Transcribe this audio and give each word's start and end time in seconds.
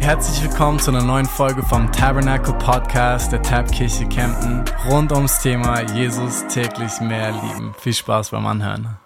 Herzlich 0.00 0.42
willkommen 0.42 0.78
zu 0.78 0.90
einer 0.90 1.04
neuen 1.04 1.26
Folge 1.26 1.62
vom 1.62 1.92
Tabernacle 1.92 2.54
Podcast 2.54 3.32
der 3.32 3.42
Tabkirche 3.42 4.08
Kempten 4.08 4.64
rund 4.88 5.12
ums 5.12 5.42
Thema 5.42 5.82
Jesus 5.94 6.46
täglich 6.48 7.00
mehr 7.02 7.32
lieben. 7.32 7.74
Viel 7.78 7.92
Spaß 7.92 8.30
beim 8.30 8.46
Anhören. 8.46 8.98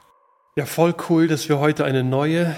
Ja, 0.56 0.66
voll 0.66 0.94
cool, 1.10 1.26
dass 1.26 1.48
wir 1.48 1.58
heute 1.58 1.84
eine 1.84 2.04
neue 2.04 2.54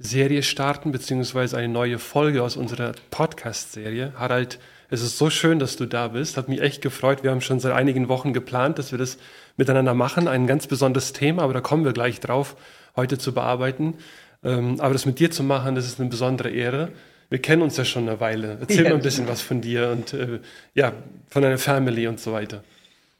Serie 0.00 0.42
starten, 0.42 0.90
beziehungsweise 0.90 1.56
eine 1.56 1.68
neue 1.68 2.00
Folge 2.00 2.42
aus 2.42 2.56
unserer 2.56 2.92
Podcast-Serie. 3.12 4.12
Harald, 4.16 4.58
es 4.90 5.00
ist 5.00 5.16
so 5.16 5.30
schön, 5.30 5.60
dass 5.60 5.76
du 5.76 5.86
da 5.86 6.08
bist. 6.08 6.36
Hat 6.36 6.48
mich 6.48 6.60
echt 6.60 6.82
gefreut. 6.82 7.22
Wir 7.22 7.30
haben 7.30 7.40
schon 7.40 7.60
seit 7.60 7.72
einigen 7.72 8.08
Wochen 8.08 8.32
geplant, 8.32 8.78
dass 8.78 8.90
wir 8.90 8.98
das 8.98 9.18
miteinander 9.56 9.94
machen. 9.94 10.26
Ein 10.26 10.48
ganz 10.48 10.66
besonderes 10.66 11.12
Thema, 11.12 11.42
aber 11.42 11.54
da 11.54 11.60
kommen 11.60 11.84
wir 11.84 11.92
gleich 11.92 12.18
drauf, 12.18 12.56
heute 12.96 13.18
zu 13.18 13.32
bearbeiten. 13.32 13.94
Ähm, 14.42 14.80
aber 14.80 14.92
das 14.92 15.06
mit 15.06 15.20
dir 15.20 15.30
zu 15.30 15.44
machen, 15.44 15.76
das 15.76 15.86
ist 15.86 16.00
eine 16.00 16.10
besondere 16.10 16.50
Ehre. 16.50 16.90
Wir 17.32 17.40
kennen 17.40 17.62
uns 17.62 17.78
ja 17.78 17.86
schon 17.86 18.06
eine 18.06 18.20
Weile. 18.20 18.58
Erzähl 18.60 18.84
ja. 18.84 18.90
mal 18.90 18.96
ein 18.96 19.02
bisschen 19.02 19.26
was 19.26 19.40
von 19.40 19.62
dir 19.62 19.88
und 19.88 20.12
äh, 20.12 20.40
ja, 20.74 20.92
von 21.28 21.40
deiner 21.40 21.56
Family 21.56 22.06
und 22.06 22.20
so 22.20 22.30
weiter. 22.30 22.62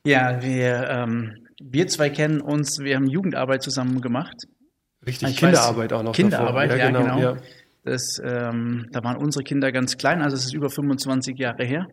Ja, 0.04 0.42
wir, 0.42 0.86
ähm, 0.90 1.46
wir 1.62 1.86
zwei 1.88 2.10
kennen 2.10 2.42
uns, 2.42 2.78
wir 2.78 2.96
haben 2.96 3.06
Jugendarbeit 3.06 3.62
zusammen 3.62 4.02
gemacht. 4.02 4.34
Richtig, 5.06 5.30
ich 5.30 5.36
Kinderarbeit 5.38 5.92
weiß, 5.92 5.98
auch 5.98 6.02
noch. 6.02 6.12
Kinderarbeit, 6.12 6.76
ja, 6.76 6.88
genau. 6.88 6.98
Ja, 7.00 7.14
genau. 7.14 7.20
Ja. 7.20 7.36
Das, 7.84 8.20
ähm, 8.22 8.86
da 8.92 9.02
waren 9.02 9.16
unsere 9.16 9.44
Kinder 9.44 9.72
ganz 9.72 9.96
klein, 9.96 10.20
also 10.20 10.36
es 10.36 10.44
ist 10.44 10.52
über 10.52 10.68
25 10.68 11.38
Jahre 11.38 11.64
her. 11.64 11.86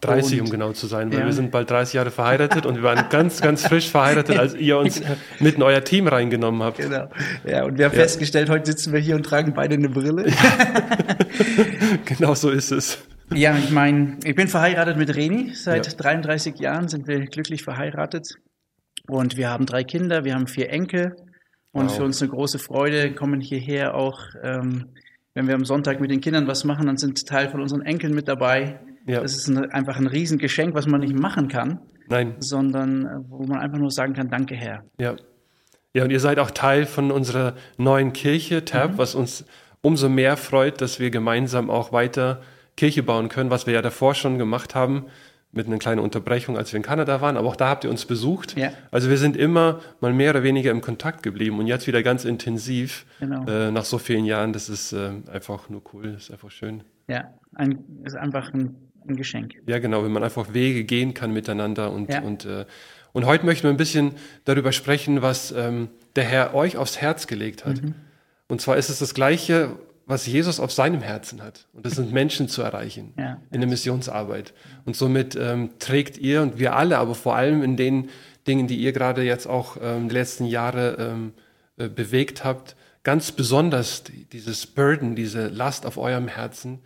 30, 0.00 0.40
und, 0.40 0.46
um 0.46 0.50
genau 0.50 0.72
zu 0.72 0.86
sein, 0.86 1.12
weil 1.12 1.20
ja. 1.20 1.26
wir 1.26 1.32
sind 1.32 1.50
bald 1.50 1.70
30 1.70 1.94
Jahre 1.94 2.10
verheiratet 2.10 2.66
und 2.66 2.76
wir 2.76 2.82
waren 2.82 3.08
ganz, 3.08 3.40
ganz 3.40 3.66
frisch 3.66 3.90
verheiratet, 3.90 4.38
als 4.38 4.54
ihr 4.54 4.78
uns 4.78 5.00
mit 5.40 5.56
in 5.56 5.62
euer 5.62 5.82
Team 5.82 6.06
reingenommen 6.06 6.62
habt. 6.62 6.78
Genau. 6.78 7.08
Ja, 7.44 7.64
und 7.64 7.78
wir 7.78 7.86
haben 7.86 7.94
ja. 7.94 8.00
festgestellt, 8.00 8.48
heute 8.48 8.66
sitzen 8.66 8.92
wir 8.92 9.00
hier 9.00 9.16
und 9.16 9.24
tragen 9.24 9.54
beide 9.54 9.74
eine 9.74 9.88
Brille. 9.88 10.26
genau 12.04 12.34
so 12.34 12.50
ist 12.50 12.70
es. 12.70 12.98
Ja, 13.34 13.56
ich 13.56 13.70
meine, 13.70 14.18
ich 14.24 14.34
bin 14.34 14.48
verheiratet 14.48 14.96
mit 14.96 15.14
Reni. 15.14 15.52
Seit 15.54 15.86
ja. 15.86 15.92
33 15.92 16.58
Jahren 16.58 16.88
sind 16.88 17.06
wir 17.06 17.26
glücklich 17.26 17.62
verheiratet. 17.62 18.34
Und 19.06 19.36
wir 19.36 19.50
haben 19.50 19.66
drei 19.66 19.84
Kinder, 19.84 20.24
wir 20.24 20.34
haben 20.34 20.46
vier 20.46 20.70
Enkel. 20.70 21.16
Und 21.72 21.86
wow. 21.86 21.96
für 21.96 22.04
uns 22.04 22.22
eine 22.22 22.30
große 22.30 22.58
Freude, 22.58 23.12
kommen 23.12 23.40
hierher 23.40 23.94
auch, 23.94 24.20
ähm, 24.42 24.86
wenn 25.34 25.46
wir 25.46 25.54
am 25.54 25.64
Sonntag 25.64 26.00
mit 26.00 26.10
den 26.10 26.20
Kindern 26.20 26.46
was 26.46 26.64
machen, 26.64 26.86
dann 26.86 26.96
sind 26.96 27.26
Teil 27.26 27.48
von 27.48 27.60
unseren 27.60 27.82
Enkeln 27.82 28.14
mit 28.14 28.28
dabei. 28.28 28.80
Ja. 29.08 29.20
Das 29.22 29.34
ist 29.34 29.48
ein, 29.48 29.70
einfach 29.72 29.96
ein 29.96 30.06
Riesengeschenk, 30.06 30.74
was 30.74 30.86
man 30.86 31.00
nicht 31.00 31.18
machen 31.18 31.48
kann. 31.48 31.80
Nein. 32.08 32.36
Sondern 32.38 33.06
äh, 33.06 33.08
wo 33.28 33.44
man 33.44 33.58
einfach 33.58 33.78
nur 33.78 33.90
sagen 33.90 34.12
kann, 34.12 34.28
danke 34.28 34.54
Herr. 34.54 34.84
Ja. 34.98 35.16
Ja, 35.94 36.04
und 36.04 36.10
ihr 36.10 36.20
seid 36.20 36.38
auch 36.38 36.50
Teil 36.50 36.84
von 36.84 37.10
unserer 37.10 37.54
neuen 37.78 38.12
Kirche, 38.12 38.64
TAB, 38.64 38.92
mhm. 38.92 38.98
was 38.98 39.14
uns 39.14 39.46
umso 39.80 40.08
mehr 40.08 40.36
freut, 40.36 40.80
dass 40.80 41.00
wir 41.00 41.10
gemeinsam 41.10 41.70
auch 41.70 41.92
weiter 41.92 42.42
Kirche 42.76 43.02
bauen 43.02 43.28
können, 43.28 43.50
was 43.50 43.66
wir 43.66 43.74
ja 43.74 43.82
davor 43.82 44.14
schon 44.14 44.38
gemacht 44.38 44.74
haben, 44.74 45.06
mit 45.50 45.66
einer 45.66 45.78
kleinen 45.78 46.00
Unterbrechung, 46.00 46.58
als 46.58 46.72
wir 46.72 46.76
in 46.76 46.82
Kanada 46.82 47.22
waren. 47.22 47.38
Aber 47.38 47.48
auch 47.48 47.56
da 47.56 47.70
habt 47.70 47.84
ihr 47.84 47.90
uns 47.90 48.04
besucht. 48.04 48.56
Ja. 48.56 48.70
Also 48.90 49.08
wir 49.08 49.16
sind 49.16 49.34
immer 49.34 49.80
mal 50.00 50.12
mehr 50.12 50.30
oder 50.30 50.42
weniger 50.42 50.70
im 50.70 50.82
Kontakt 50.82 51.22
geblieben 51.22 51.58
und 51.58 51.66
jetzt 51.66 51.86
wieder 51.86 52.02
ganz 52.02 52.26
intensiv 52.26 53.06
genau. 53.18 53.46
äh, 53.46 53.70
nach 53.70 53.86
so 53.86 53.96
vielen 53.96 54.26
Jahren. 54.26 54.52
Das 54.52 54.68
ist 54.68 54.92
äh, 54.92 55.10
einfach 55.32 55.70
nur 55.70 55.82
cool, 55.92 56.12
das 56.12 56.24
ist 56.24 56.30
einfach 56.32 56.50
schön. 56.50 56.84
Ja, 57.08 57.32
ein, 57.54 57.78
ist 58.04 58.14
einfach 58.14 58.52
ein 58.52 58.87
ein 59.08 59.16
Geschenk. 59.16 59.54
Ja, 59.66 59.78
genau, 59.78 60.04
wenn 60.04 60.12
man 60.12 60.22
einfach 60.22 60.52
Wege 60.52 60.84
gehen 60.84 61.14
kann 61.14 61.32
miteinander. 61.32 61.92
Und, 61.92 62.12
ja. 62.12 62.22
und, 62.22 62.44
äh, 62.44 62.64
und 63.12 63.26
heute 63.26 63.44
möchten 63.46 63.64
wir 63.64 63.70
ein 63.70 63.76
bisschen 63.76 64.12
darüber 64.44 64.72
sprechen, 64.72 65.22
was 65.22 65.52
ähm, 65.52 65.88
der 66.16 66.24
Herr 66.24 66.54
euch 66.54 66.76
aufs 66.76 67.00
Herz 67.00 67.26
gelegt 67.26 67.64
hat. 67.64 67.82
Mhm. 67.82 67.94
Und 68.48 68.60
zwar 68.60 68.76
ist 68.76 68.88
es 68.88 68.98
das 68.98 69.14
Gleiche, 69.14 69.76
was 70.06 70.26
Jesus 70.26 70.58
auf 70.58 70.72
seinem 70.72 71.02
Herzen 71.02 71.42
hat. 71.42 71.66
Und 71.74 71.84
das 71.84 71.94
sind 71.94 72.12
Menschen 72.12 72.48
zu 72.48 72.62
erreichen 72.62 73.12
ja. 73.18 73.38
in 73.50 73.60
der 73.60 73.68
Missionsarbeit. 73.68 74.54
Und 74.86 74.96
somit 74.96 75.36
ähm, 75.36 75.70
trägt 75.78 76.16
ihr 76.16 76.40
und 76.40 76.58
wir 76.58 76.74
alle, 76.76 76.96
aber 76.96 77.14
vor 77.14 77.36
allem 77.36 77.62
in 77.62 77.76
den 77.76 78.08
Dingen, 78.46 78.66
die 78.66 78.76
ihr 78.76 78.92
gerade 78.92 79.22
jetzt 79.22 79.46
auch 79.46 79.76
ähm, 79.82 80.08
die 80.08 80.14
letzten 80.14 80.46
Jahre 80.46 80.96
ähm, 80.98 81.32
äh, 81.76 81.88
bewegt 81.88 82.42
habt, 82.42 82.74
ganz 83.02 83.32
besonders 83.32 84.02
dieses 84.32 84.66
Burden, 84.66 85.14
diese 85.14 85.48
Last 85.48 85.84
auf 85.84 85.98
eurem 85.98 86.26
Herzen, 86.26 86.80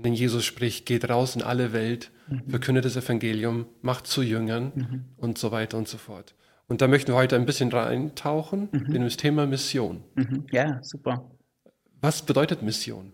von 0.00 0.04
denen 0.04 0.16
Jesus 0.16 0.46
spricht, 0.46 0.86
geht 0.86 1.10
raus 1.10 1.36
in 1.36 1.42
alle 1.42 1.74
Welt, 1.74 2.10
mhm. 2.26 2.48
verkündet 2.48 2.86
das 2.86 2.96
Evangelium, 2.96 3.66
macht 3.82 4.06
zu 4.06 4.22
Jüngern 4.22 4.72
mhm. 4.74 5.04
und 5.18 5.36
so 5.36 5.52
weiter 5.52 5.76
und 5.76 5.88
so 5.88 5.98
fort. 5.98 6.34
Und 6.68 6.80
da 6.80 6.88
möchten 6.88 7.12
wir 7.12 7.16
heute 7.16 7.36
ein 7.36 7.44
bisschen 7.44 7.70
reintauchen 7.70 8.70
mhm. 8.72 8.94
in 8.94 9.02
das 9.02 9.18
Thema 9.18 9.46
Mission. 9.46 10.02
Mhm. 10.14 10.46
Ja, 10.52 10.78
super. 10.82 11.30
Was 12.00 12.22
bedeutet 12.22 12.62
Mission? 12.62 13.12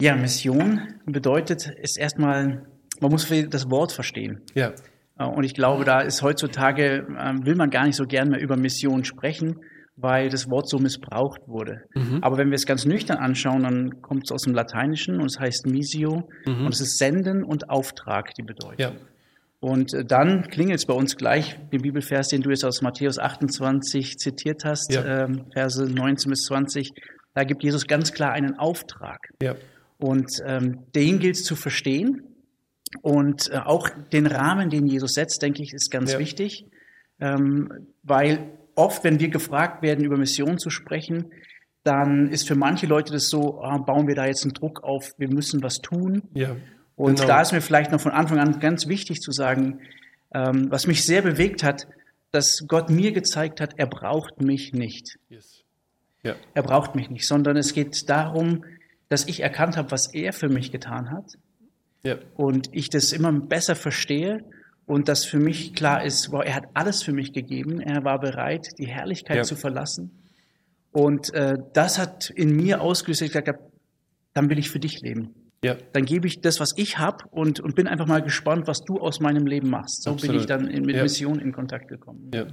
Ja, 0.00 0.14
Mission 0.14 0.94
bedeutet, 1.06 1.66
ist 1.66 1.98
erstmal, 1.98 2.64
man 3.00 3.10
muss 3.10 3.28
das 3.50 3.68
Wort 3.68 3.90
verstehen. 3.90 4.40
Ja. 4.54 4.74
Äh, 5.18 5.24
und 5.24 5.42
ich 5.42 5.54
glaube, 5.54 5.84
da 5.84 6.02
ist 6.02 6.22
heutzutage, 6.22 7.04
ähm, 7.18 7.44
will 7.44 7.56
man 7.56 7.70
gar 7.70 7.84
nicht 7.84 7.96
so 7.96 8.06
gern 8.06 8.28
mehr 8.28 8.40
über 8.40 8.56
Mission 8.56 9.04
sprechen, 9.04 9.56
weil 10.00 10.28
das 10.28 10.48
Wort 10.48 10.68
so 10.68 10.78
missbraucht 10.78 11.40
wurde. 11.48 11.82
Mhm. 11.94 12.18
Aber 12.22 12.38
wenn 12.38 12.50
wir 12.50 12.54
es 12.54 12.66
ganz 12.66 12.84
nüchtern 12.84 13.18
anschauen, 13.18 13.62
dann 13.64 14.00
kommt 14.00 14.24
es 14.24 14.32
aus 14.32 14.42
dem 14.42 14.54
Lateinischen 14.54 15.20
und 15.20 15.26
es 15.26 15.40
heißt 15.40 15.66
Misio 15.66 16.28
mhm. 16.46 16.66
und 16.66 16.74
es 16.74 16.80
ist 16.80 16.98
Senden 16.98 17.42
und 17.42 17.68
Auftrag, 17.68 18.32
die 18.34 18.42
Bedeutung. 18.42 18.78
Ja. 18.78 18.92
Und 19.60 19.92
äh, 19.92 20.04
dann 20.04 20.48
klingelt 20.48 20.78
es 20.78 20.86
bei 20.86 20.94
uns 20.94 21.16
gleich, 21.16 21.58
den 21.72 21.82
Bibelvers, 21.82 22.28
den 22.28 22.42
du 22.42 22.50
jetzt 22.50 22.64
aus 22.64 22.80
Matthäus 22.80 23.18
28 23.18 24.18
zitiert 24.18 24.64
hast, 24.64 24.92
ja. 24.92 25.24
ähm, 25.24 25.46
Verse 25.52 25.84
19 25.84 26.30
bis 26.30 26.44
20, 26.44 26.92
da 27.34 27.42
gibt 27.42 27.64
Jesus 27.64 27.86
ganz 27.88 28.12
klar 28.12 28.32
einen 28.32 28.56
Auftrag. 28.56 29.18
Ja. 29.42 29.56
Und 29.98 30.30
ähm, 30.46 30.84
den 30.94 31.18
gilt 31.18 31.34
es 31.36 31.44
zu 31.44 31.56
verstehen. 31.56 32.22
Und 33.02 33.50
äh, 33.50 33.56
auch 33.56 33.88
den 34.12 34.26
Rahmen, 34.26 34.70
den 34.70 34.86
Jesus 34.86 35.14
setzt, 35.14 35.42
denke 35.42 35.62
ich, 35.62 35.74
ist 35.74 35.90
ganz 35.90 36.12
ja. 36.12 36.18
wichtig, 36.20 36.66
ähm, 37.20 37.88
weil 38.04 38.57
oft, 38.78 39.04
wenn 39.04 39.20
wir 39.20 39.28
gefragt 39.28 39.82
werden, 39.82 40.04
über 40.04 40.16
Mission 40.16 40.58
zu 40.58 40.70
sprechen, 40.70 41.32
dann 41.84 42.28
ist 42.28 42.46
für 42.46 42.54
manche 42.54 42.86
Leute 42.86 43.12
das 43.12 43.28
so, 43.28 43.62
ah, 43.62 43.78
bauen 43.78 44.08
wir 44.08 44.14
da 44.14 44.26
jetzt 44.26 44.44
einen 44.44 44.54
Druck 44.54 44.82
auf, 44.82 45.14
wir 45.18 45.28
müssen 45.28 45.62
was 45.62 45.78
tun. 45.78 46.22
Ja, 46.34 46.56
und 46.98 47.16
genau. 47.16 47.28
da 47.28 47.40
ist 47.40 47.52
mir 47.52 47.60
vielleicht 47.60 47.92
noch 47.92 48.00
von 48.00 48.10
Anfang 48.10 48.40
an 48.40 48.58
ganz 48.58 48.88
wichtig 48.88 49.20
zu 49.20 49.30
sagen, 49.30 49.80
ähm, 50.34 50.68
was 50.70 50.88
mich 50.88 51.04
sehr 51.04 51.22
bewegt 51.22 51.62
hat, 51.62 51.86
dass 52.32 52.64
Gott 52.66 52.90
mir 52.90 53.12
gezeigt 53.12 53.60
hat, 53.60 53.74
er 53.78 53.86
braucht 53.86 54.42
mich 54.42 54.72
nicht. 54.72 55.18
Yes. 55.28 55.64
Ja. 56.24 56.34
Er 56.54 56.62
braucht 56.64 56.96
mich 56.96 57.08
nicht, 57.08 57.26
sondern 57.26 57.56
es 57.56 57.72
geht 57.72 58.08
darum, 58.10 58.64
dass 59.08 59.26
ich 59.28 59.40
erkannt 59.40 59.76
habe, 59.76 59.92
was 59.92 60.12
er 60.12 60.32
für 60.32 60.48
mich 60.48 60.72
getan 60.72 61.12
hat. 61.12 61.38
Ja. 62.02 62.16
Und 62.34 62.68
ich 62.72 62.90
das 62.90 63.12
immer 63.12 63.32
besser 63.32 63.76
verstehe 63.76 64.44
und 64.88 65.08
dass 65.08 65.26
für 65.26 65.38
mich 65.38 65.74
klar 65.74 66.02
ist, 66.02 66.32
wow, 66.32 66.42
er 66.44 66.54
hat 66.54 66.64
alles 66.72 67.02
für 67.02 67.12
mich 67.12 67.34
gegeben. 67.34 67.78
Er 67.78 68.04
war 68.04 68.18
bereit, 68.18 68.70
die 68.78 68.86
Herrlichkeit 68.86 69.36
ja. 69.36 69.42
zu 69.44 69.54
verlassen. 69.54 70.10
Und 70.92 71.32
äh, 71.34 71.58
das 71.74 71.98
hat 71.98 72.30
in 72.30 72.56
mir 72.56 72.80
ausgelöst, 72.80 73.20
ich 73.20 73.28
gesagt 73.28 73.48
habe, 73.48 73.58
dann 74.32 74.48
will 74.48 74.58
ich 74.58 74.70
für 74.70 74.80
dich 74.80 75.00
leben. 75.02 75.34
Ja. 75.62 75.76
Dann 75.92 76.06
gebe 76.06 76.26
ich 76.26 76.40
das, 76.40 76.58
was 76.58 76.72
ich 76.76 76.98
habe 76.98 77.24
und, 77.30 77.60
und 77.60 77.74
bin 77.74 77.86
einfach 77.86 78.06
mal 78.06 78.22
gespannt, 78.22 78.66
was 78.66 78.80
du 78.82 78.98
aus 78.98 79.20
meinem 79.20 79.46
Leben 79.46 79.68
machst. 79.68 80.04
So 80.04 80.12
Absolut. 80.12 80.32
bin 80.32 80.40
ich 80.40 80.46
dann 80.46 80.68
in, 80.68 80.86
mit 80.86 80.96
ja. 80.96 81.02
Mission 81.02 81.38
in 81.38 81.52
Kontakt 81.52 81.88
gekommen. 81.88 82.30
Ja. 82.32 82.46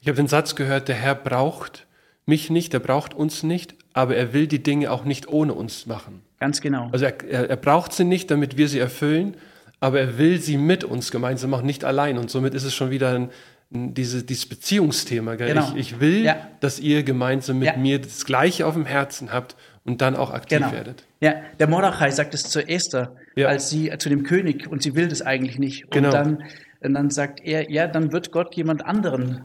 Ich 0.00 0.08
habe 0.08 0.16
den 0.16 0.28
Satz 0.28 0.54
gehört, 0.54 0.88
der 0.88 0.96
Herr 0.96 1.14
braucht 1.14 1.86
mich 2.24 2.48
nicht, 2.48 2.72
er 2.72 2.80
braucht 2.80 3.12
uns 3.12 3.42
nicht, 3.42 3.74
aber 3.92 4.16
er 4.16 4.32
will 4.32 4.46
die 4.46 4.62
Dinge 4.62 4.90
auch 4.90 5.04
nicht 5.04 5.28
ohne 5.28 5.52
uns 5.52 5.86
machen. 5.86 6.22
Ganz 6.40 6.62
genau. 6.62 6.88
Also 6.90 7.04
er, 7.04 7.22
er, 7.22 7.50
er 7.50 7.56
braucht 7.56 7.92
sie 7.92 8.04
nicht, 8.04 8.30
damit 8.30 8.56
wir 8.56 8.68
sie 8.68 8.78
erfüllen, 8.78 9.36
aber 9.82 9.98
er 9.98 10.16
will 10.16 10.40
sie 10.40 10.58
mit 10.58 10.84
uns 10.84 11.10
gemeinsam 11.10 11.50
machen, 11.50 11.66
nicht 11.66 11.84
allein. 11.84 12.16
Und 12.16 12.30
somit 12.30 12.54
ist 12.54 12.62
es 12.62 12.72
schon 12.72 12.90
wieder 12.90 13.14
ein, 13.14 13.30
diese, 13.68 14.22
dieses 14.22 14.46
Beziehungsthema. 14.46 15.34
Genau. 15.34 15.72
Ich, 15.74 15.94
ich 15.94 16.00
will, 16.00 16.24
ja. 16.24 16.36
dass 16.60 16.78
ihr 16.78 17.02
gemeinsam 17.02 17.58
mit 17.58 17.66
ja. 17.66 17.76
mir 17.76 18.00
das 18.00 18.24
Gleiche 18.24 18.64
auf 18.64 18.74
dem 18.74 18.86
Herzen 18.86 19.32
habt 19.32 19.56
und 19.84 20.00
dann 20.00 20.14
auch 20.14 20.30
aktiv 20.30 20.58
genau. 20.58 20.70
werdet. 20.70 21.02
Ja, 21.20 21.34
der 21.58 21.66
Mordechai 21.66 22.12
sagt 22.12 22.32
es 22.32 22.44
zu 22.44 22.60
Esther, 22.60 23.16
ja. 23.34 23.48
als 23.48 23.70
sie 23.70 23.92
zu 23.98 24.08
dem 24.08 24.22
König 24.22 24.68
und 24.70 24.84
sie 24.84 24.94
will 24.94 25.08
das 25.08 25.20
eigentlich 25.20 25.58
nicht. 25.58 25.86
Und 25.86 25.90
genau. 25.90 26.10
dann, 26.12 26.44
und 26.80 26.94
dann 26.94 27.10
sagt 27.10 27.40
er, 27.42 27.68
ja, 27.68 27.88
dann 27.88 28.12
wird 28.12 28.30
Gott 28.30 28.54
jemand 28.54 28.86
anderen 28.86 29.42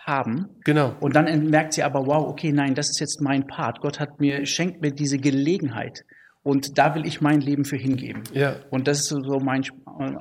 haben. 0.00 0.48
Genau. 0.64 0.96
Und 0.98 1.14
dann 1.14 1.48
merkt 1.48 1.74
sie 1.74 1.84
aber, 1.84 2.08
wow, 2.08 2.26
okay, 2.26 2.50
nein, 2.50 2.74
das 2.74 2.90
ist 2.90 2.98
jetzt 2.98 3.20
mein 3.20 3.46
Part. 3.46 3.80
Gott 3.82 4.00
hat 4.00 4.18
mir, 4.18 4.46
schenkt 4.46 4.82
mir 4.82 4.90
diese 4.90 5.18
Gelegenheit. 5.18 6.04
Und 6.46 6.78
da 6.78 6.94
will 6.94 7.04
ich 7.06 7.20
mein 7.20 7.40
Leben 7.40 7.64
für 7.64 7.76
hingeben. 7.76 8.22
Ja. 8.32 8.60
Und 8.70 8.86
das 8.86 9.00
ist 9.00 9.08
so 9.08 9.40
mein 9.40 9.64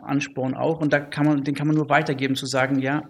Ansporn 0.02 0.56
auch. 0.56 0.82
Und 0.82 0.92
da 0.92 1.00
kann 1.00 1.28
man, 1.28 1.44
den 1.44 1.54
kann 1.54 1.68
man 1.68 1.76
nur 1.76 1.88
weitergeben, 1.88 2.36
zu 2.36 2.48
sagen, 2.48 2.80
ja, 2.80 3.04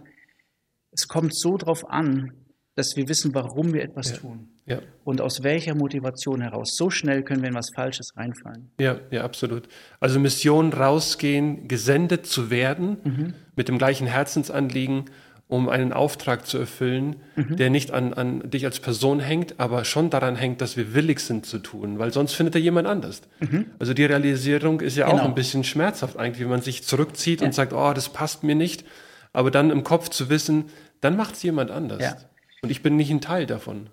es 0.92 1.08
kommt 1.08 1.34
so 1.34 1.56
drauf 1.56 1.90
an, 1.90 2.34
dass 2.76 2.98
wir 2.98 3.08
wissen, 3.08 3.34
warum 3.34 3.74
wir 3.74 3.84
etwas 3.84 4.12
ja. 4.12 4.18
tun. 4.18 4.50
Ja. 4.66 4.80
Und 5.06 5.22
aus 5.22 5.44
welcher 5.44 5.76
Motivation 5.76 6.42
heraus. 6.42 6.76
So 6.76 6.90
schnell 6.90 7.24
können 7.24 7.42
wir 7.42 7.48
in 7.48 7.56
was 7.56 7.70
Falsches 7.74 8.10
reinfallen. 8.18 8.72
Ja, 8.82 9.00
ja, 9.12 9.24
absolut. 9.24 9.70
Also 10.02 10.20
Mission 10.20 10.74
rausgehen, 10.74 11.70
gesendet 11.70 12.26
zu 12.26 12.50
werden, 12.50 12.98
mhm. 13.02 13.34
mit 13.56 13.70
dem 13.70 13.78
gleichen 13.78 14.08
Herzensanliegen 14.08 15.06
um 15.48 15.70
einen 15.70 15.94
Auftrag 15.94 16.48
zu 16.48 16.58
erfüllen, 16.58 17.18
mhm. 17.36 17.58
der 17.58 17.70
nicht 17.70 17.92
an, 17.92 18.14
an 18.14 18.50
dich 18.50 18.66
als 18.66 18.80
Person 18.80 19.20
hängt, 19.20 19.60
aber 19.60 19.86
schon 19.86 20.10
daran 20.10 20.36
hängt, 20.36 20.60
dass 20.60 20.76
wir 20.76 20.96
willig 20.96 21.20
sind 21.20 21.46
zu 21.46 21.60
tun, 21.60 22.00
weil 22.00 22.12
sonst 22.12 22.34
findet 22.34 22.56
er 22.56 22.62
jemand 22.62 22.88
anders. 22.88 23.22
Mhm. 23.40 23.68
Also 23.78 23.94
die 23.94 24.06
Realisierung 24.06 24.82
ist 24.82 24.98
ja 24.98 25.06
genau. 25.06 25.22
auch 25.22 25.26
ein 25.26 25.36
bisschen 25.36 25.64
schmerzhaft 25.64 26.18
eigentlich, 26.18 26.44
wie 26.44 26.50
man 26.50 26.62
sich 26.62 26.84
zurückzieht 26.84 27.42
ja. 27.42 27.48
und 27.48 27.54
sagt, 27.54 27.74
oh, 27.74 27.94
das 27.94 28.10
passt 28.10 28.44
mir 28.44 28.56
nicht, 28.56 28.86
aber 29.34 29.52
dann 29.52 29.70
im 29.70 29.84
Kopf 29.84 30.10
zu 30.10 30.30
wissen, 30.30 30.66
dann 31.02 31.16
macht 31.16 31.36
es 31.36 31.44
jemand 31.44 31.70
anders. 31.70 32.02
Ja. 32.02 32.18
Und 32.64 32.72
ich 32.72 32.82
bin 32.82 32.96
nicht 32.96 33.12
ein 33.12 33.22
Teil 33.22 33.46
davon. 33.46 33.90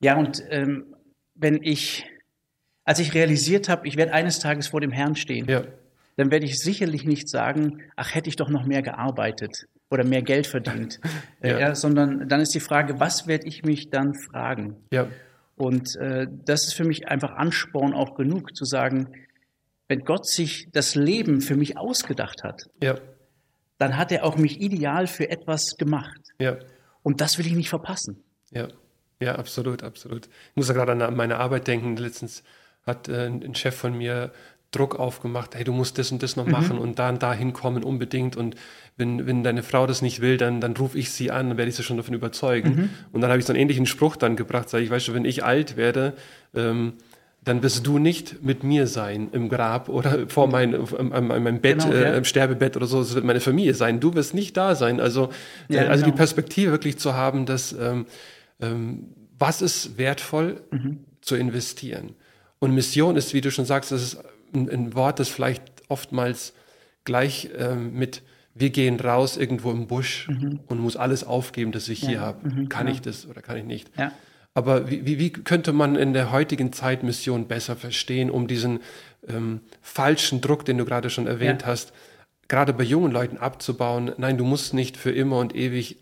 Ja, 0.00 0.18
und 0.18 0.42
ähm, 0.50 0.94
wenn 1.34 1.62
ich, 1.62 2.04
als 2.84 2.98
ich 2.98 3.14
realisiert 3.14 3.70
habe, 3.70 3.88
ich 3.88 3.96
werde 3.96 4.12
eines 4.12 4.40
Tages 4.40 4.68
vor 4.68 4.82
dem 4.82 4.90
Herrn 4.90 5.16
stehen, 5.16 5.48
ja. 5.48 5.62
dann 6.16 6.30
werde 6.30 6.44
ich 6.44 6.58
sicherlich 6.58 7.04
nicht 7.04 7.30
sagen, 7.30 7.80
ach, 7.96 8.14
hätte 8.14 8.28
ich 8.28 8.36
doch 8.36 8.50
noch 8.50 8.66
mehr 8.66 8.82
gearbeitet 8.82 9.66
oder 9.90 10.04
mehr 10.04 10.22
Geld 10.22 10.46
verdient, 10.46 11.00
ja. 11.42 11.58
ja 11.58 11.74
sondern 11.74 12.28
dann 12.28 12.40
ist 12.40 12.54
die 12.54 12.60
Frage, 12.60 13.00
was 13.00 13.26
werde 13.26 13.46
ich 13.46 13.64
mich 13.64 13.90
dann 13.90 14.14
fragen? 14.14 14.76
Ja. 14.90 15.08
Und 15.56 15.96
äh, 15.96 16.26
das 16.44 16.66
ist 16.66 16.74
für 16.74 16.84
mich 16.84 17.08
einfach 17.08 17.32
Ansporn 17.32 17.94
auch 17.94 18.14
genug 18.14 18.54
zu 18.54 18.64
sagen, 18.64 19.12
wenn 19.88 20.00
Gott 20.04 20.26
sich 20.26 20.68
das 20.72 20.94
Leben 20.94 21.40
für 21.40 21.56
mich 21.56 21.78
ausgedacht 21.78 22.42
hat, 22.42 22.68
ja. 22.82 22.96
dann 23.78 23.96
hat 23.96 24.12
er 24.12 24.24
auch 24.24 24.36
mich 24.36 24.60
ideal 24.60 25.06
für 25.06 25.30
etwas 25.30 25.76
gemacht. 25.76 26.20
Ja. 26.38 26.58
Und 27.02 27.20
das 27.20 27.38
will 27.38 27.46
ich 27.46 27.54
nicht 27.54 27.68
verpassen. 27.68 28.22
Ja, 28.50 28.68
ja, 29.20 29.36
absolut, 29.36 29.82
absolut. 29.82 30.26
Ich 30.26 30.56
muss 30.56 30.68
ja 30.68 30.74
gerade 30.74 30.92
an 30.92 31.16
meine 31.16 31.38
Arbeit 31.38 31.68
denken. 31.68 31.96
Letztens 31.96 32.42
hat 32.84 33.08
äh, 33.08 33.26
ein 33.26 33.54
Chef 33.54 33.74
von 33.74 33.96
mir 33.96 34.32
Druck 34.76 34.98
aufgemacht, 34.98 35.54
hey, 35.54 35.64
du 35.64 35.72
musst 35.72 35.98
das 35.98 36.12
und 36.12 36.22
das 36.22 36.36
noch 36.36 36.46
mhm. 36.46 36.52
machen 36.52 36.78
und 36.78 36.98
da 36.98 37.08
und 37.08 37.22
da 37.22 37.32
hinkommen 37.32 37.84
unbedingt. 37.84 38.36
Und 38.36 38.56
wenn, 38.96 39.26
wenn 39.26 39.42
deine 39.42 39.62
Frau 39.62 39.86
das 39.86 40.02
nicht 40.02 40.20
will, 40.20 40.36
dann, 40.36 40.60
dann 40.60 40.76
rufe 40.76 40.98
ich 40.98 41.10
sie 41.10 41.30
an, 41.30 41.48
dann 41.48 41.58
werde 41.58 41.68
ich 41.68 41.76
sie 41.76 41.82
schon 41.82 41.96
davon 41.96 42.14
überzeugen. 42.14 42.68
Mhm. 42.68 42.90
Und 43.12 43.20
dann 43.20 43.30
habe 43.30 43.38
ich 43.38 43.46
so 43.46 43.52
einen 43.52 43.60
ähnlichen 43.60 43.86
Spruch 43.86 44.16
dann 44.16 44.36
gebracht, 44.36 44.68
sage 44.68 44.84
ich, 44.84 44.90
weißt 44.90 45.08
du, 45.08 45.14
wenn 45.14 45.24
ich 45.24 45.44
alt 45.44 45.76
werde, 45.76 46.14
ähm, 46.54 46.94
dann 47.44 47.62
wirst 47.62 47.86
du 47.86 47.98
nicht 47.98 48.42
mit 48.42 48.64
mir 48.64 48.88
sein 48.88 49.28
im 49.30 49.48
Grab 49.48 49.88
oder 49.88 50.26
vor 50.28 50.48
mein, 50.48 50.74
an 50.74 51.26
meinem 51.28 51.60
Bett, 51.60 51.78
genau, 51.78 51.94
ja. 51.94 52.12
äh, 52.12 52.18
im 52.18 52.24
Sterbebett 52.24 52.76
oder 52.76 52.86
so, 52.86 53.00
es 53.00 53.14
wird 53.14 53.24
meine 53.24 53.40
Familie 53.40 53.74
sein. 53.74 54.00
Du 54.00 54.14
wirst 54.14 54.34
nicht 54.34 54.56
da 54.56 54.74
sein. 54.74 55.00
Also, 55.00 55.30
ja, 55.68 55.82
äh, 55.82 55.86
also 55.86 56.04
genau. 56.04 56.14
die 56.14 56.18
Perspektive 56.18 56.72
wirklich 56.72 56.98
zu 56.98 57.14
haben, 57.14 57.46
dass 57.46 57.72
ähm, 57.72 58.06
ähm, 58.60 59.04
was 59.38 59.62
ist 59.62 59.98
wertvoll 59.98 60.62
mhm. 60.70 60.98
zu 61.20 61.36
investieren. 61.36 62.14
Und 62.58 62.74
Mission 62.74 63.16
ist, 63.16 63.34
wie 63.34 63.40
du 63.40 63.50
schon 63.50 63.64
sagst, 63.64 63.92
das 63.92 64.02
ist 64.02 64.18
ein, 64.54 64.68
ein 64.68 64.94
Wort, 64.94 65.20
das 65.20 65.28
vielleicht 65.28 65.62
oftmals 65.88 66.52
gleich 67.04 67.50
ähm, 67.56 67.94
mit 67.94 68.22
wir 68.58 68.70
gehen 68.70 68.98
raus 68.98 69.36
irgendwo 69.36 69.70
im 69.70 69.86
Busch 69.86 70.28
mhm. 70.28 70.60
und 70.66 70.80
muss 70.80 70.96
alles 70.96 71.24
aufgeben, 71.24 71.72
das 71.72 71.88
ich 71.88 72.02
ja. 72.02 72.08
hier 72.08 72.20
habe. 72.20 72.48
Mhm, 72.48 72.68
kann 72.70 72.86
genau. 72.86 72.96
ich 72.96 73.02
das 73.02 73.26
oder 73.26 73.42
kann 73.42 73.58
ich 73.58 73.64
nicht? 73.64 73.90
Ja. 73.98 74.12
Aber 74.54 74.90
wie, 74.90 75.04
wie, 75.04 75.18
wie 75.18 75.30
könnte 75.30 75.74
man 75.74 75.96
in 75.96 76.14
der 76.14 76.32
heutigen 76.32 76.72
Zeit 76.72 77.02
Mission 77.02 77.46
besser 77.46 77.76
verstehen, 77.76 78.30
um 78.30 78.46
diesen 78.46 78.80
ähm, 79.28 79.60
falschen 79.82 80.40
Druck, 80.40 80.64
den 80.64 80.78
du 80.78 80.86
gerade 80.86 81.10
schon 81.10 81.26
erwähnt 81.26 81.62
ja. 81.62 81.68
hast, 81.68 81.92
gerade 82.48 82.72
bei 82.72 82.84
jungen 82.84 83.12
Leuten 83.12 83.36
abzubauen? 83.36 84.12
Nein, 84.16 84.38
du 84.38 84.44
musst 84.44 84.72
nicht 84.72 84.96
für 84.96 85.10
immer 85.10 85.38
und 85.38 85.54
ewig 85.54 85.98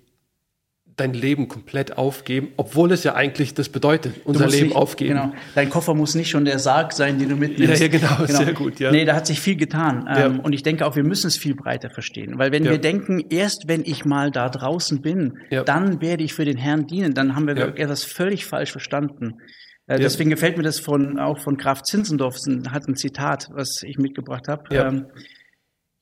dein 0.97 1.13
Leben 1.13 1.49
komplett 1.49 1.99
aufgeben, 1.99 2.49
obwohl 2.57 2.93
es 2.93 3.03
ja 3.03 3.15
eigentlich 3.15 3.55
das 3.55 3.69
bedeutet, 3.69 4.15
unser 4.25 4.47
Leben 4.47 4.69
nicht, 4.69 4.77
aufgeben. 4.77 5.15
Genau. 5.15 5.33
Dein 5.55 5.69
Koffer 5.69 5.95
muss 5.95 6.15
nicht 6.15 6.31
schon 6.31 6.45
der 6.45 6.59
Sarg 6.59 6.93
sein, 6.93 7.19
den 7.19 7.29
du 7.31 7.37
mitnimmst. 7.37 7.81
Ja, 7.81 7.87
ja 7.87 7.99
genau, 7.99 8.27
genau, 8.27 8.39
sehr 8.39 8.53
gut. 8.53 8.79
Ja. 8.79 8.93
Nee, 8.93 9.05
da 9.05 9.15
hat 9.15 9.27
sich 9.27 9.41
viel 9.41 9.57
getan. 9.57 10.05
Ja. 10.07 10.27
Ähm, 10.27 10.41
und 10.41 10.53
ich 10.53 10.63
denke 10.63 10.87
auch, 10.87 10.95
wir 10.95 11.03
müssen 11.03 11.27
es 11.27 11.37
viel 11.37 11.55
breiter 11.55 11.91
verstehen. 11.91 12.39
Weil 12.39 12.53
wenn 12.53 12.65
ja. 12.65 12.71
wir 12.71 12.79
denken, 12.79 13.25
erst 13.31 13.67
wenn 13.67 13.83
ich 13.85 14.05
mal 14.05 14.31
da 14.31 14.49
draußen 14.49 15.03
bin, 15.03 15.39
ja. 15.51 15.65
dann 15.65 16.01
werde 16.01 16.23
ich 16.23 16.33
für 16.35 16.45
den 16.45 16.57
Herrn 16.57 16.87
dienen, 16.87 17.15
dann 17.15 17.35
haben 17.35 17.49
wir 17.49 17.57
etwas 17.57 18.05
völlig 18.05 18.47
falsch 18.47 18.71
verstanden. 18.71 19.41
Äh, 19.87 19.99
deswegen 19.99 20.31
gefällt 20.31 20.57
mir 20.57 20.63
das 20.63 20.79
von, 20.79 21.19
auch 21.19 21.41
von 21.41 21.57
Graf 21.57 21.83
Zinzendorf, 21.83 22.37
hat 22.69 22.89
ein 22.89 22.97
Zitat, 22.97 23.49
was 23.53 23.83
ich 23.83 23.99
mitgebracht 23.99 24.49
habe. 24.49 24.63
Ähm, 24.71 25.07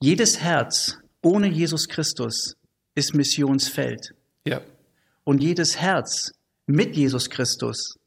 jedes 0.00 0.40
Herz 0.40 0.98
ohne 1.22 1.48
Jesus 1.48 1.88
Christus 1.88 2.56
ist 2.94 3.14
Missionsfeld. 3.14 4.14
Ja. 4.46 4.60
Und 5.24 5.42
jedes 5.42 5.80
Herz 5.80 6.32
mit 6.66 6.96
Jesus 6.96 7.30
Christus 7.30 7.98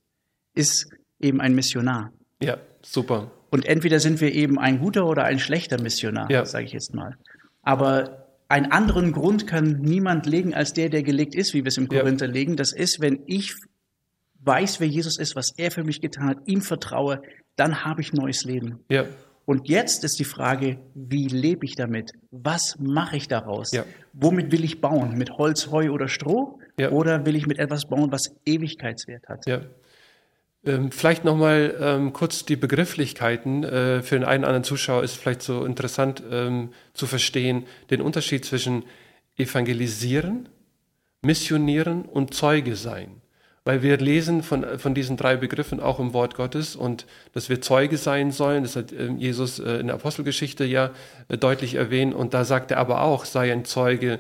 ist 0.54 0.88
eben 1.20 1.42
ein 1.42 1.56
Missionar. 1.56 2.12
Ja, 2.42 2.58
super. 2.82 3.32
Und 3.50 3.66
entweder 3.66 4.00
sind 4.00 4.22
wir 4.22 4.34
eben 4.34 4.60
ein 4.60 4.80
guter 4.80 5.06
oder 5.06 5.24
ein 5.24 5.40
schlechter 5.40 5.82
Missionar, 5.82 6.30
ja. 6.30 6.46
sage 6.46 6.66
ich 6.66 6.74
jetzt 6.74 6.94
mal. 6.94 7.16
Aber 7.62 8.28
einen 8.48 8.72
anderen 8.72 9.12
Grund 9.12 9.48
kann 9.48 9.80
niemand 9.82 10.26
legen 10.26 10.54
als 10.54 10.74
der, 10.74 10.90
der 10.90 11.04
gelegt 11.04 11.36
ist, 11.36 11.54
wie 11.54 11.64
wir 11.64 11.70
es 11.70 11.78
im 11.78 11.88
Korinther 11.88 12.28
ja. 12.28 12.32
legen. 12.32 12.58
Das 12.58 12.74
ist, 12.74 13.00
wenn 13.00 13.22
ich 13.26 13.56
weiß, 14.42 14.80
wer 14.80 14.88
Jesus 14.88 15.18
ist, 15.18 15.36
was 15.36 15.52
er 15.58 15.72
für 15.72 15.84
mich 15.84 16.02
getan 16.02 16.28
hat, 16.28 16.38
ihm 16.46 16.62
vertraue, 16.62 17.22
dann 17.56 17.84
habe 17.86 18.02
ich 18.02 18.14
neues 18.14 18.44
Leben. 18.44 18.80
Ja. 18.90 19.06
Und 19.46 19.70
jetzt 19.70 20.04
ist 20.04 20.20
die 20.20 20.26
Frage, 20.26 20.80
wie 20.94 21.28
lebe 21.28 21.66
ich 21.66 21.76
damit? 21.76 22.12
Was 22.32 22.78
mache 22.80 23.18
ich 23.18 23.28
daraus? 23.28 23.72
Ja. 23.72 23.86
Womit 24.14 24.52
will 24.52 24.64
ich 24.64 24.82
bauen? 24.82 25.18
Mit 25.18 25.32
Holz, 25.32 25.72
Heu 25.72 25.92
oder 25.92 26.08
Stroh? 26.08 26.60
Ja. 26.80 26.92
Oder 26.92 27.26
will 27.26 27.36
ich 27.36 27.48
mit 27.48 27.60
etwas 27.60 27.86
bauen, 27.86 28.12
was 28.12 28.36
Ewigkeitswert 28.46 29.28
hat? 29.30 29.46
Ja. 29.46 29.62
Ähm, 30.66 30.92
vielleicht 30.92 31.24
nochmal 31.24 31.76
ähm, 31.80 32.12
kurz 32.12 32.46
die 32.46 32.56
Begrifflichkeiten. 32.56 33.64
Äh, 33.64 34.02
für 34.02 34.16
den 34.16 34.26
einen 34.26 34.44
oder 34.44 34.50
anderen 34.50 34.64
Zuschauer 34.64 35.04
ist 35.04 35.16
vielleicht 35.16 35.44
so 35.44 35.64
interessant 35.64 36.24
ähm, 36.32 36.70
zu 36.94 37.06
verstehen, 37.06 37.66
den 37.92 38.02
Unterschied 38.02 38.46
zwischen 38.46 38.84
evangelisieren, 39.38 40.50
missionieren 41.22 42.04
und 42.04 42.34
Zeuge 42.34 42.76
sein. 42.76 43.22
Weil 43.64 43.82
wir 43.82 43.98
lesen 43.98 44.44
von, 44.44 44.78
von 44.78 44.94
diesen 44.94 45.18
drei 45.18 45.38
Begriffen 45.38 45.80
auch 45.80 46.00
im 46.00 46.14
Wort 46.14 46.36
Gottes 46.36 46.76
und 46.76 47.06
dass 47.34 47.50
wir 47.50 47.62
Zeuge 47.62 47.98
sein 47.98 48.32
sollen, 48.32 48.64
das 48.64 48.76
hat 48.76 48.92
ähm, 48.92 49.18
Jesus 49.18 49.60
äh, 49.60 49.78
in 49.78 49.88
der 49.88 49.96
Apostelgeschichte 49.96 50.66
ja 50.66 50.92
äh, 51.30 51.38
deutlich 51.38 51.76
erwähnt 51.76 52.14
und 52.14 52.34
da 52.34 52.44
sagt 52.44 52.72
er 52.72 52.78
aber 52.78 53.02
auch, 53.02 53.26
sei 53.26 53.52
ein 53.52 53.66
Zeuge 53.66 54.20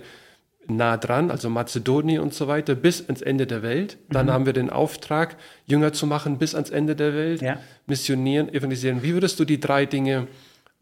nah 0.67 0.97
dran, 0.97 1.31
also 1.31 1.49
Mazedonien 1.49 2.21
und 2.21 2.33
so 2.33 2.47
weiter, 2.47 2.75
bis 2.75 3.03
ans 3.05 3.21
Ende 3.21 3.47
der 3.47 3.61
Welt. 3.61 3.97
Dann 4.09 4.27
mhm. 4.27 4.31
haben 4.31 4.45
wir 4.45 4.53
den 4.53 4.69
Auftrag, 4.69 5.37
Jünger 5.65 5.93
zu 5.93 6.07
machen 6.07 6.37
bis 6.37 6.55
ans 6.55 6.69
Ende 6.69 6.95
der 6.95 7.13
Welt, 7.13 7.41
ja. 7.41 7.59
missionieren, 7.87 8.49
evangelisieren. 8.49 9.03
Wie 9.03 9.13
würdest 9.13 9.39
du 9.39 9.45
die 9.45 9.59
drei 9.59 9.85
Dinge 9.85 10.27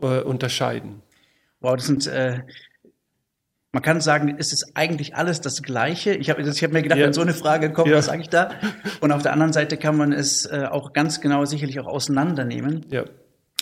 äh, 0.02 0.22
unterscheiden? 0.22 1.02
Wow, 1.60 1.76
das 1.76 1.86
sind 1.86 2.08
äh, 2.08 2.42
man 3.74 3.82
kann 3.82 4.02
sagen, 4.02 4.36
es 4.38 4.54
ist 4.54 4.78
eigentlich 4.78 5.16
alles 5.16 5.42
das 5.42 5.64
Gleiche. 5.64 6.14
Ich 6.14 6.30
habe 6.30 6.44
ich 6.44 6.64
hab 6.64 6.72
mir 6.72 6.84
gedacht, 6.84 7.00
ja. 7.00 7.08
wenn 7.08 7.14
so 7.14 7.22
eine 7.22 7.34
Frage 7.34 7.74
kommt, 7.74 7.90
ja. 7.90 7.98
was 7.98 8.06
sage 8.06 8.22
ich 8.22 8.30
da? 8.30 8.52
Und 9.02 9.12
auf 9.12 9.24
der 9.24 9.34
anderen 9.34 9.52
Seite 9.52 9.78
kann 9.78 9.98
man 9.98 10.14
es 10.14 10.46
äh, 10.46 10.68
auch 10.70 10.94
ganz 10.94 11.22
genau 11.22 11.44
sicherlich 11.46 11.80
auch 11.80 11.88
auseinandernehmen. 11.88 12.86
Ja. 12.92 13.06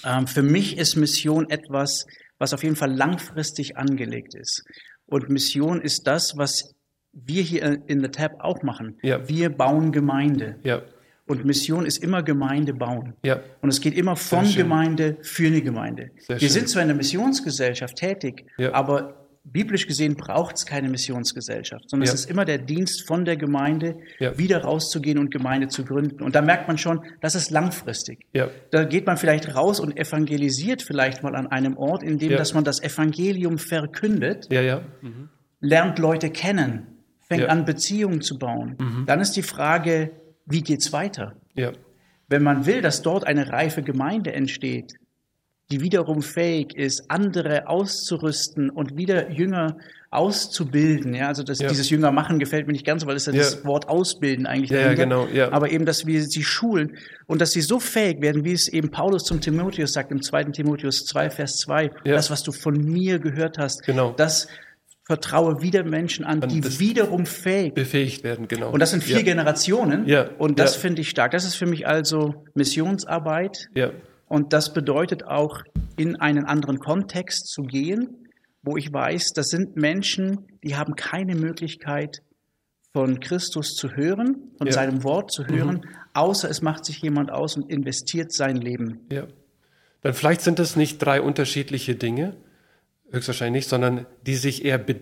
Ähm, 0.03 0.27
für 0.27 0.41
mich 0.43 0.77
ist 0.77 0.97
Mission 0.97 1.49
etwas, 1.49 2.07
was 2.39 2.53
auf 2.53 2.61
jeden 2.61 2.75
Fall 2.75 2.93
langfristig 2.93 3.77
angelegt 3.77 4.35
ist. 4.35 4.65
Und 5.11 5.29
Mission 5.29 5.81
ist 5.81 6.07
das, 6.07 6.37
was 6.37 6.73
wir 7.11 7.43
hier 7.43 7.81
in 7.87 8.01
The 8.01 8.07
Tab 8.07 8.37
auch 8.39 8.63
machen. 8.63 8.97
Ja. 9.03 9.27
Wir 9.27 9.49
bauen 9.49 9.91
Gemeinde. 9.91 10.55
Ja. 10.63 10.81
Und 11.27 11.43
Mission 11.43 11.85
ist 11.85 11.97
immer 11.97 12.23
Gemeinde 12.23 12.73
bauen. 12.73 13.13
Ja. 13.23 13.41
Und 13.61 13.67
es 13.67 13.81
geht 13.81 13.93
immer 13.93 14.15
von 14.15 14.49
Gemeinde 14.55 15.17
für 15.21 15.47
eine 15.47 15.61
Gemeinde. 15.61 16.11
Sehr 16.17 16.39
wir 16.39 16.39
schön. 16.39 16.49
sind 16.49 16.69
zwar 16.69 16.81
in 16.83 16.87
der 16.87 16.95
Missionsgesellschaft 16.95 17.97
tätig, 17.97 18.45
aber 18.71 19.20
biblisch 19.43 19.87
gesehen 19.87 20.15
braucht 20.15 20.55
es 20.55 20.65
keine 20.65 20.89
Missionsgesellschaft, 20.89 21.89
sondern 21.89 22.07
ja. 22.07 22.13
es 22.13 22.21
ist 22.21 22.29
immer 22.29 22.45
der 22.45 22.59
Dienst 22.59 23.07
von 23.07 23.25
der 23.25 23.37
Gemeinde, 23.37 23.97
ja. 24.19 24.37
wieder 24.37 24.63
rauszugehen 24.63 25.17
und 25.17 25.31
Gemeinde 25.31 25.67
zu 25.67 25.83
gründen. 25.83 26.21
Und 26.21 26.35
da 26.35 26.41
merkt 26.41 26.67
man 26.67 26.77
schon, 26.77 27.03
das 27.21 27.35
ist 27.35 27.49
langfristig. 27.49 28.25
Ja. 28.33 28.49
Da 28.69 28.83
geht 28.83 29.07
man 29.07 29.17
vielleicht 29.17 29.55
raus 29.55 29.79
und 29.79 29.97
evangelisiert 29.97 30.83
vielleicht 30.83 31.23
mal 31.23 31.35
an 31.35 31.47
einem 31.47 31.77
Ort, 31.77 32.03
in 32.03 32.19
dem, 32.19 32.31
dass 32.31 32.53
man 32.53 32.63
das 32.63 32.81
Evangelium 32.81 33.57
verkündet, 33.57 34.47
mhm. 35.01 35.29
lernt 35.59 35.97
Leute 35.97 36.29
kennen, 36.29 36.87
fängt 37.19 37.49
an, 37.49 37.65
Beziehungen 37.65 38.21
zu 38.21 38.37
bauen. 38.37 38.75
Mhm. 38.79 39.05
Dann 39.07 39.19
ist 39.19 39.35
die 39.35 39.43
Frage, 39.43 40.11
wie 40.45 40.61
geht's 40.61 40.93
weiter? 40.93 41.35
Wenn 42.27 42.43
man 42.43 42.65
will, 42.65 42.81
dass 42.81 43.01
dort 43.01 43.25
eine 43.25 43.49
reife 43.49 43.81
Gemeinde 43.81 44.33
entsteht, 44.33 44.93
die 45.71 45.81
wiederum 45.81 46.21
fähig 46.21 46.75
ist, 46.75 47.09
andere 47.09 47.67
auszurüsten 47.67 48.69
und 48.69 48.97
wieder 48.97 49.31
Jünger 49.31 49.77
auszubilden. 50.11 51.13
Ja, 51.13 51.27
also 51.27 51.41
das, 51.41 51.59
ja. 51.59 51.69
dieses 51.69 51.89
Jünger 51.89 52.11
machen 52.11 52.37
gefällt 52.37 52.67
mir 52.67 52.73
nicht 52.73 52.85
ganz, 52.85 53.05
weil 53.05 53.15
es 53.15 53.25
ja, 53.25 53.33
ja. 53.33 53.39
das 53.39 53.63
Wort 53.63 53.87
ausbilden 53.87 54.45
eigentlich 54.45 54.69
ja, 54.71 54.81
ja, 54.81 54.93
genau, 54.93 55.27
ja. 55.33 55.51
Aber 55.53 55.71
eben, 55.71 55.85
dass 55.85 56.05
wir 56.05 56.21
sie 56.23 56.43
schulen 56.43 56.97
und 57.27 57.39
dass 57.39 57.51
sie 57.51 57.61
so 57.61 57.79
fähig 57.79 58.21
werden, 58.21 58.43
wie 58.43 58.51
es 58.51 58.67
eben 58.67 58.91
Paulus 58.91 59.23
zum 59.23 59.39
Timotheus 59.39 59.93
sagt, 59.93 60.11
im 60.11 60.21
2. 60.21 60.45
Timotheus 60.45 61.05
2, 61.05 61.29
Vers 61.29 61.57
2, 61.59 61.91
das, 62.03 62.29
was 62.29 62.43
du 62.43 62.51
von 62.51 62.75
mir 62.75 63.19
gehört 63.19 63.57
hast, 63.57 63.83
genau. 63.83 64.13
das 64.17 64.49
vertraue 65.05 65.61
wieder 65.61 65.83
Menschen 65.83 66.25
an, 66.25 66.41
die 66.41 66.79
wiederum 66.79 67.25
fähig 67.25 67.73
befähigt 67.73 68.23
werden, 68.23 68.49
genau. 68.49 68.69
Und 68.69 68.81
das 68.81 68.91
sind 68.91 69.03
vier 69.03 69.23
Generationen. 69.23 70.07
Ja. 70.07 70.29
Und 70.37 70.59
das 70.59 70.75
finde 70.75 71.01
ich 71.01 71.09
stark. 71.09 71.31
Das 71.31 71.45
ist 71.45 71.55
für 71.55 71.65
mich 71.65 71.87
also 71.87 72.45
Missionsarbeit. 72.53 73.69
Ja 73.73 73.91
und 74.31 74.53
das 74.53 74.71
bedeutet 74.71 75.25
auch, 75.25 75.61
in 75.97 76.15
einen 76.15 76.45
anderen 76.45 76.79
Kontext 76.79 77.49
zu 77.49 77.63
gehen, 77.63 78.29
wo 78.61 78.77
ich 78.77 78.93
weiß, 78.93 79.33
das 79.35 79.47
sind 79.47 79.75
Menschen, 79.75 80.47
die 80.63 80.77
haben 80.77 80.95
keine 80.95 81.35
Möglichkeit, 81.35 82.19
von 82.93 83.19
Christus 83.19 83.75
zu 83.75 83.91
hören, 83.93 84.53
von 84.57 84.67
ja. 84.67 84.73
seinem 84.73 85.03
Wort 85.03 85.33
zu 85.33 85.47
hören, 85.47 85.81
mhm. 85.83 85.95
außer 86.13 86.49
es 86.49 86.61
macht 86.61 86.85
sich 86.85 87.01
jemand 87.01 87.29
aus 87.29 87.57
und 87.57 87.69
investiert 87.69 88.31
sein 88.31 88.55
Leben. 88.55 89.01
Ja. 89.11 89.27
Dann 89.99 90.13
vielleicht 90.13 90.39
sind 90.39 90.61
es 90.61 90.77
nicht 90.77 90.99
drei 90.99 91.21
unterschiedliche 91.21 91.95
Dinge, 91.95 92.37
höchstwahrscheinlich 93.11 93.63
nicht, 93.63 93.69
sondern 93.69 94.05
die 94.25 94.35
sich 94.35 94.63
eher 94.63 94.77
be 94.77 94.95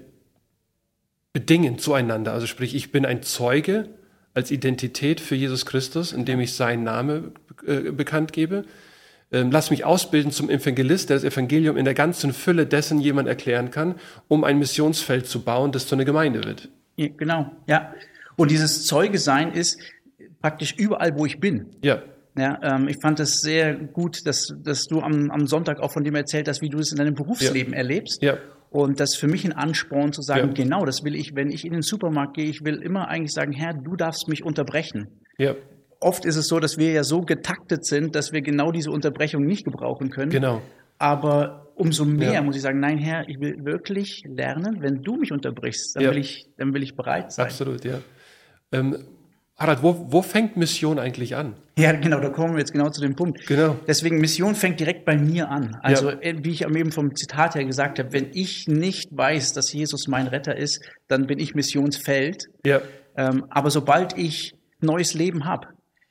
bedingen 1.33 1.77
zueinander. 1.77 2.33
Also 2.33 2.47
sprich, 2.47 2.73
ich 2.73 2.91
bin 2.91 3.05
ein 3.05 3.21
Zeuge 3.21 3.89
als 4.33 4.49
Identität 4.49 5.21
für 5.21 5.35
Jesus 5.35 5.67
Christus, 5.67 6.13
indem 6.13 6.39
ich 6.39 6.55
seinen 6.55 6.83
Namen 6.83 7.35
äh, 7.67 7.91
bekannt 7.91 8.33
gebe. 8.33 8.65
Ähm, 9.31 9.51
lass 9.51 9.69
mich 9.69 9.85
ausbilden 9.85 10.31
zum 10.31 10.49
Evangelist, 10.49 11.09
der 11.09 11.17
das 11.17 11.23
Evangelium 11.23 11.77
in 11.77 11.85
der 11.85 11.93
ganzen 11.93 12.33
Fülle 12.33 12.65
dessen 12.65 12.99
jemand 12.99 13.27
erklären 13.27 13.69
kann, 13.69 13.95
um 14.27 14.43
ein 14.43 14.57
Missionsfeld 14.57 15.27
zu 15.27 15.41
bauen, 15.41 15.71
das 15.71 15.85
zu 15.85 15.95
einer 15.95 16.05
Gemeinde 16.05 16.43
wird. 16.43 16.69
Ja, 16.95 17.07
genau, 17.15 17.51
ja. 17.67 17.93
Und 18.35 18.51
dieses 18.51 18.85
Zeuge 18.85 19.19
sein 19.19 19.51
ist 19.53 19.79
praktisch 20.41 20.73
überall, 20.77 21.17
wo 21.17 21.25
ich 21.25 21.39
bin. 21.39 21.67
Ja. 21.83 22.01
Ja, 22.37 22.57
ähm, 22.63 22.87
ich 22.87 22.97
fand 23.01 23.19
es 23.19 23.41
sehr 23.41 23.75
gut, 23.75 24.25
dass, 24.25 24.53
dass 24.63 24.85
du 24.85 25.01
am, 25.01 25.29
am 25.29 25.45
Sonntag 25.45 25.79
auch 25.79 25.91
von 25.91 26.03
dem 26.03 26.15
erzählt 26.15 26.47
hast, 26.47 26.61
wie 26.61 26.69
du 26.69 26.79
es 26.79 26.91
in 26.91 26.97
deinem 26.97 27.15
Berufsleben 27.15 27.73
ja. 27.73 27.79
erlebst. 27.79 28.21
Ja. 28.23 28.37
Und 28.69 28.99
das 28.99 29.11
ist 29.13 29.17
für 29.17 29.27
mich 29.27 29.45
ein 29.45 29.51
Ansporn 29.51 30.13
zu 30.13 30.21
sagen, 30.21 30.47
ja. 30.47 30.53
genau, 30.53 30.85
das 30.85 31.03
will 31.03 31.15
ich, 31.15 31.35
wenn 31.35 31.49
ich 31.49 31.65
in 31.65 31.73
den 31.73 31.81
Supermarkt 31.81 32.35
gehe, 32.35 32.45
ich 32.45 32.63
will 32.63 32.81
immer 32.81 33.07
eigentlich 33.07 33.33
sagen, 33.33 33.51
Herr, 33.51 33.73
du 33.73 33.95
darfst 33.95 34.27
mich 34.27 34.43
unterbrechen. 34.43 35.07
Ja. 35.37 35.55
Oft 35.99 36.25
ist 36.25 36.37
es 36.37 36.47
so, 36.47 36.59
dass 36.59 36.77
wir 36.77 36.91
ja 36.91 37.03
so 37.03 37.21
getaktet 37.21 37.85
sind, 37.85 38.15
dass 38.15 38.31
wir 38.31 38.41
genau 38.41 38.71
diese 38.71 38.91
Unterbrechung 38.91 39.45
nicht 39.45 39.65
gebrauchen 39.65 40.09
können. 40.09 40.31
Genau. 40.31 40.61
Aber 40.97 41.71
umso 41.75 42.05
mehr 42.05 42.33
ja. 42.33 42.41
muss 42.41 42.55
ich 42.55 42.61
sagen, 42.61 42.79
nein, 42.79 42.97
Herr, 42.97 43.27
ich 43.27 43.39
will 43.39 43.65
wirklich 43.65 44.23
lernen, 44.25 44.81
wenn 44.81 45.01
du 45.01 45.15
mich 45.15 45.31
unterbrichst, 45.31 45.95
dann, 45.95 46.03
ja. 46.03 46.11
will, 46.11 46.17
ich, 46.17 46.47
dann 46.57 46.73
will 46.73 46.83
ich 46.83 46.95
bereit 46.95 47.31
sein. 47.31 47.45
Absolut, 47.45 47.83
ja. 47.85 47.99
Ähm, 48.71 48.97
Harald, 49.57 49.83
wo, 49.83 50.07
wo 50.09 50.21
fängt 50.21 50.55
Mission 50.55 50.99
eigentlich 50.99 51.35
an? 51.35 51.55
Ja, 51.77 51.91
genau, 51.91 52.21
da 52.21 52.29
kommen 52.29 52.53
wir 52.53 52.59
jetzt 52.59 52.71
genau 52.71 52.89
zu 52.89 53.01
dem 53.01 53.15
Punkt. 53.15 53.45
Genau. 53.45 53.75
Deswegen, 53.87 54.19
Mission 54.19 54.55
fängt 54.55 54.79
direkt 54.79 55.03
bei 55.03 55.17
mir 55.17 55.49
an. 55.49 55.77
Also, 55.81 56.11
ja. 56.11 56.19
Äh, 56.19 56.35
wie 56.43 56.51
ich 56.51 56.63
eben 56.63 56.93
vom 56.93 57.13
Zitat 57.13 57.55
her 57.55 57.65
gesagt 57.65 57.99
habe, 57.99 58.13
wenn 58.13 58.27
ich 58.33 58.67
nicht 58.67 59.09
weiß, 59.11 59.51
dass 59.51 59.73
Jesus 59.73 60.07
mein 60.07 60.27
Retter 60.27 60.55
ist, 60.55 60.81
dann 61.09 61.27
bin 61.27 61.39
ich 61.39 61.55
Missionsfeld. 61.55 62.45
Ja. 62.65 62.81
Ähm, 63.17 63.45
aber 63.49 63.69
sobald 63.69 64.17
ich 64.17 64.53
neues 64.79 65.13
Leben 65.13 65.43
habe, 65.43 65.67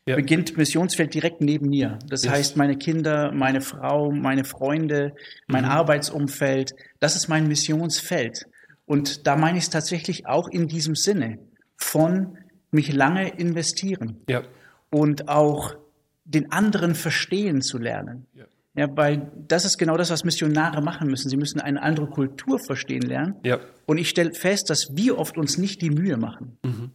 ja. 0.08 0.16
beginnt 0.16 0.56
Missionsfeld 0.56 1.14
direkt 1.14 1.40
neben 1.40 1.68
mir. 1.68 1.98
Das 2.08 2.24
yes. 2.24 2.32
heißt, 2.32 2.56
meine 2.56 2.76
Kinder, 2.76 3.32
meine 3.32 3.60
Frau, 3.60 4.10
meine 4.10 4.44
Freunde, 4.44 5.14
mein 5.46 5.64
mhm. 5.64 5.70
Arbeitsumfeld, 5.70 6.74
das 6.98 7.16
ist 7.16 7.28
mein 7.28 7.46
Missionsfeld. 7.46 8.46
Und 8.86 9.26
da 9.26 9.36
meine 9.36 9.58
ich 9.58 9.64
es 9.64 9.70
tatsächlich 9.70 10.26
auch 10.26 10.48
in 10.48 10.66
diesem 10.66 10.94
Sinne 10.94 11.38
von 11.76 12.38
mich 12.70 12.92
lange 12.92 13.28
investieren 13.28 14.20
ja. 14.28 14.42
und 14.90 15.28
auch 15.28 15.76
den 16.24 16.52
anderen 16.52 16.94
verstehen 16.94 17.60
zu 17.60 17.78
lernen. 17.78 18.26
Ja. 18.34 18.44
ja, 18.74 18.96
weil 18.96 19.30
das 19.46 19.64
ist 19.64 19.78
genau 19.78 19.96
das, 19.96 20.10
was 20.10 20.24
Missionare 20.24 20.82
machen 20.82 21.08
müssen. 21.08 21.28
Sie 21.28 21.36
müssen 21.36 21.60
eine 21.60 21.82
andere 21.82 22.08
Kultur 22.08 22.58
verstehen 22.58 23.02
lernen. 23.02 23.36
Ja. 23.44 23.60
Und 23.86 23.98
ich 23.98 24.08
stelle 24.08 24.32
fest, 24.32 24.70
dass 24.70 24.96
wir 24.96 25.18
oft 25.18 25.38
uns 25.38 25.58
nicht 25.58 25.80
die 25.82 25.90
Mühe 25.90 26.16
machen. 26.16 26.58
Mhm. 26.62 26.90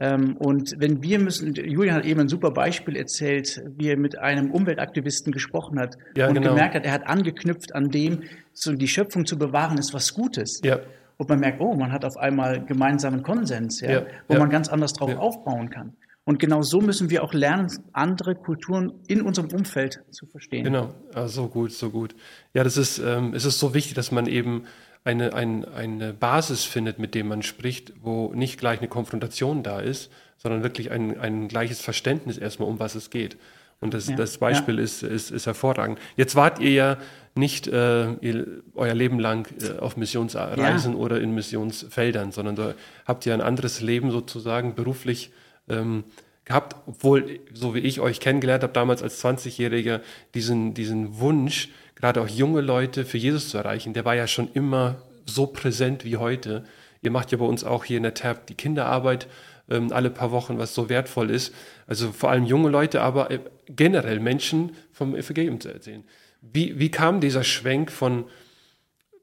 Ähm, 0.00 0.36
und 0.38 0.74
wenn 0.78 1.02
wir 1.02 1.18
müssen, 1.18 1.54
Julian 1.54 1.96
hat 1.96 2.06
eben 2.06 2.20
ein 2.20 2.28
super 2.28 2.50
Beispiel 2.50 2.96
erzählt, 2.96 3.62
wie 3.76 3.88
er 3.88 3.96
mit 3.96 4.18
einem 4.18 4.50
Umweltaktivisten 4.50 5.32
gesprochen 5.32 5.78
hat 5.78 5.96
ja, 6.16 6.28
und 6.28 6.34
genau. 6.34 6.50
gemerkt 6.50 6.74
hat, 6.74 6.84
er 6.84 6.92
hat 6.92 7.06
angeknüpft 7.06 7.74
an 7.74 7.90
dem, 7.90 8.22
so 8.52 8.72
die 8.72 8.88
Schöpfung 8.88 9.26
zu 9.26 9.38
bewahren 9.38 9.78
ist 9.78 9.94
was 9.94 10.14
Gutes. 10.14 10.60
Ja 10.64 10.80
und 11.20 11.28
man 11.28 11.38
merkt, 11.38 11.60
oh, 11.60 11.74
man 11.74 11.92
hat 11.92 12.06
auf 12.06 12.16
einmal 12.16 12.64
gemeinsamen 12.64 13.22
Konsens, 13.22 13.82
ja, 13.82 14.06
wo 14.26 14.38
man 14.38 14.48
ganz 14.48 14.68
anders 14.68 14.94
drauf 14.94 15.14
aufbauen 15.18 15.68
kann. 15.68 15.92
Und 16.24 16.38
genau 16.38 16.62
so 16.62 16.80
müssen 16.80 17.10
wir 17.10 17.22
auch 17.22 17.34
lernen, 17.34 17.70
andere 17.92 18.34
Kulturen 18.34 18.94
in 19.06 19.20
unserem 19.20 19.50
Umfeld 19.50 20.02
zu 20.10 20.24
verstehen. 20.24 20.64
Genau, 20.64 20.94
ah, 21.12 21.28
so 21.28 21.48
gut, 21.48 21.72
so 21.72 21.90
gut. 21.90 22.14
Ja, 22.54 22.64
das 22.64 22.78
ist, 22.78 23.00
ähm, 23.00 23.34
es 23.34 23.44
ist 23.44 23.58
so 23.58 23.74
wichtig, 23.74 23.92
dass 23.94 24.12
man 24.12 24.26
eben 24.26 24.64
eine, 25.04 25.34
ein, 25.34 25.64
eine 25.64 26.12
Basis 26.12 26.64
findet, 26.64 26.98
mit 26.98 27.14
dem 27.14 27.28
man 27.28 27.42
spricht, 27.42 27.92
wo 28.02 28.32
nicht 28.34 28.58
gleich 28.58 28.80
eine 28.80 28.88
Konfrontation 28.88 29.62
da 29.62 29.80
ist, 29.80 30.10
sondern 30.36 30.62
wirklich 30.62 30.90
ein, 30.90 31.18
ein 31.18 31.48
gleiches 31.48 31.80
Verständnis 31.80 32.38
erstmal, 32.38 32.68
um 32.68 32.78
was 32.78 32.94
es 32.94 33.10
geht. 33.10 33.36
Und 33.80 33.94
das, 33.94 34.08
ja, 34.08 34.16
das 34.16 34.38
Beispiel 34.38 34.76
ja. 34.76 34.82
ist, 34.82 35.02
ist, 35.02 35.30
ist 35.30 35.46
hervorragend. 35.46 35.98
Jetzt 36.16 36.36
wart 36.36 36.58
ihr 36.58 36.70
ja 36.70 36.98
nicht 37.34 37.66
äh, 37.66 38.12
ihr, 38.14 38.62
euer 38.74 38.94
Leben 38.94 39.18
lang 39.18 39.48
äh, 39.62 39.78
auf 39.78 39.96
Missionsreisen 39.96 40.92
ja. 40.92 40.98
oder 40.98 41.20
in 41.20 41.34
Missionsfeldern, 41.34 42.32
sondern 42.32 42.56
da 42.56 42.74
habt 43.06 43.24
ihr 43.24 43.32
ein 43.32 43.40
anderes 43.40 43.80
Leben 43.80 44.10
sozusagen 44.10 44.74
beruflich 44.74 45.30
ähm, 45.68 46.04
gehabt, 46.44 46.76
obwohl, 46.86 47.40
so 47.54 47.74
wie 47.74 47.78
ich 47.78 48.00
euch 48.00 48.20
kennengelernt 48.20 48.62
habe, 48.62 48.72
damals 48.72 49.02
als 49.02 49.24
20-Jähriger, 49.24 50.00
diesen, 50.34 50.74
diesen 50.74 51.18
Wunsch, 51.20 51.70
gerade 52.00 52.20
auch 52.20 52.28
junge 52.28 52.60
Leute 52.60 53.04
für 53.04 53.18
Jesus 53.18 53.50
zu 53.50 53.58
erreichen, 53.58 53.92
der 53.92 54.04
war 54.04 54.14
ja 54.14 54.26
schon 54.26 54.50
immer 54.52 55.02
so 55.26 55.46
präsent 55.46 56.04
wie 56.04 56.16
heute. 56.16 56.64
Ihr 57.02 57.10
macht 57.10 57.30
ja 57.30 57.38
bei 57.38 57.44
uns 57.44 57.62
auch 57.62 57.84
hier 57.84 57.98
in 57.98 58.02
der 58.02 58.14
TAP 58.14 58.46
die 58.46 58.54
Kinderarbeit 58.54 59.28
ähm, 59.68 59.92
alle 59.92 60.10
paar 60.10 60.30
Wochen, 60.30 60.58
was 60.58 60.74
so 60.74 60.88
wertvoll 60.88 61.30
ist. 61.30 61.54
Also 61.86 62.12
vor 62.12 62.30
allem 62.30 62.44
junge 62.44 62.70
Leute, 62.70 63.02
aber 63.02 63.30
äh, 63.30 63.40
generell 63.68 64.20
Menschen 64.20 64.72
vom 64.92 65.14
Evangelium 65.14 65.60
zu 65.60 65.68
erzählen. 65.72 66.04
Wie, 66.40 66.78
wie 66.78 66.90
kam 66.90 67.20
dieser 67.20 67.44
Schwenk 67.44 67.92
von, 67.92 68.24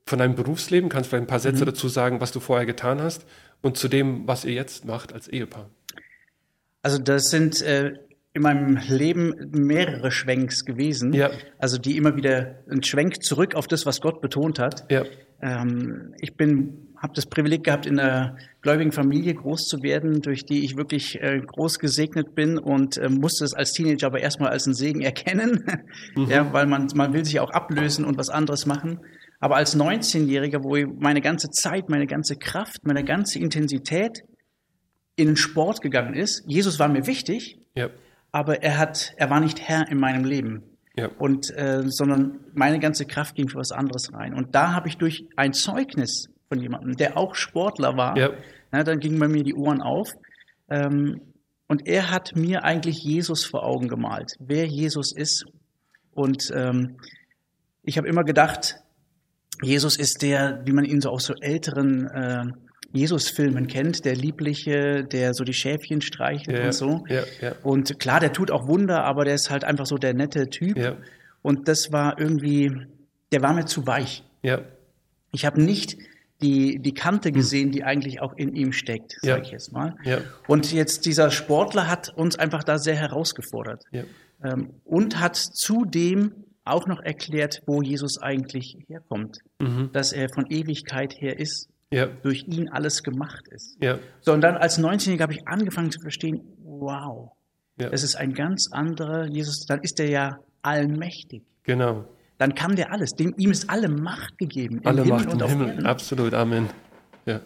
von 0.05 0.19
deinem 0.19 0.35
Berufsleben? 0.35 0.89
Kannst 0.89 1.07
du 1.07 1.09
vielleicht 1.11 1.25
ein 1.25 1.27
paar 1.27 1.39
Sätze 1.39 1.63
mhm. 1.63 1.69
dazu 1.69 1.89
sagen, 1.89 2.21
was 2.21 2.31
du 2.31 2.39
vorher 2.39 2.65
getan 2.65 3.01
hast 3.01 3.25
und 3.61 3.77
zu 3.77 3.87
dem, 3.87 4.27
was 4.27 4.45
ihr 4.45 4.53
jetzt 4.53 4.85
macht 4.85 5.13
als 5.13 5.27
Ehepaar? 5.27 5.69
Also 6.83 6.99
das 6.99 7.29
sind 7.29 7.61
äh, 7.63 7.95
in 8.37 8.43
meinem 8.43 8.79
Leben 8.87 9.33
mehrere 9.51 10.11
Schwenks 10.11 10.63
gewesen. 10.63 11.13
Ja. 11.13 11.31
Also 11.57 11.77
die 11.77 11.97
immer 11.97 12.15
wieder 12.15 12.63
ein 12.69 12.83
Schwenk 12.83 13.21
zurück 13.21 13.55
auf 13.55 13.67
das, 13.67 13.85
was 13.85 13.99
Gott 13.99 14.21
betont 14.21 14.59
hat. 14.59 14.89
Ja. 14.89 15.03
Ähm, 15.41 16.13
ich 16.19 16.35
bin 16.35 16.87
habe 16.99 17.13
das 17.13 17.27
Privileg 17.27 17.63
gehabt, 17.63 17.85
in 17.85 17.99
einer 17.99 18.37
gläubigen 18.61 18.91
Familie 18.91 19.35
groß 19.35 19.67
zu 19.67 19.83
werden, 19.83 20.21
durch 20.21 20.45
die 20.45 20.63
ich 20.63 20.77
wirklich 20.77 21.21
äh, 21.21 21.39
groß 21.39 21.79
gesegnet 21.79 22.33
bin 22.33 22.57
und 22.57 22.97
äh, 22.97 23.09
musste 23.09 23.45
es 23.45 23.53
als 23.53 23.71
Teenager 23.73 24.07
aber 24.07 24.19
erstmal 24.19 24.49
als 24.49 24.65
einen 24.65 24.73
Segen 24.73 25.01
erkennen, 25.01 25.63
mhm. 26.15 26.29
ja, 26.29 26.51
weil 26.53 26.65
man, 26.65 26.87
man 26.95 27.13
will 27.13 27.23
sich 27.23 27.39
auch 27.39 27.51
ablösen 27.51 28.03
und 28.03 28.17
was 28.17 28.29
anderes 28.29 28.65
machen. 28.65 28.99
Aber 29.39 29.57
als 29.57 29.77
19-Jähriger, 29.77 30.63
wo 30.63 30.75
meine 30.99 31.21
ganze 31.21 31.51
Zeit, 31.51 31.89
meine 31.89 32.07
ganze 32.07 32.35
Kraft, 32.35 32.83
meine 32.83 33.03
ganze 33.03 33.37
Intensität 33.37 34.23
in 35.15 35.27
den 35.27 35.37
Sport 35.37 35.81
gegangen 35.81 36.15
ist, 36.15 36.43
Jesus 36.47 36.79
war 36.79 36.87
mir 36.87 37.05
wichtig, 37.05 37.59
ja. 37.75 37.89
Aber 38.31 38.63
er 38.63 38.77
hat, 38.77 39.13
er 39.17 39.29
war 39.29 39.39
nicht 39.39 39.61
Herr 39.61 39.87
in 39.89 39.99
meinem 39.99 40.25
Leben. 40.25 40.63
Ja. 40.95 41.09
Und 41.19 41.55
äh, 41.55 41.83
sondern 41.85 42.39
meine 42.53 42.79
ganze 42.79 43.05
Kraft 43.05 43.35
ging 43.35 43.49
für 43.49 43.59
was 43.59 43.71
anderes 43.71 44.11
rein. 44.13 44.33
Und 44.33 44.55
da 44.55 44.73
habe 44.73 44.87
ich 44.87 44.97
durch 44.97 45.25
ein 45.35 45.53
Zeugnis 45.53 46.29
von 46.49 46.59
jemandem, 46.59 46.95
der 46.97 47.17
auch 47.17 47.35
Sportler 47.35 47.97
war. 47.97 48.17
Ja. 48.17 48.31
Ja, 48.73 48.83
dann 48.83 48.99
gingen 48.99 49.19
bei 49.19 49.27
mir 49.27 49.43
die 49.43 49.53
Ohren 49.53 49.81
auf. 49.81 50.11
Ähm, 50.69 51.21
und 51.67 51.87
er 51.87 52.11
hat 52.11 52.35
mir 52.35 52.63
eigentlich 52.63 53.03
Jesus 53.03 53.45
vor 53.45 53.63
Augen 53.63 53.87
gemalt, 53.87 54.33
wer 54.39 54.65
Jesus 54.65 55.13
ist. 55.13 55.45
Und 56.11 56.51
ähm, 56.53 56.97
ich 57.83 57.97
habe 57.97 58.07
immer 58.07 58.23
gedacht, 58.23 58.75
Jesus 59.61 59.97
ist 59.97 60.21
der, 60.21 60.61
wie 60.65 60.71
man 60.71 60.85
ihn 60.85 61.01
so 61.01 61.09
aus 61.09 61.25
so 61.25 61.33
älteren 61.35 62.07
äh, 62.07 62.45
Jesus-Filmen 62.93 63.67
kennt, 63.67 64.05
der 64.05 64.15
Liebliche, 64.15 65.03
der 65.03 65.33
so 65.33 65.43
die 65.43 65.53
Schäfchen 65.53 66.01
streichelt 66.01 66.57
ja, 66.57 66.65
und 66.65 66.73
so. 66.73 67.03
Ja, 67.09 67.23
ja. 67.41 67.55
Und 67.63 67.99
klar, 67.99 68.19
der 68.19 68.33
tut 68.33 68.51
auch 68.51 68.67
Wunder, 68.67 69.03
aber 69.03 69.25
der 69.25 69.35
ist 69.35 69.49
halt 69.49 69.63
einfach 69.63 69.85
so 69.85 69.97
der 69.97 70.13
nette 70.13 70.49
Typ. 70.49 70.77
Und 71.41 71.67
das 71.67 71.91
war 71.91 72.19
irgendwie, 72.19 72.71
der 73.31 73.41
war 73.41 73.53
mir 73.53 73.65
zu 73.65 73.85
weich. 73.87 74.23
Ich 75.31 75.45
habe 75.45 75.61
nicht 75.61 75.97
die, 76.41 76.79
die 76.79 76.93
Kante 76.93 77.29
hm. 77.29 77.35
gesehen, 77.35 77.71
die 77.71 77.83
eigentlich 77.83 78.21
auch 78.21 78.33
in 78.37 78.55
ihm 78.55 78.71
steckt, 78.71 79.17
sage 79.21 79.41
ich 79.43 79.51
jetzt 79.51 79.71
mal. 79.71 79.95
Und 80.47 80.71
jetzt 80.71 81.05
dieser 81.05 81.31
Sportler 81.31 81.89
hat 81.89 82.09
uns 82.15 82.37
einfach 82.37 82.63
da 82.63 82.77
sehr 82.77 82.95
herausgefordert 82.95 83.83
ähm, 84.43 84.73
und 84.83 85.19
hat 85.19 85.35
zudem 85.35 86.31
auch 86.63 86.85
noch 86.85 87.01
erklärt, 87.01 87.63
wo 87.65 87.81
Jesus 87.81 88.21
eigentlich 88.21 88.77
herkommt, 88.87 89.39
mhm. 89.59 89.89
dass 89.93 90.11
er 90.11 90.29
von 90.29 90.45
Ewigkeit 90.49 91.15
her 91.19 91.39
ist, 91.39 91.69
ja. 91.91 92.07
durch 92.07 92.47
ihn 92.47 92.69
alles 92.69 93.03
gemacht 93.03 93.47
ist. 93.49 93.77
Ja. 93.81 93.99
So, 94.21 94.33
und 94.33 94.41
dann 94.41 94.57
als 94.57 94.79
19-Jähriger 94.79 95.21
habe 95.21 95.33
ich 95.33 95.47
angefangen 95.47 95.91
zu 95.91 95.99
verstehen, 95.99 96.41
wow, 96.63 97.31
ja. 97.79 97.89
das 97.89 98.03
ist 98.03 98.15
ein 98.15 98.33
ganz 98.33 98.69
anderer 98.71 99.25
Jesus, 99.25 99.65
dann 99.65 99.81
ist 99.81 99.99
er 99.99 100.09
ja 100.09 100.39
allmächtig. 100.61 101.43
Genau 101.63 102.05
dann 102.37 102.55
kann 102.55 102.75
der 102.75 102.91
alles. 102.91 103.11
Dem, 103.11 103.33
ihm 103.37 103.51
ist 103.51 103.69
alle 103.69 103.89
Macht 103.89 104.37
gegeben. 104.37 104.81
Alle 104.83 105.03
Himmel 105.03 105.25
Macht 105.25 105.33
im 105.33 105.47
Himmel, 105.47 105.69
Erden. 105.69 105.85
absolut, 105.85 106.33
Amen. 106.33 106.69
Ja. 107.25 107.41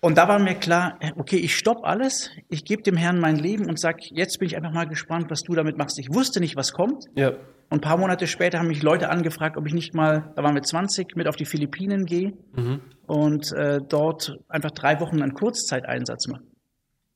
Und 0.00 0.18
da 0.18 0.28
war 0.28 0.38
mir 0.38 0.54
klar, 0.54 0.98
okay, 1.16 1.36
ich 1.36 1.56
stopp 1.56 1.82
alles, 1.82 2.30
ich 2.50 2.66
gebe 2.66 2.82
dem 2.82 2.96
Herrn 2.96 3.18
mein 3.18 3.36
Leben 3.36 3.66
und 3.66 3.80
sag, 3.80 4.02
jetzt 4.10 4.38
bin 4.38 4.46
ich 4.46 4.56
einfach 4.56 4.72
mal 4.72 4.86
gespannt, 4.86 5.30
was 5.30 5.42
du 5.42 5.54
damit 5.54 5.78
machst. 5.78 5.98
Ich 5.98 6.12
wusste 6.12 6.40
nicht, 6.40 6.56
was 6.56 6.74
kommt. 6.74 7.06
Ja. 7.14 7.30
Und 7.30 7.78
ein 7.78 7.80
paar 7.80 7.96
Monate 7.96 8.26
später 8.26 8.58
haben 8.58 8.68
mich 8.68 8.82
Leute 8.82 9.08
angefragt, 9.08 9.56
ob 9.56 9.66
ich 9.66 9.72
nicht 9.72 9.94
mal, 9.94 10.30
da 10.36 10.42
waren 10.42 10.54
wir 10.54 10.62
20, 10.62 11.16
mit 11.16 11.26
auf 11.26 11.36
die 11.36 11.46
Philippinen 11.46 12.04
gehe 12.04 12.34
mhm. 12.54 12.82
Und 13.06 13.52
äh, 13.52 13.80
dort 13.86 14.38
einfach 14.48 14.70
drei 14.70 15.00
Wochen 15.00 15.22
einen 15.22 15.34
Kurzzeiteinsatz 15.34 16.28
mache. 16.28 16.42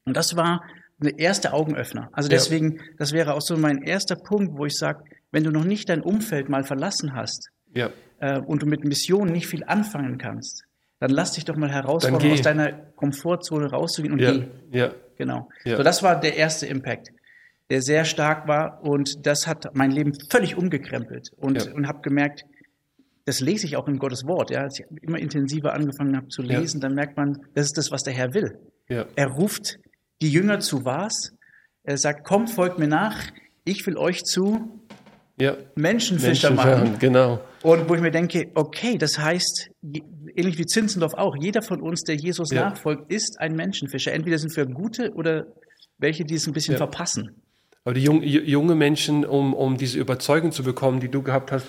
Und 0.04 0.16
das 0.16 0.36
war 0.36 0.62
der 0.98 1.18
erste 1.18 1.52
Augenöffner. 1.52 2.08
Also 2.12 2.28
deswegen, 2.28 2.76
ja. 2.76 2.82
das 2.98 3.12
wäre 3.12 3.34
auch 3.34 3.40
so 3.40 3.56
mein 3.56 3.82
erster 3.82 4.16
Punkt, 4.16 4.56
wo 4.56 4.66
ich 4.66 4.76
sage, 4.76 5.04
wenn 5.30 5.44
du 5.44 5.50
noch 5.50 5.64
nicht 5.64 5.88
dein 5.88 6.00
Umfeld 6.00 6.48
mal 6.48 6.64
verlassen 6.64 7.14
hast 7.14 7.50
ja. 7.74 7.90
äh, 8.20 8.40
und 8.40 8.62
du 8.62 8.66
mit 8.66 8.84
Missionen 8.84 9.32
nicht 9.32 9.46
viel 9.46 9.64
anfangen 9.64 10.18
kannst, 10.18 10.64
dann 11.00 11.10
lass 11.10 11.32
dich 11.32 11.44
doch 11.44 11.56
mal 11.56 11.70
herausfordern, 11.70 12.32
aus 12.32 12.42
deiner 12.42 12.72
Komfortzone 12.72 13.70
rauszugehen 13.70 14.14
und 14.14 14.20
ja. 14.20 14.32
geh. 14.32 14.46
Ja. 14.72 14.90
Genau. 15.16 15.48
Ja. 15.64 15.76
So, 15.76 15.82
das 15.82 16.02
war 16.02 16.18
der 16.18 16.36
erste 16.36 16.66
Impact, 16.66 17.10
der 17.70 17.82
sehr 17.82 18.04
stark 18.04 18.48
war 18.48 18.82
und 18.82 19.26
das 19.26 19.46
hat 19.46 19.74
mein 19.74 19.90
Leben 19.90 20.12
völlig 20.30 20.56
umgekrempelt 20.56 21.32
und, 21.36 21.72
und 21.72 21.86
habe 21.86 22.00
gemerkt, 22.00 22.44
das 23.28 23.40
lese 23.40 23.66
ich 23.66 23.76
auch 23.76 23.86
in 23.88 23.98
Gottes 23.98 24.26
Wort. 24.26 24.50
Ja, 24.50 24.62
als 24.62 24.80
ich 24.80 24.86
immer 25.02 25.18
intensiver 25.18 25.74
angefangen 25.74 26.16
habe 26.16 26.28
zu 26.28 26.40
lesen, 26.40 26.80
dann 26.80 26.94
merkt 26.94 27.18
man, 27.18 27.44
das 27.52 27.66
ist 27.66 27.76
das, 27.76 27.90
was 27.90 28.02
der 28.02 28.14
Herr 28.14 28.32
will. 28.32 28.58
Er 28.88 29.26
ruft 29.26 29.78
die 30.22 30.30
Jünger 30.30 30.60
zu 30.60 30.86
was? 30.86 31.34
Er 31.82 31.98
sagt, 31.98 32.24
kommt, 32.24 32.48
folgt 32.48 32.78
mir 32.78 32.88
nach, 32.88 33.20
ich 33.64 33.86
will 33.86 33.98
euch 33.98 34.24
zu 34.24 34.80
ja. 35.38 35.58
Menschenfischer 35.74 36.52
machen. 36.52 36.98
Genau. 36.98 37.40
Und 37.62 37.86
wo 37.90 37.94
ich 37.94 38.00
mir 38.00 38.10
denke, 38.10 38.50
okay, 38.54 38.96
das 38.96 39.18
heißt, 39.18 39.72
ähnlich 40.34 40.56
wie 40.56 40.64
Zinzendorf 40.64 41.12
auch, 41.12 41.36
jeder 41.38 41.60
von 41.60 41.82
uns, 41.82 42.04
der 42.04 42.14
Jesus 42.14 42.50
ja. 42.50 42.70
nachfolgt, 42.70 43.12
ist 43.12 43.38
ein 43.40 43.54
Menschenfischer. 43.54 44.12
Entweder 44.14 44.38
sind 44.38 44.56
wir 44.56 44.64
gute 44.64 45.12
oder 45.12 45.48
welche, 45.98 46.24
die 46.24 46.36
es 46.36 46.46
ein 46.46 46.54
bisschen 46.54 46.72
ja. 46.72 46.78
verpassen. 46.78 47.42
Aber 47.84 47.92
die 47.92 48.04
jung, 48.04 48.22
junge 48.22 48.74
Menschen, 48.74 49.26
um, 49.26 49.52
um 49.52 49.76
diese 49.76 49.98
Überzeugung 49.98 50.50
zu 50.50 50.62
bekommen, 50.62 51.00
die 51.00 51.10
du 51.10 51.22
gehabt 51.22 51.52
hast, 51.52 51.66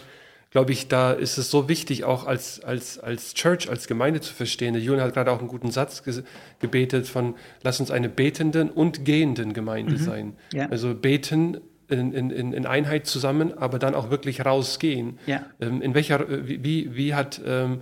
glaube 0.52 0.72
ich, 0.72 0.88
da 0.88 1.12
ist 1.12 1.38
es 1.38 1.52
so 1.52 1.70
wichtig, 1.70 2.04
auch 2.04 2.26
als, 2.26 2.64
als, 2.64 2.98
als 3.00 3.34
Church, 3.34 3.70
als 3.70 3.88
Gemeinde 3.88 4.20
zu 4.20 4.34
verstehen. 4.34 4.74
Der 4.74 4.82
Julian 4.82 5.06
hat 5.06 5.14
gerade 5.14 5.32
auch 5.32 5.40
einen 5.40 5.48
guten 5.48 5.72
Satz 5.72 6.04
ge 6.04 6.24
gebetet 6.60 7.08
von, 7.08 7.36
lass 7.62 7.80
uns 7.80 7.92
eine 7.92 8.10
betenden 8.10 8.70
und 8.70 9.06
gehenden 9.06 9.54
Gemeinde 9.54 9.94
mhm. 9.94 9.98
sein. 9.98 10.34
Ja. 10.54 10.68
Also 10.70 10.96
beten 10.96 11.62
in, 11.88 12.14
in, 12.14 12.54
in 12.54 12.66
Einheit 12.66 13.08
zusammen, 13.08 13.58
aber 13.58 13.80
dann 13.80 13.96
auch 13.96 14.10
wirklich 14.10 14.46
rausgehen. 14.46 15.20
Ja. 15.26 15.46
Ähm, 15.60 15.82
in 15.82 15.94
welcher, 15.94 16.26
wie, 16.48 16.96
wie 16.96 17.14
hat, 17.14 17.42
ähm, 17.46 17.82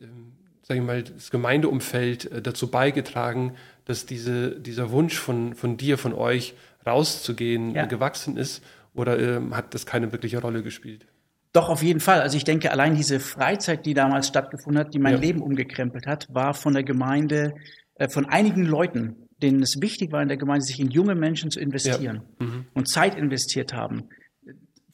ähm, 0.00 0.32
sag 0.62 0.76
ich 0.76 0.82
mal, 0.82 1.02
das 1.02 1.30
Gemeindeumfeld 1.30 2.30
äh, 2.30 2.42
dazu 2.42 2.68
beigetragen, 2.70 3.54
dass 3.84 4.06
diese, 4.06 4.60
dieser 4.60 4.90
Wunsch 4.90 5.16
von, 5.16 5.54
von 5.54 5.76
dir, 5.76 5.98
von 5.98 6.12
euch 6.12 6.54
rauszugehen, 6.86 7.74
ja. 7.74 7.86
gewachsen 7.86 8.36
ist? 8.36 8.62
Oder 8.94 9.18
ähm, 9.18 9.56
hat 9.56 9.74
das 9.74 9.86
keine 9.86 10.12
wirkliche 10.12 10.40
Rolle 10.40 10.62
gespielt? 10.62 11.06
Doch, 11.52 11.68
auf 11.68 11.82
jeden 11.82 12.00
Fall. 12.00 12.20
Also 12.20 12.36
ich 12.36 12.44
denke, 12.44 12.70
allein 12.70 12.94
diese 12.94 13.20
Freizeit, 13.20 13.86
die 13.86 13.94
damals 13.94 14.28
stattgefunden 14.28 14.80
hat, 14.84 14.94
die 14.94 14.98
mein 14.98 15.14
ja. 15.14 15.20
Leben 15.20 15.42
umgekrempelt 15.42 16.06
hat, 16.06 16.26
war 16.30 16.54
von 16.54 16.74
der 16.74 16.82
Gemeinde, 16.82 17.54
äh, 17.94 18.08
von 18.08 18.26
einigen 18.26 18.64
Leuten, 18.64 19.28
denen 19.42 19.62
es 19.62 19.80
wichtig 19.80 20.12
war 20.12 20.20
in 20.20 20.28
der 20.28 20.36
Gemeinde, 20.36 20.64
sich 20.64 20.80
in 20.80 20.90
junge 20.90 21.14
Menschen 21.14 21.50
zu 21.50 21.60
investieren 21.60 22.22
ja. 22.40 22.46
mhm. 22.46 22.66
und 22.74 22.88
Zeit 22.88 23.14
investiert 23.14 23.72
haben. 23.72 24.08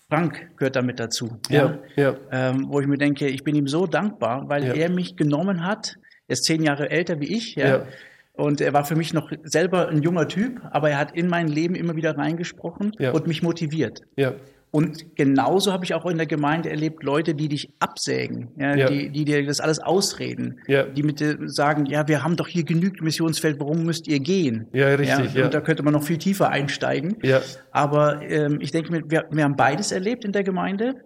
Frank 0.08 0.50
gehört 0.56 0.76
damit 0.76 1.00
dazu. 1.00 1.38
Ja, 1.48 1.78
ja. 1.96 2.14
Ähm, 2.30 2.66
wo 2.68 2.78
ich 2.80 2.86
mir 2.86 2.98
denke, 2.98 3.26
ich 3.26 3.42
bin 3.42 3.54
ihm 3.54 3.66
so 3.66 3.86
dankbar, 3.86 4.48
weil 4.48 4.64
er 4.64 4.90
mich 4.90 5.16
genommen 5.16 5.64
hat. 5.64 5.96
Er 6.28 6.34
ist 6.34 6.44
zehn 6.44 6.62
Jahre 6.62 6.90
älter 6.90 7.20
wie 7.20 7.34
ich. 7.34 7.54
Ja. 7.56 7.86
Und 8.32 8.60
er 8.60 8.72
war 8.72 8.84
für 8.84 8.96
mich 8.96 9.14
noch 9.14 9.30
selber 9.44 9.88
ein 9.88 10.02
junger 10.02 10.28
Typ, 10.28 10.60
aber 10.70 10.90
er 10.90 10.98
hat 10.98 11.16
in 11.16 11.28
mein 11.28 11.48
Leben 11.48 11.74
immer 11.74 11.96
wieder 11.96 12.16
reingesprochen 12.16 12.92
und 13.12 13.26
mich 13.26 13.42
motiviert. 13.42 14.00
Ja. 14.16 14.34
Und 14.74 15.14
genauso 15.14 15.72
habe 15.72 15.84
ich 15.84 15.94
auch 15.94 16.04
in 16.04 16.16
der 16.16 16.26
Gemeinde 16.26 16.68
erlebt, 16.68 17.04
Leute, 17.04 17.36
die 17.36 17.46
dich 17.46 17.72
absägen, 17.78 18.48
ja, 18.58 18.74
ja. 18.74 18.88
Die, 18.88 19.08
die 19.08 19.24
dir 19.24 19.46
das 19.46 19.60
alles 19.60 19.78
ausreden, 19.78 20.58
ja. 20.66 20.82
die 20.82 21.04
mit 21.04 21.20
dir 21.20 21.38
sagen, 21.48 21.86
ja, 21.86 22.08
wir 22.08 22.24
haben 22.24 22.34
doch 22.34 22.48
hier 22.48 22.64
genügend 22.64 23.00
Missionsfeld, 23.00 23.60
warum 23.60 23.84
müsst 23.84 24.08
ihr 24.08 24.18
gehen? 24.18 24.66
Ja, 24.72 24.88
richtig. 24.96 25.34
Ja, 25.34 25.44
und 25.44 25.54
da 25.54 25.60
könnte 25.60 25.84
man 25.84 25.92
noch 25.92 26.02
viel 26.02 26.18
tiefer 26.18 26.48
einsteigen. 26.48 27.18
Ja. 27.22 27.40
Aber 27.70 28.20
ähm, 28.22 28.58
ich 28.60 28.72
denke, 28.72 28.92
wir, 29.08 29.26
wir 29.30 29.44
haben 29.44 29.54
beides 29.54 29.92
erlebt 29.92 30.24
in 30.24 30.32
der 30.32 30.42
Gemeinde. 30.42 30.96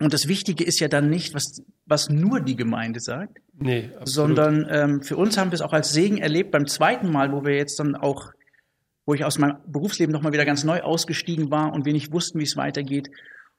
Und 0.00 0.12
das 0.12 0.26
Wichtige 0.26 0.64
ist 0.64 0.80
ja 0.80 0.88
dann 0.88 1.08
nicht, 1.08 1.34
was, 1.34 1.62
was 1.86 2.10
nur 2.10 2.40
die 2.40 2.56
Gemeinde 2.56 2.98
sagt, 2.98 3.38
nee, 3.60 3.90
sondern 4.02 4.66
ähm, 4.70 5.02
für 5.02 5.16
uns 5.16 5.38
haben 5.38 5.52
wir 5.52 5.54
es 5.54 5.62
auch 5.62 5.72
als 5.72 5.92
Segen 5.92 6.18
erlebt 6.18 6.50
beim 6.50 6.66
zweiten 6.66 7.12
Mal, 7.12 7.30
wo 7.30 7.44
wir 7.44 7.54
jetzt 7.54 7.78
dann 7.78 7.94
auch 7.94 8.32
wo 9.08 9.14
ich 9.14 9.24
aus 9.24 9.38
meinem 9.38 9.56
Berufsleben 9.66 10.12
nochmal 10.12 10.34
wieder 10.34 10.44
ganz 10.44 10.64
neu 10.64 10.82
ausgestiegen 10.82 11.50
war 11.50 11.72
und 11.72 11.86
wir 11.86 11.94
nicht 11.94 12.12
wussten, 12.12 12.38
wie 12.40 12.44
es 12.44 12.58
weitergeht. 12.58 13.08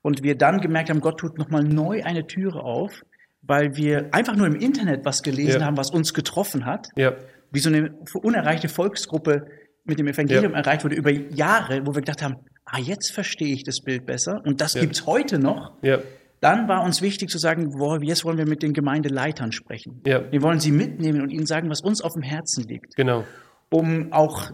Und 0.03 0.21
wir 0.21 0.37
dann 0.37 0.61
gemerkt 0.61 0.91
haben, 0.91 1.01
Gott 1.01 1.19
tut 1.19 1.39
nochmal 1.39 1.63
neu 1.63 2.03
eine 2.03 2.27
Türe 2.27 2.61
auf, 2.61 3.01
weil 3.41 3.75
wir 3.75 4.13
einfach 4.13 4.35
nur 4.35 4.45
im 4.45 4.53
Internet 4.53 5.05
was 5.05 5.23
gelesen 5.23 5.61
ja. 5.61 5.65
haben, 5.65 5.75
was 5.75 5.89
uns 5.89 6.13
getroffen 6.13 6.67
hat. 6.67 6.89
Ja. 6.95 7.15
Wie 7.49 7.57
so 7.57 7.69
eine 7.69 7.95
unerreichte 8.13 8.69
Volksgruppe 8.69 9.47
mit 9.85 9.97
dem 9.97 10.05
Evangelium 10.05 10.51
ja. 10.51 10.59
erreicht 10.59 10.83
wurde 10.83 10.93
über 10.93 11.09
Jahre, 11.09 11.81
wo 11.83 11.95
wir 11.95 12.01
gedacht 12.01 12.21
haben, 12.21 12.35
ah, 12.65 12.77
jetzt 12.77 13.11
verstehe 13.11 13.55
ich 13.55 13.63
das 13.63 13.81
Bild 13.81 14.05
besser. 14.05 14.43
Und 14.45 14.61
das 14.61 14.75
ja. 14.75 14.81
gibt's 14.81 15.07
heute 15.07 15.39
noch. 15.39 15.71
Ja. 15.81 15.97
Dann 16.41 16.67
war 16.67 16.83
uns 16.83 17.01
wichtig 17.01 17.31
zu 17.31 17.39
sagen, 17.39 17.71
boah, 17.71 17.99
jetzt 18.03 18.23
wollen 18.23 18.37
wir 18.37 18.45
mit 18.45 18.61
den 18.61 18.73
Gemeindeleitern 18.73 19.51
sprechen. 19.51 20.03
Ja. 20.05 20.31
Wir 20.31 20.43
wollen 20.43 20.59
sie 20.59 20.71
mitnehmen 20.71 21.21
und 21.21 21.31
ihnen 21.31 21.47
sagen, 21.47 21.71
was 21.71 21.81
uns 21.81 22.01
auf 22.01 22.13
dem 22.13 22.21
Herzen 22.21 22.65
liegt. 22.65 22.95
Genau. 22.95 23.25
Um 23.71 24.13
auch 24.13 24.51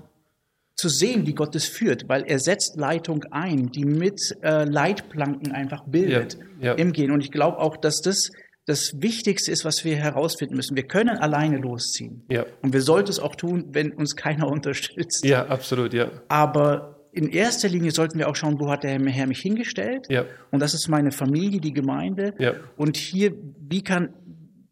zu 0.75 0.89
sehen, 0.89 1.25
wie 1.25 1.33
Gott 1.33 1.55
es 1.55 1.65
führt, 1.65 2.09
weil 2.09 2.23
er 2.23 2.39
setzt 2.39 2.75
Leitung 2.75 3.23
ein, 3.31 3.71
die 3.71 3.85
mit 3.85 4.35
äh, 4.41 4.65
Leitplanken 4.65 5.53
einfach 5.53 5.85
bildet 5.87 6.37
ja, 6.59 6.67
ja. 6.67 6.73
im 6.73 6.91
Gehen. 6.91 7.11
Und 7.11 7.21
ich 7.21 7.31
glaube 7.31 7.59
auch, 7.59 7.77
dass 7.77 8.01
das 8.01 8.31
das 8.65 8.99
Wichtigste 8.99 9.51
ist, 9.51 9.63
was 9.63 9.85
wir 9.85 9.95
herausfinden 9.95 10.55
müssen. 10.55 10.75
Wir 10.75 10.87
können 10.87 11.17
alleine 11.17 11.57
losziehen. 11.57 12.25
Ja. 12.29 12.45
Und 12.61 12.73
wir 12.73 12.81
sollten 12.81 13.11
es 13.11 13.19
auch 13.19 13.35
tun, 13.35 13.65
wenn 13.73 13.91
uns 13.91 14.15
keiner 14.15 14.47
unterstützt. 14.51 15.23
Ja, 15.23 15.45
absolut, 15.45 15.93
ja. 15.93 16.09
Aber 16.27 17.07
in 17.11 17.29
erster 17.29 17.69
Linie 17.69 17.91
sollten 17.91 18.17
wir 18.17 18.27
auch 18.27 18.35
schauen, 18.35 18.59
wo 18.59 18.69
hat 18.69 18.83
der 18.83 18.99
Herr 18.99 19.27
mich 19.27 19.39
hingestellt? 19.39 20.07
Ja. 20.09 20.25
Und 20.51 20.61
das 20.61 20.73
ist 20.73 20.89
meine 20.89 21.11
Familie, 21.11 21.61
die 21.61 21.73
Gemeinde. 21.73 22.33
Ja. 22.39 22.53
Und 22.75 22.97
hier, 22.97 23.33
wie 23.59 23.83
kann, 23.83 24.13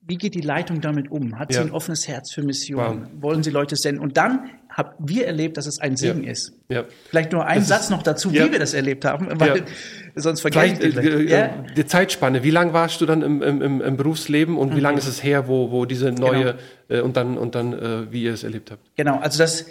wie 0.02 0.18
geht 0.18 0.34
die 0.34 0.42
Leitung 0.42 0.82
damit 0.82 1.10
um? 1.10 1.40
Hat 1.40 1.54
ja. 1.54 1.62
sie 1.62 1.68
ein 1.68 1.72
offenes 1.72 2.08
Herz 2.08 2.34
für 2.34 2.42
Missionen? 2.42 3.04
Wow. 3.04 3.22
Wollen 3.22 3.44
sie 3.44 3.52
Leute 3.52 3.76
senden? 3.76 4.02
Und 4.02 4.18
dann 4.18 4.50
haben 4.74 4.90
wir 5.00 5.28
erlebt, 5.28 5.58
dass 5.58 5.68
es 5.68 5.80
ein 5.80 5.96
Segen 5.96 6.24
ja. 6.24 6.32
ist. 6.32 6.54
Ja. 6.68 6.84
Vielleicht 7.10 7.32
nur 7.32 7.46
ein 7.46 7.60
das 7.60 7.68
Satz 7.68 7.84
ist, 7.86 7.90
noch 7.92 8.04
dazu, 8.04 8.32
wie 8.32 8.52
wir 8.52 8.60
das 8.60 8.74
erlebt 8.74 9.06
haben, 9.06 9.40
weil 9.40 9.64
sonst 10.16 10.42
vergesse 10.42 10.88
ich 10.88 10.98
äh, 10.98 11.26
äh, 11.26 11.50
Die 11.78 11.86
Zeitspanne, 11.86 12.44
wie 12.44 12.50
lange 12.50 12.74
warst 12.74 13.00
du 13.00 13.06
dann 13.06 13.22
im, 13.22 13.42
im, 13.42 13.82
im 13.82 13.98
Berufsleben 13.98 14.58
und 14.58 14.72
mhm. 14.72 14.78
wie 14.78 14.82
lange 14.82 14.98
ist 14.98 15.08
es 15.08 15.24
her, 15.24 15.48
wo, 15.48 15.72
wo 15.72 15.86
diese 15.86 16.12
neue 16.12 16.58
genau. 16.88 17.00
äh, 17.00 17.02
und 17.02 17.16
dann, 17.16 17.38
und 17.38 17.56
dann 17.56 17.74
äh, 17.74 18.12
wie 18.12 18.24
ihr 18.24 18.34
es 18.34 18.44
erlebt 18.44 18.72
habt? 18.72 18.82
Genau, 18.96 19.20
also 19.20 19.38
das 19.38 19.66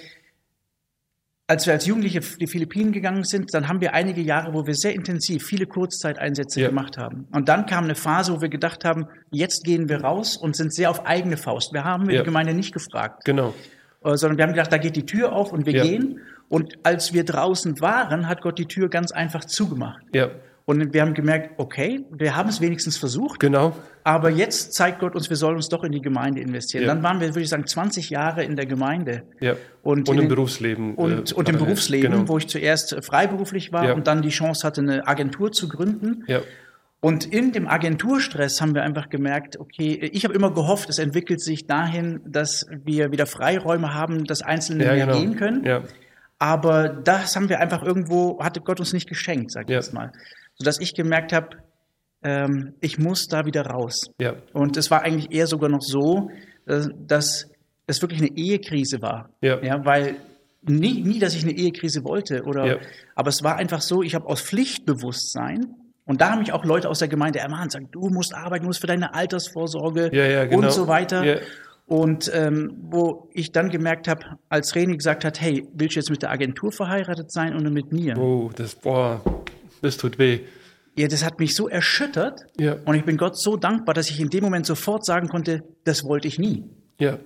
als 1.49 1.67
wir 1.67 1.75
als 1.75 1.85
Jugendliche 1.85 2.21
die 2.21 2.47
Philippinen 2.47 2.93
gegangen 2.93 3.25
sind, 3.25 3.53
dann 3.53 3.69
haben 3.69 3.83
wir 3.83 3.93
einige 3.93 4.23
Jahre, 4.23 4.55
wo 4.55 4.67
wir 4.67 4.75
sehr 4.75 4.95
intensiv 4.95 5.45
viele 5.45 5.67
Kurzzeiteinsätze 5.67 6.61
ja. 6.61 6.69
gemacht 6.69 6.97
haben. 6.97 7.27
Und 7.31 7.49
dann 7.49 7.67
kam 7.67 7.85
eine 7.85 7.95
Phase, 7.95 8.33
wo 8.33 8.41
wir 8.41 8.49
gedacht 8.49 8.87
haben, 8.87 9.07
jetzt 9.31 9.65
gehen 9.65 9.89
wir 9.91 10.03
raus 10.03 10.37
und 10.37 10.57
sind 10.57 10.73
sehr 10.73 10.89
auf 10.89 11.05
eigene 11.05 11.37
Faust. 11.37 11.75
Wir 11.75 11.85
haben 11.85 12.09
ja. 12.09 12.21
die 12.21 12.25
Gemeinde 12.25 12.55
nicht 12.55 12.73
gefragt. 12.73 13.25
Genau. 13.25 13.55
Äh, 14.05 14.17
sondern 14.17 14.39
wir 14.39 14.45
haben 14.45 14.53
gedacht, 14.53 14.73
da 14.73 14.79
geht 14.79 14.97
die 14.97 15.07
Tür 15.07 15.33
auf 15.33 15.53
und 15.53 15.67
wir 15.67 15.75
ja. 15.75 15.83
gehen. 15.83 16.21
Und 16.49 16.79
als 16.83 17.13
wir 17.13 17.25
draußen 17.25 17.81
waren, 17.81 18.29
hat 18.29 18.43
Gott 18.43 18.59
die 18.59 18.67
Tür 18.67 18.89
ganz 18.89 19.13
einfach 19.13 19.45
zugemacht. 19.45 20.03
Ja. 20.15 20.31
Und 20.65 20.95
wir 20.95 21.01
haben 21.01 21.15
gemerkt, 21.15 21.55
okay, 21.57 22.05
wir 22.11 22.37
haben 22.37 22.49
es 22.49 22.61
wenigstens 22.61 22.97
versucht. 22.97 23.41
Genau. 23.41 23.75
Aber 24.05 24.31
jetzt 24.31 24.75
zeigt 24.75 25.01
Gott 25.01 25.15
uns, 25.15 25.29
wir 25.29 25.37
sollen 25.37 25.57
uns 25.57 25.69
doch 25.69 25.83
in 25.83 25.93
die 25.93 26.01
Gemeinde 26.01 26.41
investieren. 26.41 26.85
Ja. 26.85 26.95
Dann 26.95 27.03
waren 27.03 27.21
wir, 27.21 27.29
würde 27.29 27.41
ich 27.41 27.49
sagen, 27.49 27.67
20 27.67 28.11
Jahre 28.11 28.45
in 28.45 28.55
der 28.55 28.67
Gemeinde. 28.67 29.23
Ja. 29.41 29.55
Und, 29.83 30.09
und 30.09 30.17
im 30.17 30.23
den, 30.23 30.29
Berufsleben. 30.29 30.95
Und, 30.95 31.33
äh, 31.33 31.35
und 31.35 31.49
im 31.49 31.59
Berufsleben, 31.59 32.13
genau. 32.13 32.29
wo 32.29 32.39
ich 32.39 32.47
zuerst 32.47 32.97
freiberuflich 33.05 33.73
war 33.73 33.87
ja. 33.87 33.95
und 33.95 34.07
dann 34.07 34.23
die 34.23 34.29
Chance 34.29 34.67
hatte, 34.67 34.81
eine 34.83 35.07
Agentur 35.07 35.51
zu 35.51 35.69
gründen. 35.69 36.25
Ja. 36.27 36.41
Und 37.03 37.27
in 37.27 37.53
dem 37.53 37.69
Agenturstress 37.69 38.61
haben 38.61 38.75
wir 38.75 38.83
einfach 38.83 39.11
gemerkt, 39.11 39.59
okay, 39.59 40.09
ich 40.13 40.25
habe 40.25 40.35
immer 40.35 40.55
gehofft, 40.55 40.89
es 40.89 40.99
entwickelt 40.99 41.41
sich 41.41 41.67
dahin, 41.67 42.21
dass 42.25 42.67
wir 42.71 43.13
wieder 43.13 43.27
Freiräume 43.27 43.93
haben, 43.93 44.25
dass 44.25 44.41
Einzelne 44.41 44.85
ja, 44.85 44.93
mehr 44.95 45.07
genau. 45.07 45.19
gehen 45.19 45.37
können. 45.37 45.65
Ja. 45.65 45.83
Aber 46.39 46.89
das 46.89 47.37
haben 47.37 47.49
wir 47.49 47.61
einfach 47.61 47.83
irgendwo, 47.83 48.41
hatte 48.43 48.61
Gott 48.61 48.81
uns 48.81 48.93
nicht 48.93 49.09
geschenkt, 49.09 49.51
sag 49.51 49.65
ich 49.65 49.71
ja. 49.71 49.77
jetzt 49.77 49.93
mal 49.93 50.13
sodass 50.55 50.81
ich 50.81 50.95
gemerkt 50.95 51.33
habe, 51.33 51.57
ähm, 52.23 52.75
ich 52.81 52.99
muss 52.99 53.27
da 53.27 53.45
wieder 53.45 53.67
raus. 53.67 54.11
Ja. 54.21 54.35
Und 54.53 54.77
es 54.77 54.91
war 54.91 55.03
eigentlich 55.03 55.33
eher 55.33 55.47
sogar 55.47 55.69
noch 55.69 55.83
so, 55.83 56.31
dass, 56.67 56.87
äh, 56.87 56.91
dass 57.07 57.51
es 57.87 58.01
wirklich 58.01 58.21
eine 58.21 58.37
Ehekrise 58.37 59.03
war. 59.03 59.31
Ja. 59.41 59.61
ja 59.63 59.85
weil 59.85 60.17
nie, 60.63 61.03
nie, 61.03 61.19
dass 61.19 61.35
ich 61.35 61.43
eine 61.43 61.53
Ehekrise 61.53 62.05
wollte, 62.05 62.45
oder, 62.45 62.65
ja. 62.65 62.77
aber 63.17 63.29
es 63.29 63.43
war 63.43 63.57
einfach 63.57 63.81
so, 63.81 64.03
ich 64.03 64.15
habe 64.15 64.27
aus 64.27 64.41
Pflichtbewusstsein 64.41 65.75
und 66.05 66.21
da 66.21 66.33
haben 66.33 66.41
mich 66.41 66.53
auch 66.53 66.65
Leute 66.65 66.89
aus 66.89 66.99
der 66.99 67.09
Gemeinde 67.09 67.39
ermahnt, 67.39 67.73
sagen, 67.73 67.89
du 67.93 68.09
musst 68.09 68.35
arbeiten, 68.35 68.65
du 68.65 68.69
musst 68.69 68.81
für 68.81 68.87
deine 68.87 69.15
Altersvorsorge 69.15 70.11
ja, 70.13 70.27
ja, 70.27 70.45
genau. 70.45 70.67
und 70.67 70.73
so 70.73 70.89
weiter. 70.89 71.25
Ja. 71.25 71.37
Und 71.87 72.31
ähm, 72.35 72.77
wo 72.81 73.29
ich 73.33 73.53
dann 73.53 73.69
gemerkt 73.69 74.09
habe, 74.09 74.25
als 74.49 74.75
René 74.75 74.97
gesagt 74.97 75.25
hat, 75.25 75.41
hey, 75.41 75.67
willst 75.75 75.97
du 75.97 76.01
jetzt 76.01 76.11
mit 76.11 76.23
der 76.23 76.31
Agentur 76.31 76.73
verheiratet 76.73 77.31
sein 77.31 77.55
oder 77.55 77.71
mit 77.71 77.93
mir? 77.93 78.17
Oh, 78.19 78.51
das, 78.55 78.75
boah, 78.75 79.21
das 79.81 79.97
tut 79.97 80.19
weh. 80.19 80.41
Ja, 80.97 81.09
das 81.09 81.25
hat 81.25 81.39
mich 81.39 81.55
so 81.55 81.69
erschüttert. 81.69 82.47
Ja. 82.59 82.77
Und 82.85 82.95
ich 82.95 83.05
bin 83.05 83.17
Gott 83.17 83.39
so 83.39 83.57
dankbar, 83.57 83.95
dass 83.95 84.11
ich 84.11 84.21
in 84.21 84.29
dem 84.29 84.45
Moment 84.45 84.67
sofort 84.67 85.05
sagen 85.05 85.29
konnte, 85.29 85.65
das 85.85 86.05
wollte 86.05 86.29
ich 86.29 86.39
nie. 86.39 86.65
Ja. 86.99 87.19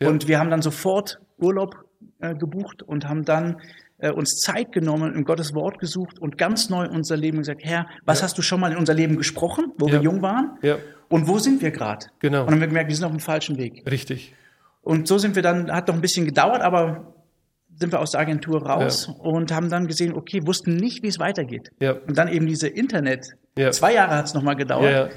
ja. 0.00 0.08
Und 0.08 0.28
wir 0.28 0.38
haben 0.38 0.50
dann 0.50 0.62
sofort 0.62 1.20
Urlaub 1.38 1.76
äh, 2.20 2.34
gebucht 2.34 2.82
und 2.82 3.08
haben 3.08 3.24
dann 3.24 3.60
uns 3.98 4.38
Zeit 4.38 4.72
genommen, 4.72 5.14
im 5.14 5.24
Gottes 5.24 5.54
Wort 5.54 5.78
gesucht 5.78 6.18
und 6.18 6.38
ganz 6.38 6.70
neu 6.70 6.88
unser 6.88 7.16
Leben 7.16 7.38
gesagt, 7.38 7.62
Herr, 7.64 7.86
was 8.04 8.18
ja. 8.18 8.24
hast 8.24 8.38
du 8.38 8.42
schon 8.42 8.60
mal 8.60 8.72
in 8.72 8.78
unser 8.78 8.94
Leben 8.94 9.16
gesprochen, 9.16 9.72
wo 9.76 9.86
ja. 9.86 9.94
wir 9.94 10.00
jung 10.02 10.22
waren? 10.22 10.58
Ja. 10.62 10.76
Und 11.08 11.26
wo 11.26 11.38
sind 11.38 11.62
wir 11.62 11.70
gerade? 11.70 12.06
Genau. 12.20 12.40
Und 12.40 12.46
dann 12.46 12.54
haben 12.54 12.60
wir 12.60 12.68
gemerkt, 12.68 12.88
wir 12.88 12.96
sind 12.96 13.04
auf 13.04 13.10
dem 13.10 13.20
falschen 13.20 13.56
Weg. 13.56 13.82
Richtig. 13.90 14.34
Und 14.82 15.08
so 15.08 15.18
sind 15.18 15.34
wir 15.34 15.42
dann, 15.42 15.72
hat 15.72 15.88
noch 15.88 15.94
ein 15.94 16.00
bisschen 16.00 16.26
gedauert, 16.26 16.62
aber 16.62 17.12
sind 17.78 17.92
wir 17.92 18.00
aus 18.00 18.10
der 18.10 18.20
Agentur 18.20 18.66
raus 18.66 19.06
ja. 19.08 19.14
und 19.22 19.52
haben 19.52 19.70
dann 19.70 19.86
gesehen, 19.86 20.14
okay, 20.14 20.40
wussten 20.44 20.76
nicht, 20.76 21.02
wie 21.02 21.08
es 21.08 21.18
weitergeht. 21.18 21.70
Ja. 21.80 21.92
Und 21.92 22.18
dann 22.18 22.28
eben 22.28 22.46
diese 22.46 22.68
Internet. 22.68 23.34
Ja. 23.56 23.70
Zwei 23.70 23.94
Jahre 23.94 24.16
hat 24.16 24.26
es 24.26 24.34
nochmal 24.34 24.56
gedauert, 24.56 25.12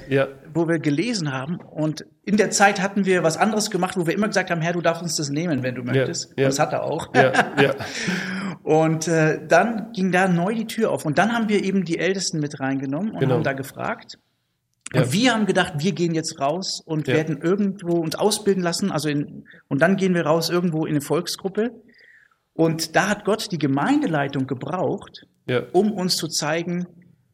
wo 0.52 0.68
wir 0.68 0.78
gelesen 0.78 1.32
haben. 1.32 1.56
Und 1.56 2.04
in 2.24 2.36
der 2.36 2.50
Zeit 2.50 2.80
hatten 2.80 3.04
wir 3.04 3.22
was 3.22 3.36
anderes 3.36 3.70
gemacht, 3.70 3.96
wo 3.96 4.06
wir 4.06 4.14
immer 4.14 4.28
gesagt 4.28 4.50
haben, 4.50 4.60
Herr, 4.60 4.72
du 4.72 4.80
darfst 4.80 5.02
uns 5.02 5.16
das 5.16 5.30
nehmen, 5.30 5.62
wenn 5.62 5.74
du 5.74 5.82
möchtest. 5.82 6.30
Und 6.30 6.40
das 6.40 6.58
hat 6.58 6.72
er 6.72 6.84
auch. 6.84 7.08
und 8.62 9.08
äh, 9.08 9.40
dann 9.46 9.92
ging 9.92 10.12
da 10.12 10.28
neu 10.28 10.54
die 10.54 10.66
Tür 10.66 10.90
auf. 10.90 11.04
Und 11.04 11.18
dann 11.18 11.32
haben 11.32 11.48
wir 11.48 11.64
eben 11.64 11.84
die 11.84 11.98
Ältesten 11.98 12.38
mit 12.38 12.60
reingenommen 12.60 13.10
und 13.10 13.20
genau. 13.20 13.34
haben 13.34 13.42
da 13.42 13.52
gefragt. 13.54 14.18
Und 14.94 15.00
ja. 15.00 15.12
wir 15.12 15.34
haben 15.34 15.46
gedacht, 15.46 15.74
wir 15.78 15.92
gehen 15.92 16.14
jetzt 16.14 16.38
raus 16.38 16.80
und 16.84 17.08
ja. 17.08 17.14
werden 17.14 17.38
irgendwo 17.40 17.96
uns 17.96 18.14
ausbilden 18.14 18.62
lassen, 18.62 18.92
also 18.92 19.08
in, 19.08 19.46
und 19.68 19.80
dann 19.80 19.96
gehen 19.96 20.14
wir 20.14 20.26
raus 20.26 20.50
irgendwo 20.50 20.84
in 20.84 20.92
eine 20.92 21.00
Volksgruppe. 21.00 21.70
Und 22.54 22.94
da 22.94 23.08
hat 23.08 23.24
Gott 23.24 23.50
die 23.50 23.58
Gemeindeleitung 23.58 24.46
gebraucht, 24.46 25.26
ja. 25.46 25.62
um 25.72 25.90
uns 25.90 26.16
zu 26.16 26.28
zeigen, 26.28 26.86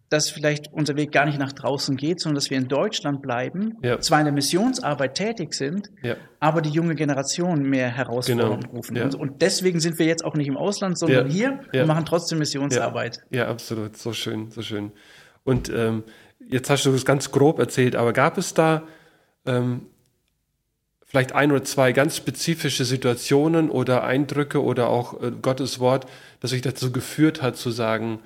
dass 0.08 0.30
vielleicht 0.30 0.72
unser 0.72 0.96
Weg 0.96 1.12
gar 1.12 1.26
nicht 1.26 1.38
nach 1.38 1.52
draußen 1.52 1.96
geht, 1.96 2.20
sondern 2.20 2.36
dass 2.36 2.50
wir 2.50 2.56
in 2.56 2.68
Deutschland 2.68 3.20
bleiben, 3.20 3.76
ja. 3.82 4.00
zwar 4.00 4.20
in 4.20 4.24
der 4.24 4.32
Missionsarbeit 4.32 5.14
tätig 5.14 5.54
sind, 5.54 5.90
ja. 6.02 6.16
aber 6.40 6.62
die 6.62 6.70
junge 6.70 6.94
Generation 6.94 7.62
mehr 7.62 7.88
Herausforderungen 7.88 8.62
genau. 8.62 8.74
rufen. 8.74 9.00
Und, 9.02 9.14
und, 9.14 9.42
deswegen 9.42 9.80
sind 9.80 9.98
wir 9.98 10.06
jetzt 10.06 10.24
auch 10.24 10.34
nicht 10.34 10.48
im 10.48 10.56
Ausland, 10.56 10.98
sondern 10.98 11.28
hier 11.28 11.60
und 11.72 11.86
machen 11.86 12.06
trotzdem 12.06 12.38
Missionsarbeit. 12.38 13.20
Ja. 13.30 13.48
absolut. 13.48 13.96
So 13.96 14.12
schön, 14.12 14.50
so 14.50 14.62
schön. 14.62 14.92
Und 15.44 15.68
ähm, 15.68 16.04
jetzt 16.48 16.70
hast 16.70 16.84
du 16.84 16.92
es 16.92 17.04
ganz 17.04 17.30
grob 17.30 17.58
erzählt, 17.58 17.94
aber 17.96 18.12
gab 18.12 18.38
es 18.38 18.54
da 18.54 18.84
ähm, 19.44 19.86
vielleicht 21.04 21.32
ein 21.32 21.50
oder 21.50 21.64
zwei 21.64 21.92
ganz 21.92 22.16
spezifische 22.16 22.84
Situationen 22.84 23.70
oder 23.70 24.04
Eindrücke 24.04 24.62
oder 24.62 24.88
auch 24.88 25.22
äh, 25.22 25.32
Gottes 25.42 25.80
Wort, 25.80 26.06
das 26.40 26.52
euch 26.52 26.62
dazu 26.62 26.92
geführt 26.92 27.42
hat 27.42 27.56
zu 27.56 27.70
sagen, 27.70 28.20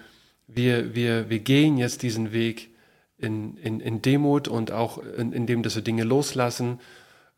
wir, 0.54 0.94
wir, 0.94 1.30
wir 1.30 1.38
gehen 1.38 1.78
jetzt 1.78 2.02
diesen 2.02 2.32
Weg 2.32 2.70
in, 3.18 3.56
in, 3.58 3.80
in 3.80 4.02
Demut 4.02 4.48
und 4.48 4.72
auch 4.72 4.98
in, 4.98 5.32
in 5.32 5.46
dem, 5.46 5.62
dass 5.62 5.76
wir 5.76 5.82
Dinge 5.82 6.04
loslassen. 6.04 6.80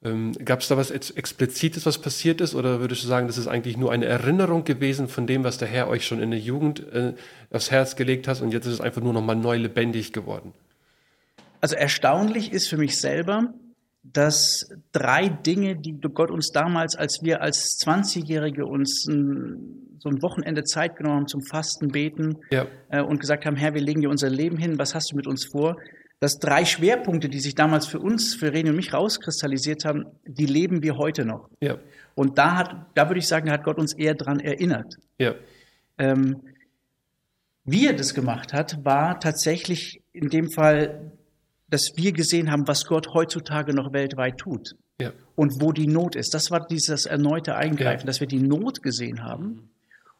Ähm, 0.02 0.32
Gab 0.44 0.60
es 0.60 0.68
da 0.68 0.76
was 0.76 0.90
Explizites, 0.90 1.86
was 1.86 1.98
passiert 1.98 2.40
ist, 2.40 2.54
oder 2.54 2.80
würdest 2.80 3.02
du 3.04 3.06
sagen, 3.06 3.26
das 3.26 3.38
ist 3.38 3.46
eigentlich 3.46 3.76
nur 3.76 3.92
eine 3.92 4.06
Erinnerung 4.06 4.64
gewesen 4.64 5.08
von 5.08 5.26
dem, 5.26 5.44
was 5.44 5.58
der 5.58 5.68
Herr 5.68 5.88
euch 5.88 6.06
schon 6.06 6.20
in 6.20 6.30
der 6.30 6.40
Jugend 6.40 6.80
äh, 6.92 7.14
aufs 7.50 7.70
Herz 7.70 7.96
gelegt 7.96 8.28
hat 8.28 8.40
und 8.40 8.52
jetzt 8.52 8.66
ist 8.66 8.74
es 8.74 8.80
einfach 8.80 9.02
nur 9.02 9.12
noch 9.12 9.22
mal 9.22 9.34
neu 9.34 9.56
lebendig 9.56 10.12
geworden? 10.12 10.52
Also 11.60 11.76
erstaunlich 11.76 12.52
ist 12.52 12.68
für 12.68 12.76
mich 12.76 12.98
selber, 12.98 13.54
dass 14.04 14.68
drei 14.92 15.28
Dinge, 15.28 15.76
die 15.76 15.98
Gott 15.98 16.30
uns 16.30 16.50
damals, 16.50 16.94
als 16.94 17.20
wir 17.22 17.40
als 17.40 17.78
20-Jährige 17.84 18.66
uns 18.66 19.06
ein, 19.08 19.98
so 19.98 20.10
ein 20.10 20.20
Wochenende 20.22 20.62
Zeit 20.64 20.96
genommen 20.96 21.16
haben 21.16 21.28
zum 21.28 21.42
Fasten, 21.42 21.88
Beten 21.88 22.36
ja. 22.50 22.66
äh, 22.90 23.00
und 23.00 23.18
gesagt 23.18 23.46
haben, 23.46 23.56
Herr, 23.56 23.72
wir 23.72 23.80
legen 23.80 24.02
dir 24.02 24.10
unser 24.10 24.28
Leben 24.28 24.58
hin, 24.58 24.78
was 24.78 24.94
hast 24.94 25.12
du 25.12 25.16
mit 25.16 25.26
uns 25.26 25.46
vor? 25.46 25.78
Dass 26.20 26.38
drei 26.38 26.64
Schwerpunkte, 26.66 27.28
die 27.28 27.40
sich 27.40 27.54
damals 27.54 27.86
für 27.86 27.98
uns, 27.98 28.34
für 28.34 28.48
René 28.48 28.68
und 28.68 28.76
mich 28.76 28.92
rauskristallisiert 28.92 29.84
haben, 29.86 30.04
die 30.26 30.46
leben 30.46 30.82
wir 30.82 30.96
heute 30.96 31.24
noch. 31.24 31.48
Ja. 31.60 31.78
Und 32.14 32.38
da 32.38 32.56
hat, 32.56 32.86
da 32.94 33.08
würde 33.08 33.18
ich 33.18 33.26
sagen, 33.26 33.50
hat 33.50 33.64
Gott 33.64 33.78
uns 33.78 33.94
eher 33.94 34.14
dran 34.14 34.38
erinnert. 34.38 34.96
Ja. 35.18 35.34
Ähm, 35.98 36.42
wie 37.64 37.86
er 37.86 37.94
das 37.94 38.14
gemacht 38.14 38.52
hat, 38.52 38.84
war 38.84 39.18
tatsächlich 39.18 40.02
in 40.12 40.28
dem 40.28 40.50
Fall 40.50 41.12
dass 41.68 41.92
wir 41.96 42.12
gesehen 42.12 42.50
haben, 42.50 42.68
was 42.68 42.86
Gott 42.86 43.14
heutzutage 43.14 43.74
noch 43.74 43.92
weltweit 43.92 44.38
tut 44.38 44.74
ja. 45.00 45.12
und 45.34 45.60
wo 45.60 45.72
die 45.72 45.86
Not 45.86 46.16
ist. 46.16 46.34
Das 46.34 46.50
war 46.50 46.66
dieses 46.66 47.06
erneute 47.06 47.56
Eingreifen, 47.56 48.02
ja. 48.02 48.06
dass 48.06 48.20
wir 48.20 48.26
die 48.26 48.40
Not 48.40 48.82
gesehen 48.82 49.24
haben. 49.24 49.70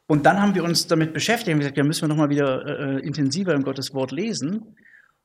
Und 0.07 0.27
dann 0.27 0.41
haben 0.41 0.55
wir 0.55 0.65
uns 0.65 0.87
damit 0.87 1.15
beschäftigt 1.15 1.55
und 1.55 1.61
gesagt, 1.61 1.77
ja, 1.77 1.85
müssen 1.85 2.03
wir 2.03 2.09
nochmal 2.09 2.29
wieder 2.29 2.67
äh, 2.67 3.07
intensiver 3.07 3.55
im 3.55 3.63
Gottes 3.63 3.95
Wort 3.95 4.13
lesen 4.13 4.77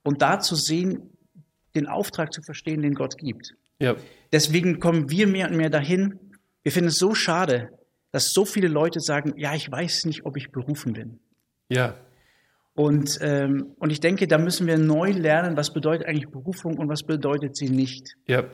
und 0.03 0.21
da 0.21 0.39
zu 0.39 0.55
sehen, 0.55 1.09
den 1.75 1.87
Auftrag 1.87 2.33
zu 2.33 2.41
verstehen, 2.41 2.81
den 2.81 2.95
Gott 2.95 3.17
gibt. 3.17 3.55
Ja. 3.79 3.95
Deswegen 4.31 4.79
kommen 4.79 5.09
wir 5.09 5.27
mehr 5.27 5.49
und 5.49 5.57
mehr 5.57 5.69
dahin. 5.69 6.19
Wir 6.63 6.71
finden 6.71 6.89
es 6.89 6.97
so 6.97 7.13
schade, 7.13 7.69
dass 8.11 8.31
so 8.31 8.45
viele 8.45 8.67
Leute 8.67 8.99
sagen, 8.99 9.33
ja, 9.37 9.53
ich 9.53 9.71
weiß 9.71 10.05
nicht, 10.05 10.25
ob 10.25 10.37
ich 10.37 10.51
berufen 10.51 10.93
bin. 10.93 11.19
Ja. 11.69 11.95
Und, 12.79 13.19
ähm, 13.19 13.73
und 13.77 13.89
ich 13.89 13.99
denke, 13.99 14.25
da 14.25 14.37
müssen 14.37 14.65
wir 14.65 14.77
neu 14.77 15.11
lernen, 15.11 15.57
was 15.57 15.73
bedeutet 15.73 16.07
eigentlich 16.07 16.29
Berufung 16.29 16.77
und 16.77 16.87
was 16.87 17.03
bedeutet 17.03 17.57
sie 17.57 17.69
nicht. 17.69 18.15
Ja. 18.25 18.45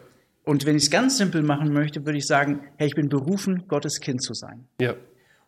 Und 0.44 0.66
wenn 0.66 0.76
ich 0.76 0.86
es 0.86 0.90
ganz 0.90 1.20
simpel 1.20 1.44
machen 1.44 1.72
möchte, 1.72 2.08
würde 2.08 2.18
ich 2.18 2.26
sagen, 2.26 2.62
hey, 2.78 2.88
ich 2.88 2.96
bin 2.96 3.08
berufen, 3.08 3.68
Gottes 3.68 4.00
Kind 4.00 4.24
zu 4.24 4.34
sein. 4.34 4.66
Ja. 4.82 4.96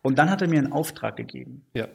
Und 0.02 0.20
dann 0.20 0.30
hat 0.30 0.42
er 0.42 0.48
mir 0.48 0.60
einen 0.60 0.70
Auftrag 0.70 1.16
gegeben. 1.16 1.64
Ja. 1.74 1.88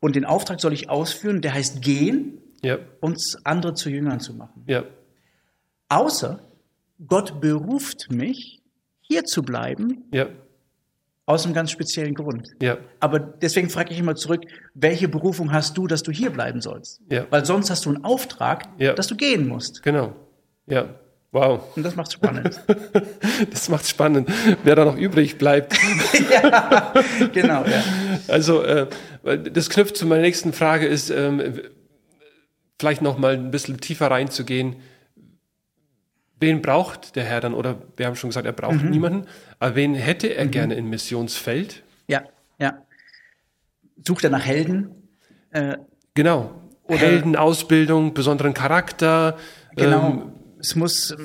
Und 0.00 0.16
den 0.16 0.24
Auftrag 0.24 0.58
soll 0.58 0.72
ich 0.72 0.88
ausführen, 0.88 1.42
der 1.42 1.52
heißt 1.52 1.82
gehen, 1.82 2.38
ja. 2.62 2.78
uns 3.02 3.36
andere 3.44 3.74
zu 3.74 3.90
Jüngern 3.90 4.20
zu 4.20 4.32
machen. 4.32 4.64
Ja. 4.66 4.84
Außer 5.90 6.40
Gott 7.06 7.42
beruft 7.42 8.10
mich, 8.10 8.62
hier 9.02 9.24
zu 9.24 9.42
bleiben 9.42 10.04
ja. 10.14 10.28
Aus 11.28 11.44
einem 11.44 11.54
ganz 11.54 11.72
speziellen 11.72 12.14
Grund. 12.14 12.50
Ja. 12.62 12.78
Aber 13.00 13.18
deswegen 13.18 13.68
frage 13.68 13.92
ich 13.92 13.98
immer 13.98 14.14
zurück, 14.14 14.44
welche 14.74 15.08
Berufung 15.08 15.52
hast 15.52 15.76
du, 15.76 15.88
dass 15.88 16.04
du 16.04 16.12
hier 16.12 16.30
bleiben 16.30 16.60
sollst? 16.60 17.00
Ja. 17.10 17.26
Weil 17.30 17.44
sonst 17.44 17.68
hast 17.68 17.84
du 17.84 17.90
einen 17.90 18.04
Auftrag, 18.04 18.68
ja. 18.78 18.92
dass 18.92 19.08
du 19.08 19.16
gehen 19.16 19.48
musst. 19.48 19.82
Genau. 19.82 20.14
Ja. 20.66 20.88
Wow. 21.32 21.76
Und 21.76 21.82
das 21.82 21.96
macht 21.96 22.12
spannend. 22.12 22.60
das 23.50 23.68
macht 23.68 23.88
spannend, 23.88 24.30
wer 24.62 24.76
da 24.76 24.84
noch 24.84 24.96
übrig 24.96 25.36
bleibt. 25.36 25.76
ja, 26.30 26.94
genau. 27.32 27.64
Ja. 27.64 27.82
Also 28.28 28.62
äh, 28.62 28.86
das 29.50 29.68
knüpft 29.68 29.96
zu 29.96 30.06
meiner 30.06 30.22
nächsten 30.22 30.52
Frage 30.52 30.86
ist, 30.86 31.10
ähm, 31.10 31.60
vielleicht 32.78 33.02
noch 33.02 33.18
mal 33.18 33.34
ein 33.34 33.50
bisschen 33.50 33.80
tiefer 33.80 34.12
reinzugehen 34.12 34.76
wen 36.38 36.62
braucht 36.62 37.16
der 37.16 37.24
Herr 37.24 37.40
dann? 37.40 37.54
Oder 37.54 37.78
wir 37.96 38.06
haben 38.06 38.16
schon 38.16 38.30
gesagt, 38.30 38.46
er 38.46 38.52
braucht 38.52 38.82
mhm. 38.82 38.90
niemanden. 38.90 39.26
Aber 39.58 39.74
wen 39.74 39.94
hätte 39.94 40.28
er 40.34 40.46
mhm. 40.46 40.50
gerne 40.50 40.74
im 40.74 40.90
Missionsfeld? 40.90 41.82
Ja, 42.08 42.24
ja. 42.58 42.82
Sucht 44.04 44.24
er 44.24 44.30
nach 44.30 44.44
Helden? 44.44 44.90
Äh, 45.50 45.78
genau. 46.14 46.62
Oder 46.84 46.98
Heldenausbildung, 46.98 48.14
besonderen 48.14 48.54
Charakter. 48.54 49.36
Genau. 49.74 50.10
Ähm, 50.10 50.32
es 50.60 50.76
muss, 50.76 51.16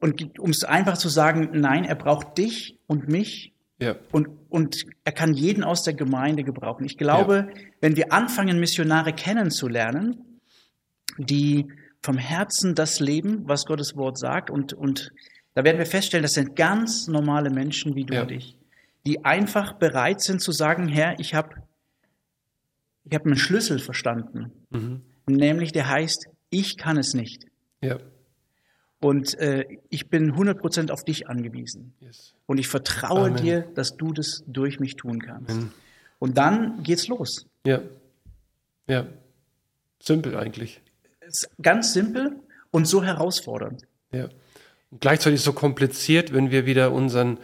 und 0.00 0.38
um 0.38 0.50
es 0.50 0.64
einfach 0.64 0.98
zu 0.98 1.08
sagen, 1.08 1.50
nein, 1.52 1.84
er 1.84 1.96
braucht 1.96 2.38
dich 2.38 2.78
und 2.86 3.08
mich. 3.08 3.52
Ja. 3.80 3.96
Und, 4.12 4.28
und 4.50 4.86
er 5.02 5.12
kann 5.12 5.34
jeden 5.34 5.64
aus 5.64 5.82
der 5.82 5.94
Gemeinde 5.94 6.44
gebrauchen. 6.44 6.84
Ich 6.84 6.96
glaube, 6.96 7.48
ja. 7.48 7.60
wenn 7.80 7.96
wir 7.96 8.12
anfangen, 8.12 8.60
Missionare 8.60 9.12
kennenzulernen, 9.12 10.40
die 11.18 11.66
vom 12.04 12.18
Herzen 12.18 12.74
das 12.74 13.00
leben, 13.00 13.48
was 13.48 13.64
Gottes 13.64 13.96
Wort 13.96 14.18
sagt. 14.18 14.50
Und, 14.50 14.74
und 14.74 15.10
da 15.54 15.64
werden 15.64 15.78
wir 15.78 15.86
feststellen, 15.86 16.22
das 16.22 16.34
sind 16.34 16.54
ganz 16.54 17.08
normale 17.08 17.48
Menschen 17.48 17.94
wie 17.94 18.04
du 18.04 18.12
ja. 18.12 18.22
und 18.22 18.30
ich, 18.30 18.58
die 19.06 19.24
einfach 19.24 19.72
bereit 19.72 20.20
sind 20.20 20.42
zu 20.42 20.52
sagen, 20.52 20.86
Herr, 20.86 21.18
ich 21.18 21.34
habe 21.34 21.62
ich 23.04 23.14
hab 23.14 23.24
einen 23.24 23.36
Schlüssel 23.36 23.78
verstanden. 23.78 24.52
Mhm. 24.68 25.00
Nämlich 25.26 25.72
der 25.72 25.88
heißt, 25.88 26.28
ich 26.50 26.76
kann 26.76 26.98
es 26.98 27.14
nicht. 27.14 27.46
Ja. 27.80 27.98
Und 29.00 29.38
äh, 29.38 29.64
ich 29.88 30.08
bin 30.08 30.34
100% 30.34 30.90
auf 30.90 31.04
dich 31.04 31.28
angewiesen. 31.28 31.94
Yes. 32.00 32.34
Und 32.44 32.58
ich 32.58 32.68
vertraue 32.68 33.28
Amen. 33.28 33.42
dir, 33.42 33.60
dass 33.74 33.96
du 33.96 34.12
das 34.12 34.44
durch 34.46 34.78
mich 34.78 34.96
tun 34.96 35.22
kannst. 35.22 35.52
Amen. 35.52 35.72
Und 36.18 36.36
dann 36.36 36.82
geht's 36.82 37.08
los. 37.08 37.46
Ja. 37.66 37.80
Ja. 38.88 39.06
Simpel 40.00 40.36
eigentlich 40.36 40.82
ist 41.26 41.48
ganz 41.60 41.92
simpel 41.92 42.36
und 42.70 42.86
so 42.86 43.02
herausfordernd. 43.02 43.82
Ja. 44.12 44.28
Und 44.90 45.00
gleichzeitig 45.00 45.40
so 45.40 45.52
kompliziert, 45.52 46.32
wenn 46.32 46.50
wir 46.50 46.66
wieder 46.66 46.92
unseren 46.92 47.38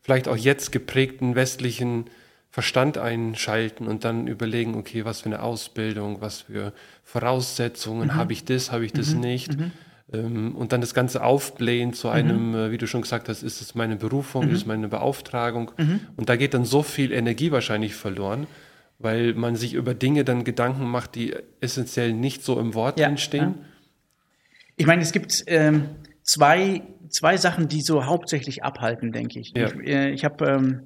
vielleicht 0.00 0.28
auch 0.28 0.36
jetzt 0.36 0.72
geprägten 0.72 1.34
westlichen 1.34 2.06
Verstand 2.50 2.96
einschalten 2.96 3.86
und 3.86 4.04
dann 4.04 4.28
überlegen, 4.28 4.76
okay, 4.76 5.04
was 5.04 5.20
für 5.20 5.26
eine 5.26 5.42
Ausbildung, 5.42 6.20
was 6.20 6.42
für 6.42 6.72
Voraussetzungen, 7.04 8.08
mhm. 8.08 8.14
habe 8.14 8.32
ich 8.32 8.44
das, 8.44 8.72
habe 8.72 8.84
ich 8.84 8.92
das 8.92 9.14
mhm. 9.14 9.20
nicht. 9.20 9.58
Mhm. 9.58 9.72
Ähm, 10.12 10.54
und 10.54 10.72
dann 10.72 10.80
das 10.80 10.94
Ganze 10.94 11.22
aufblähen 11.22 11.92
zu 11.92 12.08
einem, 12.08 12.50
mhm. 12.50 12.54
äh, 12.54 12.70
wie 12.70 12.78
du 12.78 12.86
schon 12.86 13.02
gesagt 13.02 13.28
hast, 13.28 13.42
ist 13.42 13.60
es 13.60 13.74
meine 13.74 13.96
Berufung, 13.96 14.46
mhm. 14.46 14.52
ist 14.52 14.60
es 14.60 14.66
meine 14.66 14.88
Beauftragung. 14.88 15.72
Mhm. 15.76 16.00
Und 16.16 16.28
da 16.28 16.36
geht 16.36 16.54
dann 16.54 16.64
so 16.64 16.82
viel 16.82 17.12
Energie 17.12 17.50
wahrscheinlich 17.50 17.94
verloren. 17.94 18.46
Weil 18.98 19.34
man 19.34 19.56
sich 19.56 19.74
über 19.74 19.94
Dinge 19.94 20.24
dann 20.24 20.44
Gedanken 20.44 20.86
macht, 20.86 21.14
die 21.14 21.34
essentiell 21.60 22.12
nicht 22.12 22.42
so 22.42 22.58
im 22.58 22.74
Wort 22.74 22.98
ja, 22.98 23.16
stehen. 23.16 23.42
Ja. 23.42 23.54
Ich 24.76 24.86
meine, 24.86 25.02
es 25.02 25.12
gibt 25.12 25.44
ähm, 25.46 25.88
zwei, 26.22 26.82
zwei 27.08 27.36
Sachen, 27.36 27.68
die 27.68 27.82
so 27.82 28.06
hauptsächlich 28.06 28.64
abhalten, 28.64 29.12
denke 29.12 29.38
ich. 29.38 29.52
Ja. 29.56 29.66
Ich, 29.66 29.88
äh, 29.88 30.10
ich 30.10 30.24
habe 30.24 30.46
ähm, 30.46 30.80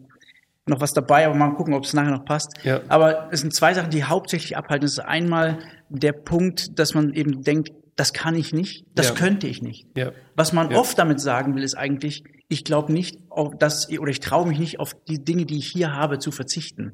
noch 0.67 0.81
was 0.81 0.93
dabei, 0.93 1.27
aber 1.27 1.35
mal 1.35 1.51
gucken, 1.51 1.75
ob 1.75 1.85
es 1.85 1.93
nachher 1.95 2.11
noch 2.11 2.25
passt. 2.25 2.55
Aber 2.89 3.29
es 3.33 3.41
sind 3.41 3.55
zwei 3.55 3.75
Sachen, 3.75 3.91
die 3.91 4.05
hauptsächlich 4.05 4.57
abhalten. 4.57 4.83
Das 4.83 4.93
ist 4.93 4.99
einmal 5.01 5.59
der 5.89 6.13
Punkt, 6.13 6.79
dass 6.79 6.95
man 6.95 7.13
eben 7.15 7.43
denkt, 7.43 7.73
das 7.97 8.13
kann 8.13 8.35
ich 8.35 8.55
nicht, 8.55 8.87
das 8.95 9.15
könnte 9.15 9.47
ich 9.47 9.61
nicht. 9.61 9.87
Was 10.35 10.53
man 10.53 10.75
oft 10.75 10.99
damit 10.99 11.21
sagen 11.21 11.55
will, 11.55 11.63
ist 11.63 11.75
eigentlich, 11.75 12.25
ich 12.49 12.65
glaube 12.65 12.93
nicht, 12.93 13.19
auf 13.29 13.59
das, 13.59 13.91
oder 13.91 14.11
ich 14.11 14.21
traue 14.21 14.47
mich 14.49 14.59
nicht 14.59 14.81
auf 14.81 14.95
die 15.07 15.23
Dinge, 15.23 15.45
die 15.45 15.59
ich 15.59 15.67
hier 15.67 15.93
habe, 15.93 16.19
zu 16.19 16.31
verzichten. 16.31 16.93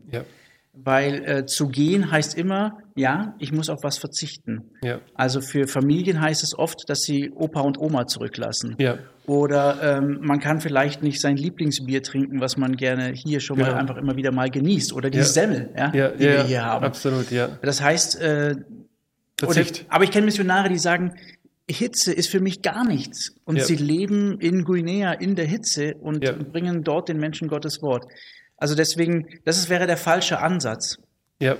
Weil 0.78 1.24
äh, 1.24 1.46
zu 1.46 1.68
gehen 1.68 2.10
heißt 2.10 2.36
immer, 2.36 2.78
ja, 2.94 3.34
ich 3.38 3.52
muss 3.52 3.68
auf 3.70 3.82
was 3.82 3.98
verzichten. 3.98 4.70
Ja. 4.82 5.00
Also 5.14 5.40
für 5.40 5.66
Familien 5.66 6.20
heißt 6.20 6.42
es 6.42 6.56
oft, 6.56 6.88
dass 6.88 7.02
sie 7.02 7.30
Opa 7.30 7.60
und 7.60 7.78
Oma 7.78 8.06
zurücklassen. 8.06 8.76
Ja. 8.78 8.98
Oder 9.26 9.98
ähm, 9.98 10.18
man 10.22 10.38
kann 10.38 10.60
vielleicht 10.60 11.02
nicht 11.02 11.20
sein 11.20 11.36
Lieblingsbier 11.36 12.02
trinken, 12.02 12.40
was 12.40 12.56
man 12.56 12.76
gerne 12.76 13.12
hier 13.12 13.40
schon 13.40 13.58
mal 13.58 13.74
einfach 13.74 13.96
immer 13.96 14.16
wieder 14.16 14.32
mal 14.32 14.50
genießt. 14.50 14.92
Oder 14.92 15.10
die 15.10 15.18
ja. 15.18 15.24
Semmel, 15.24 15.70
ja, 15.76 15.92
ja 15.92 16.08
die 16.10 16.20
wir 16.20 16.44
hier 16.44 16.64
haben. 16.64 16.84
Absolut, 16.84 17.30
ja. 17.30 17.48
Das 17.62 17.82
heißt, 17.82 18.20
äh, 18.20 18.54
Verzicht. 19.38 19.80
Oder, 19.80 19.94
aber 19.94 20.04
ich 20.04 20.10
kenne 20.10 20.26
Missionare, 20.26 20.68
die 20.68 20.78
sagen, 20.78 21.14
Hitze 21.68 22.12
ist 22.12 22.28
für 22.28 22.40
mich 22.40 22.62
gar 22.62 22.86
nichts. 22.86 23.34
Und 23.44 23.60
sie 23.60 23.76
leben 23.76 24.38
in 24.40 24.64
Guinea 24.64 25.12
in 25.12 25.34
der 25.34 25.46
Hitze 25.46 25.94
und 25.96 26.20
bringen 26.52 26.84
dort 26.84 27.08
den 27.08 27.18
Menschen 27.18 27.48
Gottes 27.48 27.82
Wort. 27.82 28.06
Also 28.56 28.74
deswegen, 28.74 29.26
das 29.44 29.58
ist, 29.58 29.68
wäre 29.68 29.86
der 29.86 29.96
falsche 29.96 30.40
Ansatz. 30.40 30.98
Ja. 31.40 31.56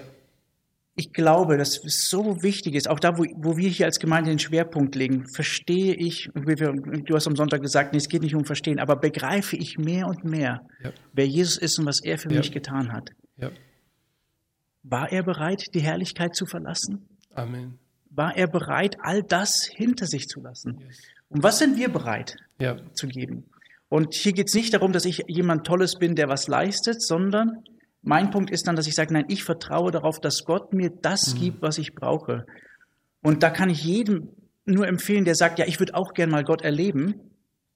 Ich 0.95 1.13
glaube, 1.13 1.59
dass 1.59 1.85
es 1.85 2.09
so 2.09 2.43
wichtig 2.43 2.75
ist, 2.75 2.89
auch 2.89 2.99
da, 2.99 3.19
wo, 3.19 3.25
wo 3.37 3.59
wir 3.59 3.69
hier 3.69 3.85
als 3.85 3.99
Gemeinde 3.99 4.31
den 4.31 4.39
Schwerpunkt 4.39 4.95
legen, 4.95 5.27
verstehe 5.29 5.95
ich, 5.95 6.31
du 6.35 7.15
hast 7.15 7.27
am 7.27 7.37
Sonntag 7.37 7.61
gesagt, 7.61 7.93
nee, 7.93 7.99
es 7.99 8.09
geht 8.09 8.23
nicht 8.23 8.35
um 8.35 8.47
Verstehen, 8.47 8.79
aber 8.79 8.97
begreife 8.97 9.57
ich 9.57 9.77
mehr 9.77 10.07
und 10.07 10.25
mehr, 10.25 10.67
ja. 10.83 10.93
wer 11.13 11.27
Jesus 11.27 11.59
ist 11.59 11.79
und 11.79 11.85
was 11.85 12.03
er 12.03 12.17
für 12.17 12.31
ja. 12.31 12.39
mich 12.39 12.51
getan 12.51 12.93
hat. 12.93 13.11
Ja. 13.37 13.51
War 14.85 15.13
er 15.13 15.23
bereit, 15.23 15.75
die 15.75 15.81
Herrlichkeit 15.81 16.35
zu 16.35 16.47
verlassen? 16.47 17.07
Amen. 17.35 17.79
War 18.09 18.35
er 18.35 18.47
bereit, 18.47 18.97
all 19.01 19.23
das 19.23 19.65
hinter 19.67 20.07
sich 20.07 20.29
zu 20.29 20.41
lassen? 20.41 20.79
Yes. 20.81 21.03
Und 21.29 21.43
was 21.43 21.59
sind 21.59 21.77
wir 21.77 21.91
bereit 21.91 22.37
zu 22.95 23.09
geben? 23.09 23.45
Und 23.89 24.15
hier 24.15 24.33
geht 24.33 24.49
es 24.49 24.55
nicht 24.55 24.75
darum, 24.75 24.93
dass 24.93 25.05
ich 25.05 25.23
jemand 25.29 25.67
Tolles 25.67 25.97
bin, 25.99 26.17
der 26.17 26.29
was 26.29 26.49
leistet, 26.49 27.01
sondern 27.03 27.63
mein 28.03 28.31
Punkt 28.31 28.51
ist 28.51 28.67
dann, 28.67 28.77
dass 28.77 28.87
ich 28.87 28.95
sage, 28.95 29.13
nein, 29.13 29.27
ich 29.29 29.45
vertraue 29.45 29.91
darauf, 29.91 30.21
dass 30.21 30.45
Gott 30.45 30.73
mir 30.73 30.91
das 30.91 31.35
mhm. 31.35 31.41
gibt, 31.41 31.63
was 31.63 31.79
ich 31.79 31.95
brauche. 31.95 32.47
Und 33.23 33.43
da 33.43 33.51
kann 33.51 33.71
ich 33.71 33.83
jedem 33.83 34.29
nur 34.65 34.87
empfehlen, 34.87 35.25
der 35.25 35.35
sagt, 35.35 35.59
ja, 35.59 35.67
ich 35.67 35.79
würde 35.79 35.95
auch 35.95 36.15
gern 36.15 36.31
mal 36.31 36.45
Gott 36.45 36.63
erleben, 36.63 37.15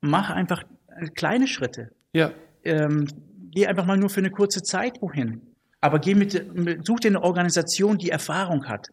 mach 0.01 0.31
einfach 0.31 0.65
kleine 1.15 1.47
Schritte. 1.47 1.91
Ja. 2.13 2.33
Ähm, 2.65 3.07
geh 3.53 3.67
einfach 3.67 3.87
mal 3.87 3.97
nur 3.97 4.11
für 4.11 4.21
eine 4.21 4.31
kurze 4.31 4.63
Zeit 4.63 5.01
wohin. 5.01 5.43
Aber 5.81 5.99
geh 5.99 6.15
mit, 6.15 6.33
such 6.85 7.01
dir 7.01 7.09
eine 7.09 7.23
Organisation, 7.23 7.99
die 7.99 8.11
Erfahrung 8.11 8.67
hat. 8.67 8.89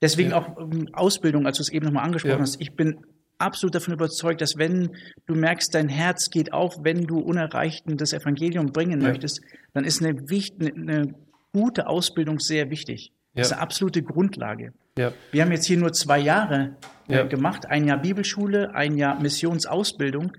Deswegen 0.00 0.30
ja. 0.30 0.38
auch 0.38 0.58
ähm, 0.58 0.88
Ausbildung, 0.92 1.46
als 1.46 1.58
du 1.58 1.62
es 1.62 1.68
eben 1.70 1.86
nochmal 1.86 2.04
angesprochen 2.04 2.38
ja. 2.38 2.40
hast. 2.40 2.60
Ich 2.60 2.74
bin 2.74 3.04
absolut 3.40 3.74
davon 3.74 3.94
überzeugt, 3.94 4.40
dass 4.40 4.56
wenn 4.56 4.96
du 5.26 5.34
merkst, 5.34 5.74
dein 5.74 5.88
Herz 5.88 6.30
geht 6.30 6.52
auf, 6.52 6.76
wenn 6.82 7.04
du 7.04 7.18
Unerreichten 7.18 7.96
das 7.96 8.12
Evangelium 8.12 8.72
bringen 8.72 9.00
ja. 9.00 9.08
möchtest, 9.08 9.40
dann 9.72 9.84
ist 9.84 10.02
eine, 10.02 10.18
eine, 10.18 11.14
gute 11.52 11.88
Ausbildung 11.88 12.38
sehr 12.38 12.70
wichtig. 12.70 13.12
Das 13.34 13.48
ist 13.48 13.52
eine 13.52 13.62
absolute 13.62 14.02
Grundlage. 14.04 14.72
Ja. 14.96 15.12
Wir 15.32 15.42
haben 15.42 15.50
jetzt 15.50 15.66
hier 15.66 15.78
nur 15.78 15.92
zwei 15.92 16.18
Jahre 16.18 16.76
äh, 17.08 17.16
ja. 17.16 17.22
gemacht, 17.24 17.66
ein 17.66 17.86
Jahr 17.86 17.98
Bibelschule, 17.98 18.74
ein 18.74 18.96
Jahr 18.96 19.20
Missionsausbildung. 19.20 20.32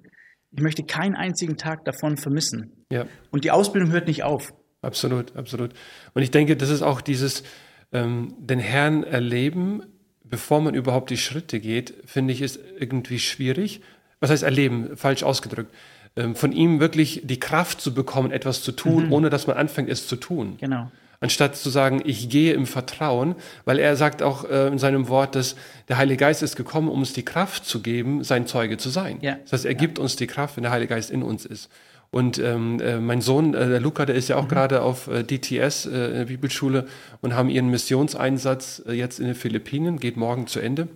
Ich 0.52 0.62
möchte 0.62 0.84
keinen 0.84 1.16
einzigen 1.16 1.58
Tag 1.58 1.84
davon 1.84 2.16
vermissen. 2.16 2.86
Ja. 2.92 3.08
Und 3.30 3.44
die 3.44 3.52
Ausbildung 3.52 3.92
hört 3.92 4.08
nicht 4.08 4.24
auf. 4.24 4.54
Absolut, 4.82 5.36
absolut. 5.36 5.74
Und 6.14 6.22
ich 6.22 6.32
denke, 6.32 6.56
das 6.56 6.70
ist 6.70 6.82
auch 6.82 7.02
dieses 7.02 7.44
ähm, 7.92 8.34
den 8.40 8.60
Herrn 8.60 9.04
erleben 9.04 9.84
bevor 10.32 10.62
man 10.62 10.74
überhaupt 10.74 11.12
die 11.12 11.18
Schritte 11.18 11.60
geht, 11.60 11.94
finde 12.06 12.34
ich, 12.34 12.42
ist 12.42 12.60
irgendwie 12.80 13.20
schwierig. 13.20 13.82
Was 14.20 14.32
heißt 14.32 14.44
erleben? 14.44 14.98
Falsch 14.98 15.22
ausgedrückt. 15.22 15.72
Ähm, 16.16 16.36
von 16.36 16.52
ihm 16.52 16.80
wirklich 16.80 17.22
die 17.24 17.40
Kraft 17.40 17.82
zu 17.82 17.94
bekommen, 17.94 18.32
etwas 18.32 18.64
zu 18.64 18.72
tun, 18.72 19.08
mhm. 19.08 19.14
ohne 19.14 19.30
dass 19.30 19.46
man 19.46 19.58
anfängt, 19.58 19.90
es 19.90 20.08
zu 20.08 20.16
tun. 20.16 20.58
Genau. 20.60 20.90
Anstatt 21.20 21.56
zu 21.56 21.70
sagen, 21.70 22.02
ich 22.04 22.30
gehe 22.30 22.54
im 22.54 22.66
Vertrauen, 22.66 23.36
weil 23.64 23.78
er 23.78 23.96
sagt 23.96 24.24
auch 24.24 24.44
äh, 24.50 24.68
in 24.68 24.80
seinem 24.80 25.08
Wort, 25.08 25.36
dass 25.36 25.56
der 25.88 25.98
Heilige 25.98 26.18
Geist 26.18 26.42
ist 26.42 26.56
gekommen, 26.56 26.90
um 26.90 27.00
uns 27.00 27.14
die 27.14 27.24
Kraft 27.24 27.66
zu 27.66 27.82
geben, 27.82 28.24
sein 28.24 28.48
Zeuge 28.48 28.78
zu 28.78 28.90
sein. 28.90 29.20
Ja. 29.22 29.38
Das 29.44 29.54
heißt, 29.54 29.66
er 29.66 29.74
ja. 29.74 29.78
gibt 29.78 30.00
uns 30.00 30.16
die 30.16 30.28
Kraft, 30.28 30.58
wenn 30.58 30.64
der 30.64 30.72
Heilige 30.72 30.96
Geist 30.96 31.12
in 31.12 31.22
uns 31.22 31.46
ist. 31.46 31.70
Und 32.12 32.40
ähm, 32.40 32.82
äh, 32.82 33.00
mein 33.00 33.22
Sohn, 33.22 33.54
äh, 33.54 33.70
der 33.70 33.80
Luca, 33.80 34.06
der 34.06 34.16
ist 34.16 34.28
ja 34.28 34.36
auch 34.36 34.44
mhm. 34.44 34.50
gerade 34.50 34.82
auf 34.82 35.08
äh, 35.08 35.24
DTS 35.24 35.86
äh, 35.86 35.90
in 35.90 36.14
der 36.14 36.26
Bibelschule 36.26 36.88
und 37.22 37.36
haben 37.36 37.50
ihren 37.50 37.70
Missionseinsatz 37.70 38.84
äh, 38.86 38.92
jetzt 38.92 39.20
in 39.20 39.28
den 39.28 39.36
Philippinen, 39.36 39.98
geht 39.98 40.18
morgen 40.18 40.46
zu 40.46 40.60
Ende. 40.60 40.90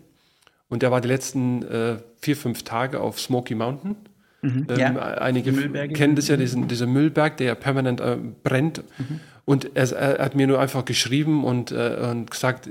Und 0.68 0.82
der 0.82 0.92
war 0.92 1.00
die 1.00 1.08
letzten 1.08 1.64
äh, 1.64 1.98
vier, 2.18 2.36
fünf 2.36 2.64
Tage 2.64 3.00
auf 3.00 3.20
Smoky 3.20 3.56
Mountain. 3.56 3.96
Mhm. 4.42 4.68
Ähm, 4.70 4.78
ja. 4.78 4.98
Einige 4.98 5.54
kennen 5.90 6.16
das 6.16 6.28
ja, 6.28 6.36
diesen, 6.36 6.68
dieser 6.68 6.86
Müllberg, 6.86 7.38
der 7.38 7.48
ja 7.48 7.56
permanent 7.56 8.02
äh, 8.02 8.18
brennt. 8.44 8.84
Mhm. 8.98 9.20
Und 9.46 9.72
er, 9.76 9.92
er, 9.94 10.26
hat 10.26 10.36
mir 10.36 10.48
nur 10.48 10.60
einfach 10.60 10.84
geschrieben 10.84 11.46
und, 11.46 11.72
äh, 11.72 12.10
und 12.12 12.30
gesagt, 12.30 12.70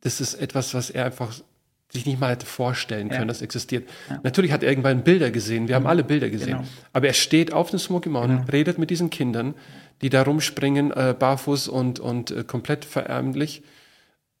das 0.00 0.20
ist 0.22 0.34
etwas, 0.34 0.72
was 0.72 0.88
er 0.88 1.04
einfach 1.04 1.34
sich 1.96 2.06
nicht 2.06 2.20
mal 2.20 2.30
hätte 2.30 2.46
vorstellen 2.46 3.08
können, 3.08 3.22
ja. 3.22 3.26
das 3.26 3.42
existiert. 3.42 3.88
Ja. 4.08 4.20
Natürlich 4.22 4.52
hat 4.52 4.62
er 4.62 4.68
irgendwann 4.68 5.02
Bilder 5.02 5.30
gesehen, 5.30 5.68
wir 5.68 5.74
haben 5.74 5.82
mhm. 5.82 5.88
alle 5.88 6.04
Bilder 6.04 6.30
gesehen. 6.30 6.58
Genau. 6.58 6.64
Aber 6.92 7.06
er 7.06 7.12
steht 7.12 7.52
auf 7.52 7.70
dem 7.70 7.78
Smoky 7.78 8.08
Mountain, 8.08 8.38
genau. 8.38 8.50
redet 8.50 8.78
mit 8.78 8.90
diesen 8.90 9.10
Kindern, 9.10 9.54
die 10.02 10.10
da 10.10 10.22
rumspringen, 10.22 10.92
äh, 10.92 11.14
barfuß 11.18 11.68
und, 11.68 11.98
und 11.98 12.30
äh, 12.30 12.44
komplett 12.44 12.84
verärmlich. 12.84 13.62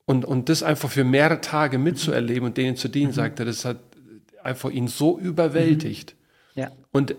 Und, 0.04 0.24
und 0.24 0.48
das 0.48 0.62
einfach 0.62 0.90
für 0.90 1.04
mehrere 1.04 1.40
Tage 1.40 1.78
mitzuerleben 1.78 2.42
mhm. 2.42 2.46
und 2.46 2.56
denen 2.56 2.76
zu 2.76 2.88
dienen, 2.88 3.10
mhm. 3.10 3.14
sagt 3.14 3.40
er, 3.40 3.46
das 3.46 3.64
hat 3.64 3.78
einfach 4.42 4.70
ihn 4.70 4.88
so 4.88 5.18
überwältigt. 5.18 6.14
Mhm. 6.54 6.62
Ja. 6.62 6.72
Und 6.92 7.16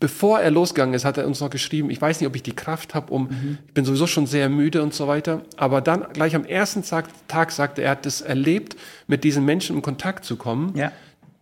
bevor 0.00 0.40
er 0.40 0.50
losgegangen 0.50 0.94
ist, 0.94 1.04
hat 1.04 1.18
er 1.18 1.26
uns 1.26 1.40
noch 1.40 1.50
geschrieben, 1.50 1.90
ich 1.90 2.00
weiß 2.00 2.20
nicht, 2.20 2.28
ob 2.28 2.36
ich 2.36 2.42
die 2.42 2.54
Kraft 2.54 2.94
habe, 2.94 3.12
um, 3.12 3.24
mhm. 3.24 3.58
ich 3.66 3.74
bin 3.74 3.84
sowieso 3.84 4.06
schon 4.06 4.26
sehr 4.26 4.48
müde 4.48 4.82
und 4.82 4.94
so 4.94 5.08
weiter. 5.08 5.42
Aber 5.56 5.80
dann 5.80 6.06
gleich 6.12 6.34
am 6.34 6.44
ersten 6.44 6.82
Tag, 6.82 7.06
Tag 7.28 7.52
sagte 7.52 7.82
er, 7.82 7.86
er 7.86 7.90
hat 7.92 8.06
es 8.06 8.20
erlebt, 8.20 8.76
mit 9.06 9.24
diesen 9.24 9.44
Menschen 9.44 9.76
in 9.76 9.82
Kontakt 9.82 10.24
zu 10.24 10.36
kommen. 10.36 10.76
Ja. 10.76 10.92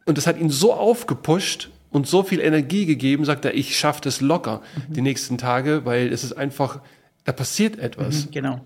Und 0.05 0.19
das 0.19 0.27
hat 0.27 0.39
ihn 0.39 0.51
so 0.51 0.75
aufgepusht 0.75 1.71
und 1.91 2.07
so 2.07 2.23
viel 2.23 2.41
Energie 2.41 2.87
gegeben, 2.87 3.25
sagt 3.25 3.45
er, 3.45 3.55
ich 3.55 3.77
schaffe 3.77 4.01
das 4.03 4.21
locker 4.21 4.63
mhm. 4.89 4.95
die 4.95 5.03
nächsten 5.03 5.39
Tage, 5.39 5.85
weil 5.85 6.13
es 6.13 6.25
ist 6.25 6.33
einfach, 6.33 6.81
da 7.25 7.33
passiert 7.33 7.79
etwas. 7.79 8.27
Mhm, 8.27 8.31
genau. 8.31 8.61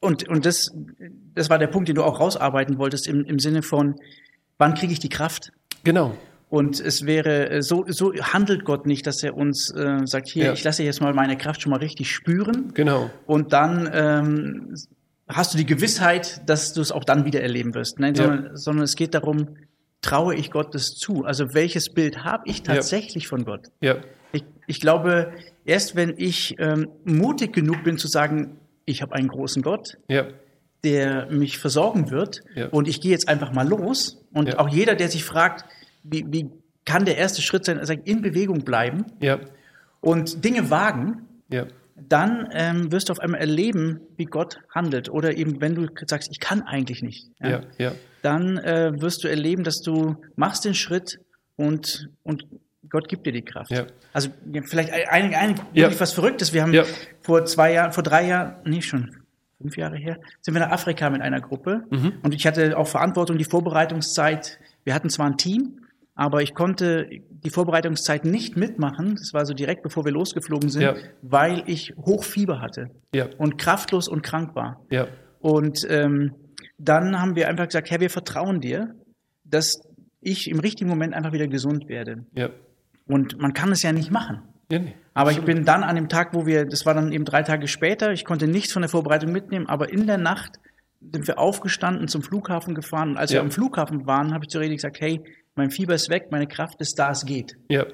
Und, 0.00 0.28
und 0.28 0.46
das, 0.46 0.72
das 1.34 1.50
war 1.50 1.58
der 1.58 1.66
Punkt, 1.66 1.88
den 1.88 1.96
du 1.96 2.04
auch 2.04 2.20
rausarbeiten 2.20 2.78
wolltest 2.78 3.08
im, 3.08 3.24
im 3.24 3.38
Sinne 3.38 3.62
von, 3.62 3.96
wann 4.56 4.74
kriege 4.74 4.92
ich 4.92 5.00
die 5.00 5.08
Kraft? 5.08 5.52
Genau. 5.82 6.16
Und 6.50 6.80
es 6.80 7.04
wäre, 7.04 7.50
äh, 7.50 7.62
so, 7.62 7.84
so 7.88 8.14
handelt 8.14 8.64
Gott 8.64 8.86
nicht, 8.86 9.06
dass 9.06 9.22
er 9.22 9.36
uns 9.36 9.70
äh, 9.74 10.06
sagt, 10.06 10.28
hier, 10.28 10.46
ja. 10.46 10.52
ich 10.52 10.64
lasse 10.64 10.82
jetzt 10.82 11.00
mal 11.00 11.12
meine 11.12 11.36
Kraft 11.36 11.62
schon 11.62 11.70
mal 11.70 11.78
richtig 11.78 12.10
spüren. 12.10 12.72
Genau. 12.74 13.10
Und 13.26 13.52
dann 13.52 13.88
ähm, 13.92 14.74
hast 15.28 15.52
du 15.52 15.58
die 15.58 15.66
Gewissheit, 15.66 16.42
dass 16.46 16.72
du 16.72 16.80
es 16.80 16.90
auch 16.90 17.04
dann 17.04 17.24
wieder 17.24 17.42
erleben 17.42 17.74
wirst. 17.74 17.98
Nein, 18.00 18.14
sondern, 18.14 18.44
ja. 18.44 18.56
sondern 18.56 18.84
es 18.84 18.96
geht 18.96 19.14
darum, 19.14 19.56
traue 20.00 20.34
ich 20.34 20.50
Gott 20.50 20.74
das 20.74 20.94
zu? 20.94 21.24
Also 21.24 21.54
welches 21.54 21.90
Bild 21.92 22.24
habe 22.24 22.44
ich 22.46 22.62
tatsächlich 22.62 23.24
ja. 23.24 23.28
von 23.28 23.44
Gott? 23.44 23.66
Ja. 23.80 23.96
Ich, 24.32 24.44
ich 24.66 24.80
glaube, 24.80 25.32
erst 25.64 25.96
wenn 25.96 26.14
ich 26.16 26.56
ähm, 26.58 26.88
mutig 27.04 27.52
genug 27.52 27.84
bin 27.84 27.98
zu 27.98 28.08
sagen, 28.08 28.58
ich 28.84 29.02
habe 29.02 29.14
einen 29.14 29.28
großen 29.28 29.62
Gott, 29.62 29.98
ja. 30.08 30.28
der 30.82 31.26
mich 31.30 31.58
versorgen 31.58 32.10
wird 32.10 32.40
ja. 32.54 32.68
und 32.68 32.88
ich 32.88 33.00
gehe 33.02 33.10
jetzt 33.10 33.28
einfach 33.28 33.52
mal 33.52 33.68
los. 33.68 34.24
Und 34.32 34.58
auch 34.58 34.68
jeder, 34.68 34.94
der 34.94 35.08
sich 35.08 35.24
fragt, 35.24 35.64
wie, 36.10 36.24
wie 36.28 36.50
kann 36.84 37.04
der 37.04 37.18
erste 37.18 37.42
Schritt 37.42 37.64
sein, 37.64 37.78
also 37.78 37.92
in 37.92 38.22
Bewegung 38.22 38.64
bleiben 38.64 39.04
ja. 39.20 39.38
und 40.00 40.44
Dinge 40.44 40.70
wagen, 40.70 41.28
ja. 41.50 41.66
dann 41.96 42.48
ähm, 42.52 42.90
wirst 42.90 43.08
du 43.08 43.12
auf 43.12 43.20
einmal 43.20 43.40
erleben, 43.40 44.00
wie 44.16 44.24
Gott 44.24 44.60
handelt. 44.74 45.10
Oder 45.10 45.36
eben, 45.36 45.60
wenn 45.60 45.74
du 45.74 45.86
sagst, 46.06 46.30
ich 46.30 46.40
kann 46.40 46.62
eigentlich 46.62 47.02
nicht, 47.02 47.30
ja, 47.40 47.60
dann 48.22 48.58
äh, 48.58 48.92
wirst 49.00 49.22
du 49.22 49.28
erleben, 49.28 49.64
dass 49.64 49.80
du 49.82 50.16
machst 50.34 50.64
den 50.64 50.74
Schritt 50.74 51.20
und, 51.56 52.08
und 52.22 52.46
Gott 52.88 53.08
gibt 53.08 53.26
dir 53.26 53.32
die 53.32 53.42
Kraft. 53.42 53.70
Ja. 53.70 53.86
Also 54.12 54.30
vielleicht 54.64 54.92
ein, 54.92 55.34
ein, 55.34 55.60
ja. 55.74 55.90
was 56.00 56.12
Verrücktes. 56.12 56.52
Wir 56.52 56.62
haben 56.62 56.72
ja. 56.72 56.84
vor 57.20 57.44
zwei 57.44 57.72
Jahren, 57.72 57.92
vor 57.92 58.02
drei 58.02 58.26
Jahren, 58.26 58.56
nee, 58.64 58.80
schon 58.80 59.14
fünf 59.60 59.76
Jahre 59.76 59.96
her, 59.96 60.18
sind 60.40 60.54
wir 60.54 60.60
nach 60.60 60.70
Afrika 60.70 61.10
mit 61.10 61.20
einer 61.20 61.40
Gruppe. 61.40 61.84
Mhm. 61.90 62.14
Und 62.22 62.34
ich 62.34 62.46
hatte 62.46 62.78
auch 62.78 62.86
Verantwortung, 62.86 63.38
die 63.38 63.44
Vorbereitungszeit. 63.44 64.58
Wir 64.84 64.94
hatten 64.94 65.10
zwar 65.10 65.26
ein 65.26 65.36
Team, 65.36 65.80
aber 66.18 66.42
ich 66.42 66.52
konnte 66.52 67.08
die 67.30 67.50
Vorbereitungszeit 67.50 68.24
nicht 68.24 68.56
mitmachen. 68.56 69.14
Das 69.14 69.32
war 69.32 69.46
so 69.46 69.54
direkt 69.54 69.84
bevor 69.84 70.04
wir 70.04 70.10
losgeflogen 70.10 70.68
sind, 70.68 70.82
Ja. 70.82 70.96
weil 71.22 71.62
ich 71.66 71.92
Hochfieber 71.96 72.60
hatte 72.60 72.90
Ja. 73.14 73.26
und 73.38 73.56
kraftlos 73.56 74.08
und 74.08 74.22
krank 74.22 74.56
war. 74.56 74.84
Ja. 74.90 75.06
Und 75.38 75.86
ähm, 75.88 76.34
dann 76.76 77.20
haben 77.20 77.36
wir 77.36 77.48
einfach 77.48 77.66
gesagt, 77.66 77.88
Herr, 77.92 78.00
wir 78.00 78.10
vertrauen 78.10 78.60
dir, 78.60 78.96
dass 79.44 79.80
ich 80.20 80.50
im 80.50 80.58
richtigen 80.58 80.90
Moment 80.90 81.14
einfach 81.14 81.32
wieder 81.32 81.46
gesund 81.46 81.88
werde. 81.88 82.26
Und 83.06 83.38
man 83.38 83.52
kann 83.52 83.70
es 83.70 83.82
ja 83.84 83.92
nicht 83.92 84.10
machen. 84.10 84.42
Nee. 84.72 84.94
Aber 85.14 85.30
ich 85.30 85.40
bin 85.42 85.64
dann 85.64 85.84
an 85.84 85.94
dem 85.94 86.08
Tag, 86.08 86.34
wo 86.34 86.46
wir, 86.46 86.66
das 86.66 86.84
war 86.84 86.94
dann 86.94 87.12
eben 87.12 87.24
drei 87.24 87.44
Tage 87.44 87.68
später, 87.68 88.10
ich 88.12 88.24
konnte 88.24 88.48
nichts 88.48 88.72
von 88.72 88.82
der 88.82 88.88
Vorbereitung 88.88 89.30
mitnehmen, 89.30 89.66
aber 89.68 89.92
in 89.92 90.08
der 90.08 90.18
Nacht 90.18 90.58
sind 91.00 91.26
wir 91.26 91.38
aufgestanden, 91.38 92.08
zum 92.08 92.22
Flughafen 92.22 92.74
gefahren. 92.74 93.10
Und 93.10 93.16
als 93.18 93.30
Ja. 93.30 93.36
wir 93.36 93.42
am 93.42 93.50
Flughafen 93.50 94.06
waren, 94.06 94.34
habe 94.34 94.44
ich 94.44 94.50
zu 94.50 94.58
Redi 94.58 94.74
gesagt, 94.76 95.00
hey, 95.00 95.20
mein 95.54 95.70
Fieber 95.70 95.94
ist 95.94 96.08
weg, 96.10 96.28
meine 96.30 96.46
Kraft 96.46 96.80
ist 96.80 96.98
da, 96.98 97.10
es 97.10 97.24
geht. 97.24 97.56
Ja. 97.68 97.86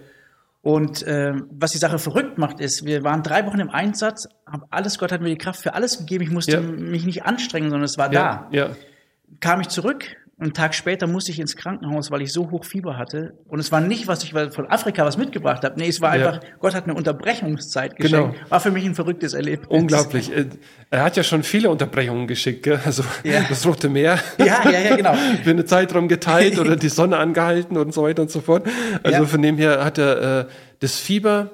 Und 0.62 1.04
ähm, 1.06 1.46
was 1.50 1.72
die 1.72 1.78
Sache 1.78 1.98
verrückt 1.98 2.38
macht, 2.38 2.58
ist, 2.60 2.86
wir 2.86 3.04
waren 3.04 3.22
drei 3.22 3.44
Wochen 3.46 3.60
im 3.60 3.68
Einsatz, 3.68 4.26
haben 4.50 4.62
alles, 4.70 4.98
Gott 4.98 5.12
hat 5.12 5.20
mir 5.20 5.28
die 5.28 5.36
Kraft 5.36 5.60
für 5.60 5.74
alles 5.74 5.98
gegeben, 5.98 6.24
ich 6.24 6.30
musste 6.30 6.52
Ja. 6.52 6.60
mich 6.60 7.04
nicht 7.04 7.24
anstrengen, 7.24 7.68
sondern 7.68 7.84
es 7.84 7.98
war 7.98 8.08
da. 8.08 8.48
Kam 9.40 9.60
ich 9.60 9.68
zurück, 9.68 10.04
einen 10.40 10.52
Tag 10.52 10.74
später 10.74 11.06
musste 11.06 11.30
ich 11.30 11.38
ins 11.38 11.54
Krankenhaus, 11.56 12.10
weil 12.10 12.20
ich 12.22 12.32
so 12.32 12.50
hoch 12.50 12.64
Fieber 12.64 12.96
hatte. 12.96 13.34
Und 13.46 13.60
es 13.60 13.70
war 13.70 13.80
nicht, 13.80 14.08
was 14.08 14.24
ich 14.24 14.32
von 14.32 14.68
Afrika 14.68 15.04
was 15.04 15.16
mitgebracht 15.16 15.62
habe. 15.64 15.78
Nee, 15.78 15.88
es 15.88 16.00
war 16.00 16.16
Ja. 16.16 16.28
einfach, 16.30 16.40
Gott 16.58 16.74
hat 16.74 16.84
eine 16.84 16.94
Unterbrechungszeit 16.94 17.96
geschenkt. 17.96 18.32
Genau. 18.34 18.50
War 18.50 18.60
für 18.60 18.70
mich 18.72 18.84
ein 18.84 18.94
verrücktes 18.94 19.34
Erlebnis. 19.34 19.68
Unglaublich. 19.70 20.32
Äh, 20.34 20.46
Er 20.90 21.02
hat 21.04 21.16
ja 21.16 21.22
schon 21.22 21.42
viele 21.42 21.70
Unterbrechungen 21.70 22.26
geschickt, 22.26 22.62
gell? 22.64 22.80
Also 22.84 23.04
Ja. 23.22 23.42
das 23.48 23.66
Rote 23.66 23.88
Meer. 23.88 24.18
Ja, 24.38 24.68
ja, 24.70 24.80
ja, 24.80 24.96
genau. 24.96 25.14
für 25.44 25.50
eine 25.50 25.64
Zeitraum 25.64 26.08
geteilt 26.08 26.58
oder 26.58 26.76
die 26.76 26.88
Sonne 26.88 27.16
angehalten 27.18 27.76
und 27.76 27.92
so 27.94 28.02
weiter 28.02 28.22
und 28.22 28.30
so 28.30 28.40
fort. 28.40 28.66
Also 29.02 29.22
Ja. 29.22 29.24
von 29.26 29.40
dem 29.42 29.56
her 29.56 29.84
hat 29.84 29.98
er 29.98 30.40
äh, 30.40 30.46
das 30.80 30.98
Fieber 30.98 31.50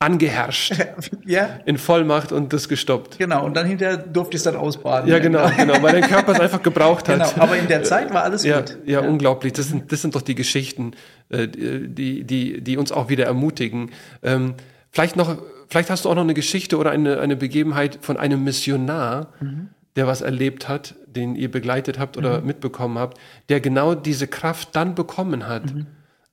angeherrscht 0.00 0.74
ja, 1.26 1.58
in 1.66 1.76
Vollmacht 1.76 2.30
und 2.32 2.52
das 2.52 2.68
gestoppt. 2.68 3.18
genau. 3.18 3.44
Und 3.44 3.56
dann 3.56 3.66
hinterher 3.66 3.96
durfte 3.96 4.34
ich 4.36 4.40
es 4.40 4.44
dann 4.44 4.56
ausbaden. 4.56 5.10
Ja, 5.10 5.18
genau, 5.18 5.50
genau, 5.56 5.82
weil 5.82 6.00
der 6.00 6.08
Körper 6.08 6.32
es 6.32 6.40
einfach 6.40 6.62
gebraucht 6.62 7.08
hat. 7.08 7.18
Genau. 7.34 7.42
Aber 7.42 7.56
in 7.56 7.66
der 7.66 7.82
Zeit 7.84 8.12
war 8.14 8.22
alles 8.22 8.44
Ja, 8.44 8.60
gut. 8.60 8.78
ja, 8.86 9.00
unglaublich. 9.00 9.52
Das 9.54 9.68
sind, 9.68 9.90
das 9.90 10.02
sind 10.02 10.14
doch 10.14 10.22
die 10.22 10.34
Geschichten, 10.36 10.92
äh, 11.30 11.48
die, 11.48 12.22
die, 12.24 12.60
die 12.60 12.76
uns 12.76 12.92
auch 12.92 13.08
wieder 13.08 13.26
ermutigen. 13.26 13.90
Ähm, 14.22 14.54
vielleicht 14.92 15.16
noch, 15.16 15.36
vielleicht 15.68 15.90
hast 15.90 16.04
du 16.04 16.10
auch 16.10 16.14
noch 16.14 16.22
eine 16.22 16.34
Geschichte 16.34 16.76
oder 16.78 16.90
eine, 16.90 17.18
eine 17.20 17.36
Begebenheit 17.36 17.98
von 18.00 18.16
einem 18.16 18.44
Missionar, 18.44 19.32
Mhm. 19.40 19.70
der 19.96 20.06
was 20.06 20.20
erlebt 20.20 20.68
hat, 20.68 20.94
den 21.06 21.34
ihr 21.34 21.50
begleitet 21.50 21.98
habt 21.98 22.16
oder 22.16 22.40
mitbekommen 22.40 22.98
habt, 22.98 23.18
der 23.48 23.58
genau 23.60 23.96
diese 23.96 24.28
Kraft 24.28 24.76
dann 24.76 24.94
bekommen 24.94 25.48
hat, 25.48 25.74
Mhm. 25.74 25.86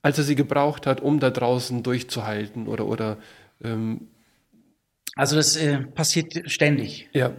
als 0.04 0.20
er 0.20 0.24
sie 0.24 0.36
gebraucht 0.36 0.86
hat, 0.86 1.02
um 1.02 1.20
da 1.20 1.32
draußen 1.32 1.82
durchzuhalten 1.82 2.68
oder, 2.68 2.86
oder, 2.86 3.18
ähm, 3.66 4.08
Also 5.16 5.36
das 5.36 5.56
äh, 5.56 5.80
passiert 5.80 6.50
ständig. 6.52 7.10
ja, 7.14 7.32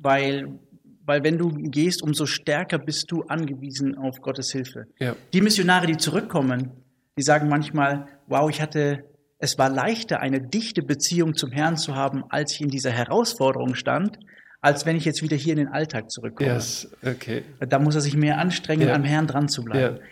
Weil, 0.00 0.58
weil 1.04 1.22
wenn 1.24 1.38
du 1.38 1.48
gehst, 1.50 2.02
umso 2.02 2.26
stärker 2.26 2.78
bist 2.78 3.10
du 3.10 3.22
angewiesen 3.22 3.96
auf 3.96 4.20
Gottes 4.20 4.50
Hilfe. 4.52 4.86
ja, 4.98 5.14
Die 5.32 5.40
Missionare, 5.40 5.86
die 5.86 5.96
zurückkommen, 5.96 6.70
die 7.18 7.22
sagen 7.22 7.48
manchmal, 7.48 8.06
wow, 8.28 8.48
ich 8.50 8.60
hatte, 8.60 9.04
es 9.38 9.58
war 9.58 9.68
leichter, 9.70 10.20
eine 10.20 10.40
dichte 10.40 10.82
Beziehung 10.82 11.34
zum 11.34 11.50
Herrn 11.52 11.76
zu 11.76 11.94
haben, 11.94 12.24
als 12.30 12.52
ich 12.54 12.60
in 12.60 12.68
dieser 12.68 12.90
Herausforderung 12.90 13.74
stand, 13.74 14.18
als 14.62 14.84
wenn 14.86 14.96
ich 14.96 15.04
jetzt 15.06 15.22
wieder 15.22 15.36
hier 15.36 15.52
in 15.54 15.58
den 15.58 15.68
Alltag 15.68 16.10
zurückkomme. 16.10 16.50
yes, 16.52 16.90
okay, 17.04 17.42
Da 17.60 17.78
muss 17.78 17.94
er 17.94 18.00
sich 18.02 18.16
mehr 18.16 18.38
anstrengen, 18.38 18.88
Ja. 18.88 18.94
am 18.94 19.04
Herrn 19.04 19.26
dran 19.26 19.48
zu 19.48 19.62
bleiben. 19.62 19.96
Ja. 19.96 20.02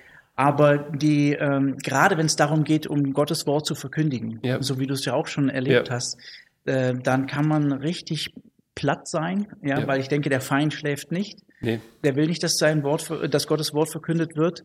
Aber 0.41 0.79
die, 0.79 1.33
ähm, 1.33 1.77
gerade 1.83 2.17
wenn 2.17 2.27
es 2.27 2.37
darum 2.37 2.63
geht, 2.63 2.87
um 2.87 3.13
Gottes 3.13 3.45
Wort 3.49 3.67
zu 3.67 3.75
verkündigen, 3.75 4.39
Ja. 4.45 4.63
so 4.63 4.79
wie 4.79 4.87
du 4.87 4.95
es 4.95 5.05
ja 5.05 5.15
auch 5.15 5.27
schon 5.27 5.49
erlebt 5.49 5.89
Ja. 5.89 5.95
hast, 5.97 6.17
äh, 6.65 6.95
dann 6.95 7.27
kann 7.27 7.49
man 7.49 7.73
richtig 7.73 8.33
platt 8.77 9.09
sein, 9.09 9.49
ja, 9.63 9.81
Ja. 9.81 9.87
weil 9.89 9.99
ich 9.99 10.07
denke, 10.07 10.29
der 10.31 10.41
Feind 10.41 10.73
schläft 10.73 11.11
nicht. 11.11 11.41
nee, 11.61 11.81
Der 12.05 12.15
will 12.15 12.29
nicht, 12.29 12.41
dass 12.45 12.57
sein 12.57 12.85
Wort, 12.85 13.11
dass 13.35 13.49
Gottes 13.49 13.75
Wort 13.75 13.91
verkündet 13.91 14.37
wird. 14.37 14.63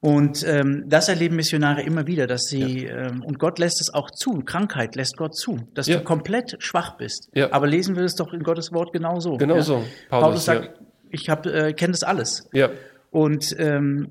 Und 0.00 0.44
ähm, 0.44 0.86
das 0.88 1.08
erleben 1.08 1.36
Missionare 1.36 1.82
immer 1.82 2.08
wieder, 2.08 2.26
dass 2.26 2.46
sie 2.46 2.86
ähm, 2.86 3.22
und 3.22 3.38
Gott 3.38 3.60
lässt 3.60 3.80
es 3.80 3.94
auch 3.94 4.10
zu. 4.10 4.40
Krankheit 4.44 4.96
lässt 4.96 5.16
Gott 5.16 5.36
zu, 5.36 5.68
dass 5.74 5.86
Ja. 5.86 5.98
du 5.98 6.02
komplett 6.02 6.56
schwach 6.58 6.96
bist. 6.96 7.28
Ja. 7.32 7.52
Aber 7.52 7.68
lesen 7.68 7.94
wir 7.94 8.02
es 8.02 8.16
doch 8.16 8.32
in 8.32 8.42
Gottes 8.42 8.72
Wort 8.72 8.92
genauso. 8.92 9.36
Genau 9.36 9.54
ja? 9.54 9.62
so. 9.62 9.74
Paulus, 10.08 10.24
Paulus, 10.24 10.44
sagt, 10.46 10.64
ja. 10.64 10.86
ich 11.10 11.28
habe 11.30 11.52
äh, 11.52 11.72
kenne 11.74 11.92
das 11.92 12.02
alles. 12.02 12.48
ja, 12.52 12.70
Und 13.12 13.54
ähm, 13.60 14.08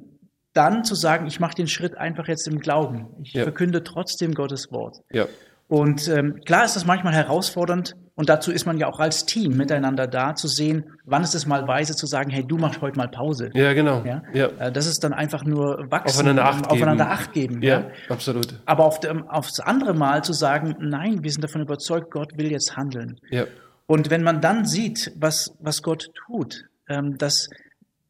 dann 0.53 0.83
zu 0.83 0.95
sagen, 0.95 1.27
ich 1.27 1.39
mache 1.39 1.55
den 1.55 1.67
Schritt 1.67 1.97
einfach 1.97 2.27
jetzt 2.27 2.47
im 2.47 2.59
Glauben. 2.59 3.07
Ich 3.23 3.33
Ja. 3.33 3.43
verkünde 3.43 3.83
trotzdem 3.83 4.33
Gottes 4.33 4.71
Wort. 4.71 4.97
ja, 5.11 5.25
Und 5.67 6.09
ähm, 6.09 6.41
klar 6.45 6.65
ist 6.65 6.75
das 6.75 6.85
manchmal 6.85 7.13
herausfordernd 7.13 7.95
und 8.15 8.27
dazu 8.27 8.51
ist 8.51 8.65
man 8.65 8.77
ja 8.77 8.87
auch 8.87 8.99
als 8.99 9.25
Team 9.25 9.55
miteinander 9.55 10.05
da, 10.07 10.35
zu 10.35 10.49
sehen, 10.49 10.83
wann 11.05 11.23
ist 11.23 11.33
es 11.33 11.45
mal 11.45 11.65
weise 11.69 11.95
zu 11.95 12.05
sagen, 12.05 12.29
hey, 12.29 12.45
du 12.45 12.57
machst 12.57 12.81
heute 12.81 12.97
mal 12.97 13.07
Pause. 13.07 13.49
ja, 13.53 13.71
genau, 13.71 14.03
Ja? 14.05 14.21
ja, 14.33 14.47
Äh, 14.59 14.71
Das 14.73 14.85
ist 14.85 15.01
dann 15.05 15.13
einfach 15.13 15.45
nur 15.45 15.89
wachsen, 15.89 16.09
Aufeinander 16.17 16.43
Acht 16.45 16.57
geben. 16.63 16.71
aufeinander 16.71 17.09
Acht 17.11 17.31
geben. 17.31 17.61
ja, 17.61 17.79
Ja. 17.79 17.87
absolut, 18.09 18.59
Aber 18.65 18.83
auf 18.83 18.99
dem, 18.99 19.29
aufs 19.29 19.61
andere 19.61 19.93
Mal 19.93 20.21
zu 20.25 20.33
sagen, 20.33 20.75
nein, 20.81 21.23
wir 21.23 21.31
sind 21.31 21.41
davon 21.45 21.61
überzeugt, 21.61 22.11
Gott 22.11 22.37
will 22.37 22.51
jetzt 22.51 22.75
handeln. 22.75 23.17
ja, 23.29 23.45
Und 23.87 24.09
wenn 24.09 24.23
man 24.23 24.41
dann 24.41 24.65
sieht, 24.65 25.13
was, 25.15 25.55
was 25.61 25.81
Gott 25.81 26.09
tut, 26.27 26.65
ähm, 26.89 27.17
dass 27.17 27.47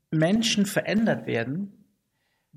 Menschen 0.09 0.65
verändert 0.65 1.25
werden, 1.27 1.80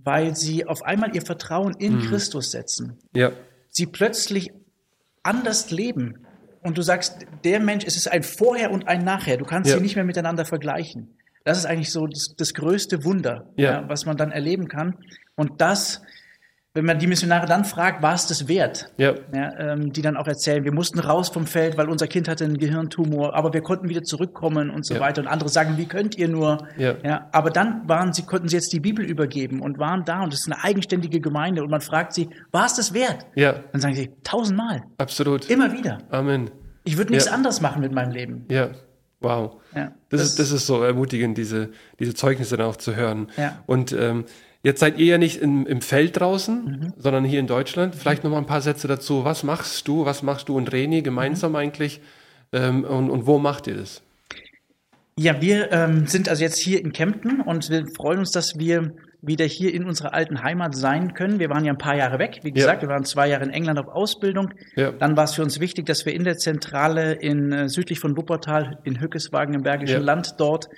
weil 0.04 0.36
sie 0.36 0.66
auf 0.66 0.82
einmal 0.82 1.14
ihr 1.16 1.22
Vertrauen 1.22 1.74
in 1.78 2.00
Christus 2.00 2.50
setzen, 2.50 2.98
ja, 3.14 3.32
sie 3.70 3.86
plötzlich 3.86 4.52
anders 5.22 5.70
leben. 5.70 6.26
Und 6.62 6.78
du 6.78 6.82
sagst, 6.82 7.26
der 7.44 7.60
Mensch, 7.60 7.84
es 7.86 7.96
ist 7.96 8.08
ein 8.10 8.22
Vorher 8.22 8.70
und 8.70 8.88
ein 8.88 9.04
Nachher. 9.04 9.36
Du 9.36 9.44
kannst 9.44 9.70
Ja. 9.70 9.76
sie 9.76 9.82
nicht 9.82 9.96
mehr 9.96 10.04
miteinander 10.04 10.44
vergleichen. 10.46 11.16
Das 11.44 11.58
ist 11.58 11.66
eigentlich 11.66 11.92
so 11.92 12.06
das, 12.06 12.34
das 12.36 12.54
größte 12.54 13.04
Wunder, 13.04 13.50
Ja. 13.56 13.86
was 13.88 14.06
man 14.06 14.16
dann 14.16 14.32
erleben 14.32 14.68
kann. 14.68 14.96
Und 15.36 15.60
das, 15.60 16.00
wenn 16.76 16.84
man 16.84 16.98
die 16.98 17.06
Missionare 17.06 17.46
dann 17.46 17.64
fragt, 17.64 18.02
war 18.02 18.14
es 18.14 18.26
das 18.26 18.48
wert? 18.48 18.90
ja, 18.98 19.14
Ja, 19.32 19.58
ähm, 19.58 19.92
die 19.92 20.02
dann 20.02 20.16
auch 20.16 20.26
erzählen, 20.26 20.64
wir 20.64 20.72
mussten 20.72 20.98
raus 20.98 21.28
vom 21.28 21.46
Feld, 21.46 21.76
weil 21.76 21.88
unser 21.88 22.08
Kind 22.08 22.26
hatte 22.26 22.44
einen 22.44 22.58
Gehirntumor, 22.58 23.34
aber 23.34 23.52
wir 23.52 23.60
konnten 23.62 23.88
wieder 23.88 24.02
zurückkommen 24.02 24.70
und 24.70 24.84
so 24.84 24.94
Ja. 24.94 25.00
weiter. 25.00 25.22
Und 25.22 25.28
andere 25.28 25.48
sagen, 25.48 25.76
wie 25.78 25.86
könnt 25.86 26.16
ihr 26.18 26.28
nur? 26.28 26.66
Ja. 26.76 27.28
aber 27.32 27.50
dann 27.50 27.88
waren 27.88 28.12
sie, 28.12 28.22
konnten 28.22 28.48
sie 28.48 28.56
jetzt 28.56 28.72
die 28.72 28.80
Bibel 28.80 29.04
übergeben 29.04 29.60
und 29.60 29.78
waren 29.78 30.04
da 30.04 30.22
und 30.24 30.34
es 30.34 30.40
ist 30.40 30.52
eine 30.52 30.62
eigenständige 30.64 31.20
Gemeinde 31.20 31.62
und 31.62 31.70
man 31.70 31.80
fragt 31.80 32.12
sie, 32.12 32.28
war 32.50 32.66
es 32.66 32.74
das 32.74 32.92
wert? 32.92 33.24
ja, 33.36 33.54
Dann 33.72 33.80
sagen 33.80 33.94
sie, 33.94 34.10
tausendmal, 34.24 34.82
absolut. 34.98 35.48
immer 35.48 35.72
wieder. 35.72 35.98
Amen. 36.10 36.50
Ich 36.82 36.96
würde 36.98 37.12
nichts 37.12 37.26
Ja. 37.26 37.32
anderes 37.34 37.60
machen 37.60 37.80
mit 37.82 37.92
meinem 37.92 38.10
Leben. 38.10 38.46
Ja, 38.50 38.70
wow. 39.20 39.60
Ja, 39.76 39.92
Das, 40.10 40.20
ist, 40.22 40.38
das 40.40 40.50
ist 40.50 40.66
so 40.66 40.82
ermutigend, 40.82 41.38
diese, 41.38 41.70
diese 42.00 42.14
Zeugnisse 42.14 42.56
dann 42.56 42.66
auch 42.66 42.76
zu 42.76 42.96
hören. 42.96 43.28
Ja. 43.36 43.62
Und 43.66 43.92
ähm, 43.92 44.24
jetzt 44.64 44.80
seid 44.80 44.98
ihr 44.98 45.06
ja 45.06 45.18
nicht 45.18 45.40
im, 45.40 45.64
im 45.66 45.80
Feld 45.80 46.18
draußen, 46.18 46.64
Mhm. 46.64 46.92
sondern 46.96 47.24
hier 47.24 47.38
in 47.38 47.46
Deutschland. 47.46 47.94
Vielleicht 47.94 48.24
noch 48.24 48.32
mal 48.32 48.38
ein 48.38 48.46
paar 48.46 48.60
Sätze 48.62 48.88
dazu. 48.88 49.24
Was 49.24 49.44
machst 49.44 49.86
du, 49.86 50.04
was 50.04 50.24
machst 50.24 50.48
du 50.48 50.56
und 50.56 50.72
Reni 50.72 51.02
gemeinsam 51.02 51.52
Mhm. 51.52 51.56
eigentlich? 51.56 52.00
Ähm, 52.52 52.82
und, 52.84 53.10
und 53.10 53.26
wo 53.26 53.38
macht 53.38 53.68
ihr 53.68 53.76
das? 53.76 54.02
Ja, 55.16 55.40
wir 55.40 55.70
ähm, 55.70 56.06
sind 56.08 56.28
also 56.28 56.42
jetzt 56.42 56.58
hier 56.58 56.80
in 56.80 56.92
Kempten 56.92 57.40
und 57.40 57.70
wir 57.70 57.86
freuen 57.96 58.18
uns, 58.18 58.32
dass 58.32 58.58
wir 58.58 58.92
wieder 59.22 59.44
hier 59.44 59.72
in 59.72 59.84
unserer 59.84 60.12
alten 60.12 60.42
Heimat 60.42 60.74
sein 60.74 61.14
können. 61.14 61.38
Wir 61.38 61.48
waren 61.48 61.64
ja 61.64 61.72
ein 61.72 61.78
paar 61.78 61.96
Jahre 61.96 62.18
weg. 62.18 62.40
Wie 62.42 62.50
gesagt, 62.50 62.82
wir 62.82 62.88
waren 62.88 63.04
zwei 63.04 63.28
Jahre 63.28 63.44
in 63.44 63.50
England 63.50 63.78
auf 63.78 63.88
Ausbildung. 63.88 64.50
Ja. 64.76 64.90
Dann 64.92 65.16
war 65.16 65.24
es 65.24 65.34
für 65.34 65.42
uns 65.42 65.60
wichtig, 65.60 65.86
dass 65.86 66.04
wir 66.04 66.12
in 66.12 66.24
der 66.24 66.36
Zentrale 66.36 67.12
in 67.14 67.52
äh, 67.52 67.68
südlich 67.68 68.00
von 68.00 68.16
Wuppertal 68.16 68.80
in 68.84 69.00
Hückeswagen 69.00 69.54
im 69.54 69.62
Bergischen 69.62 70.00
Ja. 70.00 70.04
Land 70.04 70.34
dort 70.38 70.68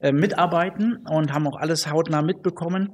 äh, 0.00 0.12
mitarbeiten 0.12 0.98
und 1.08 1.32
haben 1.32 1.46
auch 1.46 1.56
alles 1.56 1.90
hautnah 1.90 2.20
mitbekommen. 2.20 2.90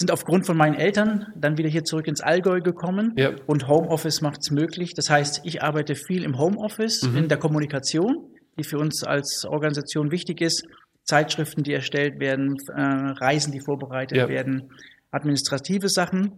Sind 0.00 0.10
aufgrund 0.10 0.46
von 0.46 0.56
meinen 0.56 0.76
Eltern 0.76 1.26
dann 1.36 1.58
wieder 1.58 1.68
hier 1.68 1.84
zurück 1.84 2.06
ins 2.08 2.22
Allgäu 2.22 2.62
gekommen 2.62 3.12
Ja. 3.18 3.32
und 3.46 3.68
Homeoffice 3.68 4.22
macht 4.22 4.38
es 4.40 4.50
möglich. 4.50 4.94
Das 4.94 5.10
heißt, 5.10 5.42
ich 5.44 5.62
arbeite 5.62 5.94
viel 5.94 6.24
im 6.24 6.38
Homeoffice, 6.38 7.02
Mhm. 7.02 7.16
in 7.18 7.28
der 7.28 7.36
Kommunikation, 7.36 8.16
die 8.58 8.64
für 8.64 8.78
uns 8.78 9.04
als 9.04 9.44
Organisation 9.44 10.10
wichtig 10.10 10.40
ist. 10.40 10.64
Zeitschriften, 11.04 11.64
die 11.64 11.74
erstellt 11.74 12.18
werden, 12.18 12.56
äh, 12.74 12.80
Reisen, 12.80 13.52
die 13.52 13.60
vorbereitet 13.60 14.16
Ja. 14.16 14.26
werden, 14.30 14.70
administrative 15.10 15.90
Sachen. 15.90 16.32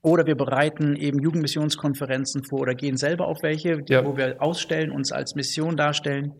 Oder 0.00 0.24
wir 0.24 0.34
bereiten 0.34 0.96
eben 0.96 1.18
Jugendmissionskonferenzen 1.18 2.44
vor 2.44 2.60
oder 2.60 2.74
gehen 2.74 2.96
selber 2.96 3.26
auf 3.28 3.42
welche, 3.42 3.82
Ja. 3.90 4.06
wo 4.06 4.16
wir 4.16 4.36
ausstellen, 4.40 4.90
uns 4.90 5.12
als 5.12 5.34
Mission 5.34 5.76
darstellen. 5.76 6.32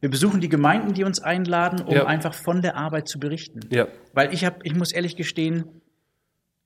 Wir 0.00 0.10
besuchen 0.10 0.40
die 0.40 0.48
Gemeinden, 0.48 0.94
die 0.94 1.04
uns 1.04 1.20
einladen, 1.22 1.80
um 1.86 1.94
Ja. 1.94 2.06
einfach 2.06 2.34
von 2.34 2.60
der 2.60 2.76
Arbeit 2.76 3.06
zu 3.06 3.20
berichten. 3.20 3.60
Ja, 3.70 3.86
Weil 4.14 4.34
ich 4.34 4.44
habe, 4.44 4.56
ich 4.64 4.74
muss 4.74 4.90
ehrlich 4.90 5.14
gestehen, 5.14 5.64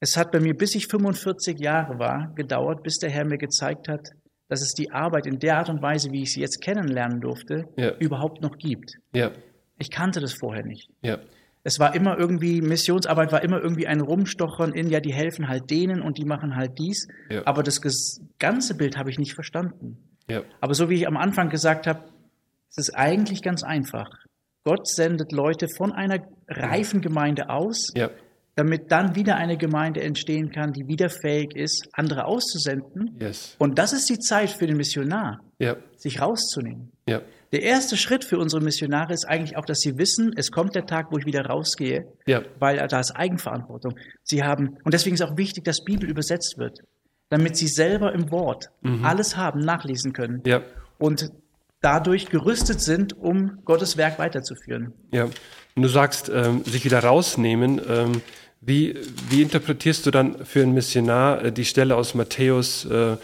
es 0.00 0.16
hat 0.16 0.30
bei 0.32 0.40
mir, 0.40 0.54
bis 0.56 0.74
ich 0.74 0.86
45 0.88 1.58
Jahre 1.58 1.98
war, 1.98 2.32
gedauert, 2.34 2.82
bis 2.82 2.98
der 2.98 3.10
Herr 3.10 3.24
mir 3.24 3.38
gezeigt 3.38 3.88
hat, 3.88 4.10
dass 4.48 4.62
es 4.62 4.74
die 4.74 4.90
Arbeit 4.92 5.26
in 5.26 5.38
der 5.38 5.58
Art 5.58 5.68
und 5.70 5.82
Weise, 5.82 6.12
wie 6.12 6.22
ich 6.22 6.32
sie 6.32 6.40
jetzt 6.40 6.60
kennenlernen 6.62 7.20
durfte, 7.20 7.64
Ja. 7.76 7.96
überhaupt 7.98 8.42
noch 8.42 8.58
gibt. 8.58 8.92
ja, 9.12 9.30
Ich 9.78 9.90
kannte 9.90 10.20
das 10.20 10.32
vorher 10.34 10.64
nicht. 10.64 10.88
ja, 11.02 11.18
es 11.64 11.80
war 11.80 11.96
immer 11.96 12.16
irgendwie, 12.16 12.60
Missionsarbeit 12.62 13.32
war 13.32 13.42
immer 13.42 13.60
irgendwie 13.60 13.88
ein 13.88 14.00
Rumstochern 14.00 14.72
in, 14.72 14.88
ja, 14.88 15.00
die 15.00 15.12
helfen 15.12 15.48
halt 15.48 15.68
denen 15.68 16.00
und 16.00 16.16
die 16.16 16.24
machen 16.24 16.54
halt 16.54 16.78
dies. 16.78 17.08
Aber 17.44 17.64
das 17.64 17.80
ganze 18.38 18.76
Bild 18.76 18.96
habe 18.96 19.10
ich 19.10 19.18
nicht 19.18 19.34
verstanden. 19.34 19.98
Aber 20.60 20.74
so 20.74 20.88
wie 20.90 20.94
ich 20.94 21.08
am 21.08 21.16
Anfang 21.16 21.48
gesagt 21.48 21.88
habe, 21.88 22.04
es 22.70 22.78
ist 22.78 22.94
eigentlich 22.94 23.42
ganz 23.42 23.64
einfach. 23.64 24.08
Gott 24.62 24.86
sendet 24.86 25.32
Leute 25.32 25.66
von 25.68 25.92
einer 25.92 26.20
reifen 26.48 27.00
Gemeinde 27.00 27.50
aus. 27.50 27.92
Damit 28.56 28.90
dann 28.90 29.14
wieder 29.14 29.36
eine 29.36 29.58
Gemeinde 29.58 30.02
entstehen 30.02 30.50
kann, 30.50 30.72
die 30.72 30.88
wieder 30.88 31.10
fähig 31.10 31.54
ist, 31.54 31.88
andere 31.92 32.24
auszusenden. 32.24 33.16
Yes. 33.20 33.54
Und 33.58 33.78
das 33.78 33.92
ist 33.92 34.08
die 34.08 34.18
Zeit 34.18 34.50
für 34.50 34.66
den 34.66 34.78
Missionar, 34.78 35.40
ja. 35.58 35.76
sich 35.96 36.20
rauszunehmen. 36.22 36.90
Ja. 37.06 37.20
Der 37.52 37.62
erste 37.62 37.98
Schritt 37.98 38.24
für 38.24 38.38
unsere 38.38 38.62
Missionare 38.62 39.12
ist 39.12 39.26
eigentlich 39.26 39.58
auch, 39.58 39.66
dass 39.66 39.80
sie 39.80 39.98
wissen, 39.98 40.32
es 40.36 40.50
kommt 40.50 40.74
der 40.74 40.86
Tag, 40.86 41.12
wo 41.12 41.18
ich 41.18 41.26
wieder 41.26 41.44
rausgehe, 41.44 42.06
ja. 42.26 42.42
weil 42.58 42.78
da 42.88 42.98
ist 42.98 43.12
Eigenverantwortung. 43.12 43.94
Sie 44.22 44.42
haben, 44.42 44.78
und 44.82 44.94
deswegen 44.94 45.14
ist 45.14 45.22
auch 45.22 45.36
wichtig, 45.36 45.64
dass 45.64 45.84
Bibel 45.84 46.08
übersetzt 46.08 46.56
wird, 46.56 46.80
damit 47.28 47.56
sie 47.56 47.68
selber 47.68 48.14
im 48.14 48.30
Wort 48.30 48.70
mhm. 48.80 49.04
alles 49.04 49.36
haben, 49.36 49.60
nachlesen 49.60 50.14
können. 50.14 50.42
Und 50.98 51.30
dadurch 51.82 52.26
gerüstet 52.30 52.80
sind, 52.80 53.16
um 53.16 53.58
Gottes 53.64 53.96
Werk 53.98 54.18
weiterzuführen. 54.18 54.94
Ja, 55.12 55.28
und 55.76 55.82
du 55.82 55.88
sagst, 55.88 56.30
ähm, 56.30 56.64
sich 56.64 56.84
wieder 56.86 57.00
rausnehmen. 57.00 57.80
Ähm, 57.86 58.22
wie, 58.60 58.96
wie 59.30 59.42
interpretierst 59.42 60.06
du 60.06 60.10
dann 60.10 60.44
für 60.44 60.62
einen 60.62 60.74
Missionar 60.74 61.44
äh, 61.44 61.52
die 61.52 61.64
Stelle 61.64 61.96
aus 61.96 62.14
Matthäus 62.14 62.84
äh, 62.84 63.16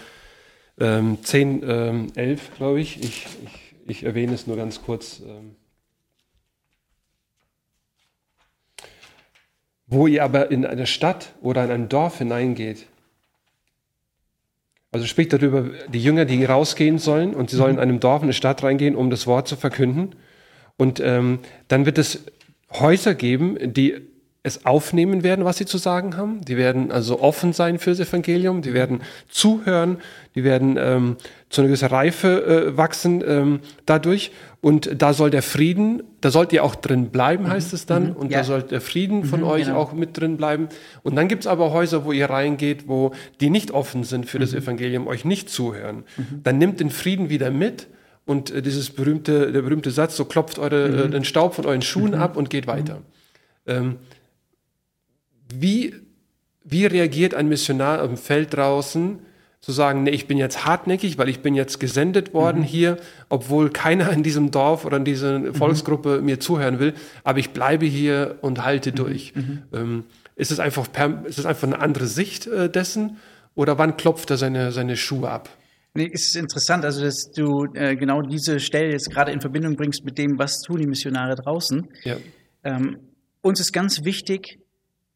ähm, 0.81 1.19
10, 1.23 1.63
ähm, 1.65 2.07
11, 2.15 2.57
glaube 2.57 2.81
ich? 2.81 3.03
Ich, 3.03 3.27
ich 3.45 3.63
ich 3.87 4.05
erwähne 4.05 4.35
es 4.35 4.47
nur 4.47 4.57
ganz 4.57 4.83
kurz. 4.83 5.21
Ähm, 5.21 5.57
wo 9.87 10.07
ihr 10.07 10.25
aber 10.25 10.51
in 10.51 10.65
eine 10.65 10.87
Stadt 10.87 11.35
oder 11.43 11.65
in 11.65 11.71
ein 11.71 11.89
Dorf 11.89 12.19
hineingeht, 12.19 12.87
also 14.91 15.07
spricht 15.07 15.33
darüber 15.33 15.71
die 15.89 16.03
Jünger, 16.03 16.25
die 16.25 16.45
rausgehen 16.45 16.99
sollen 16.99 17.35
und 17.35 17.51
sie 17.51 17.57
sollen 17.57 17.75
in 17.75 17.81
einem 17.81 18.01
Dorf, 18.01 18.23
in 18.23 18.27
eine 18.27 18.35
Stadt 18.35 18.63
reingehen, 18.63 18.95
um 18.95 19.11
das 19.11 19.27
Wort 19.27 19.49
zu 19.49 19.57
verkünden. 19.57 20.15
Und 20.77 21.01
ähm, 21.01 21.41
dann 21.69 21.87
wird 21.87 21.99
es 21.99 22.25
Häuser 22.71 23.15
geben, 23.15 23.73
die 23.73 24.12
es 24.45 24.67
aufnehmen 24.67 25.23
werden, 25.23 25.45
was 25.45 25.59
sie 25.59 25.67
zu 25.67 25.79
sagen 25.79 26.17
haben. 26.17 26.41
Die 26.45 26.57
werden 26.57 26.91
also 26.91 27.21
offen 27.21 27.53
sein 27.53 27.79
fürs 27.79 28.01
Evangelium, 28.01 28.61
die 28.61 28.75
werden 28.75 29.03
zuhören, 29.29 29.99
die 30.35 30.43
werden 30.43 30.77
ähm, 30.81 31.17
zu 31.49 31.61
einer 31.61 31.69
gewissen 31.69 31.89
Reife 31.89 32.45
äh, 32.45 32.77
wachsen 32.77 33.23
ähm, 33.25 33.61
dadurch. 33.87 34.33
Und 34.61 35.01
da 35.01 35.13
soll 35.13 35.31
der 35.31 35.43
Frieden, 35.43 36.03
da 36.21 36.31
sollt 36.31 36.53
ihr 36.53 36.65
auch 36.65 36.75
drin 36.75 37.11
bleiben, 37.11 37.49
heißt 37.49 37.73
mhm. 37.73 37.77
es 37.77 37.87
dann. 37.87 38.05
Mhm. 38.09 38.17
Und 38.17 38.33
ja. 38.33 38.39
da 38.39 38.45
soll 38.45 38.63
der 38.65 38.81
Frieden 38.81 39.25
von 39.25 39.41
mhm, 39.41 39.47
euch 39.47 39.65
genau. 39.67 39.79
auch 39.79 39.93
mit 39.93 40.19
drin 40.19 40.37
bleiben. 40.37 40.69
Und 41.05 41.15
dann 41.15 41.29
gibt's 41.29 41.47
aber 41.47 41.73
Häuser, 41.73 42.05
wo 42.05 42.11
ihr 42.11 42.29
reingeht, 42.29 42.89
wo 42.89 43.13
die 43.41 43.51
nicht 43.51 43.71
offen 43.71 44.03
sind 44.03 44.27
für 44.27 44.41
das 44.41 44.53
mhm. 44.53 44.59
Evangelium, 44.59 45.07
euch 45.07 45.25
nicht 45.25 45.51
zuhören. 45.51 46.05
Mhm. 46.17 46.41
Dann 46.43 46.59
nimmt 46.59 46.81
den 46.81 46.91
Frieden 46.91 47.29
wieder 47.31 47.51
mit. 47.53 47.87
Und 48.25 48.51
äh, 48.51 48.63
dieses 48.63 48.91
berühmte, 48.91 49.53
der 49.53 49.63
berühmte 49.63 49.93
Satz, 49.93 50.17
so 50.17 50.25
klopft 50.25 50.59
eure, 50.59 51.05
äh, 51.05 51.09
den 51.09 51.25
Staub 51.25 51.55
von 51.55 51.67
euren 51.67 51.83
Schuhen 51.83 52.15
ab 52.15 52.37
und 52.37 52.51
geht 52.51 52.67
weiter. 52.67 53.03
Ähm, 53.67 53.99
wie, 55.61 55.95
wie 56.65 56.87
reagiert 56.87 57.35
ein 57.35 57.49
Missionar 57.49 58.03
im 58.05 58.17
Feld 58.17 58.55
draußen, 58.55 59.19
zu 59.63 59.71
sagen, 59.71 60.03
nee, 60.03 60.11
ich 60.11 60.27
bin 60.27 60.39
jetzt 60.39 60.67
hartnäckig, 60.67 61.19
weil 61.19 61.29
ich 61.29 61.41
bin 61.41 61.55
jetzt 61.55 61.79
gesendet 61.79 62.35
worden 62.35 62.63
mhm. 62.63 62.67
hier, 62.67 62.97
obwohl 63.29 63.71
keiner 63.71 64.11
in 64.11 64.25
diesem 64.25 64.51
Dorf 64.51 64.85
oder 64.85 64.97
in 64.97 65.05
dieser 65.05 65.39
mhm. 65.39 65.55
Volksgruppe 65.55 66.21
mir 66.21 66.41
zuhören 66.41 66.81
will, 66.81 66.95
aber 67.23 67.39
ich 67.39 67.51
bleibe 67.51 67.87
hier 67.87 68.39
und 68.41 68.65
halte 68.65 68.91
mhm. 68.91 68.95
durch. 68.97 69.33
Mhm. 69.37 69.63
Ähm, 69.73 70.05
ist, 70.35 70.51
es 70.51 70.59
einfach, 70.59 70.89
ist 71.25 71.39
es 71.39 71.47
einfach 71.47 71.69
eine 71.69 71.79
andere 71.79 72.07
Sicht 72.07 72.49
äh, 72.49 72.69
dessen 72.69 73.19
oder 73.55 73.79
wann 73.79 73.97
klopft 73.97 74.31
er 74.31 74.37
seine, 74.37 74.73
seine 74.73 74.97
Schuhe 74.97 75.31
ab? 75.31 75.49
Nee, 75.95 76.11
es 76.13 76.29
ist 76.29 76.37
interessant, 76.37 76.85
also 76.85 77.05
dass 77.05 77.31
du 77.31 77.67
äh, 77.75 77.95
genau 77.95 78.23
diese 78.23 78.59
Stelle 78.59 78.91
jetzt 78.91 79.11
gerade 79.11 79.31
in 79.31 79.41
Verbindung 79.41 79.77
bringst 79.77 80.05
mit 80.05 80.19
dem, 80.19 80.39
was 80.39 80.61
tun 80.63 80.79
die 80.79 80.87
Missionare 80.87 81.37
draußen. 81.37 81.87
Ja. 82.03 82.17
Ähm, 82.65 82.99
uns 83.43 83.61
ist 83.61 83.73
ganz 83.73 84.03
wichtig, 84.05 84.59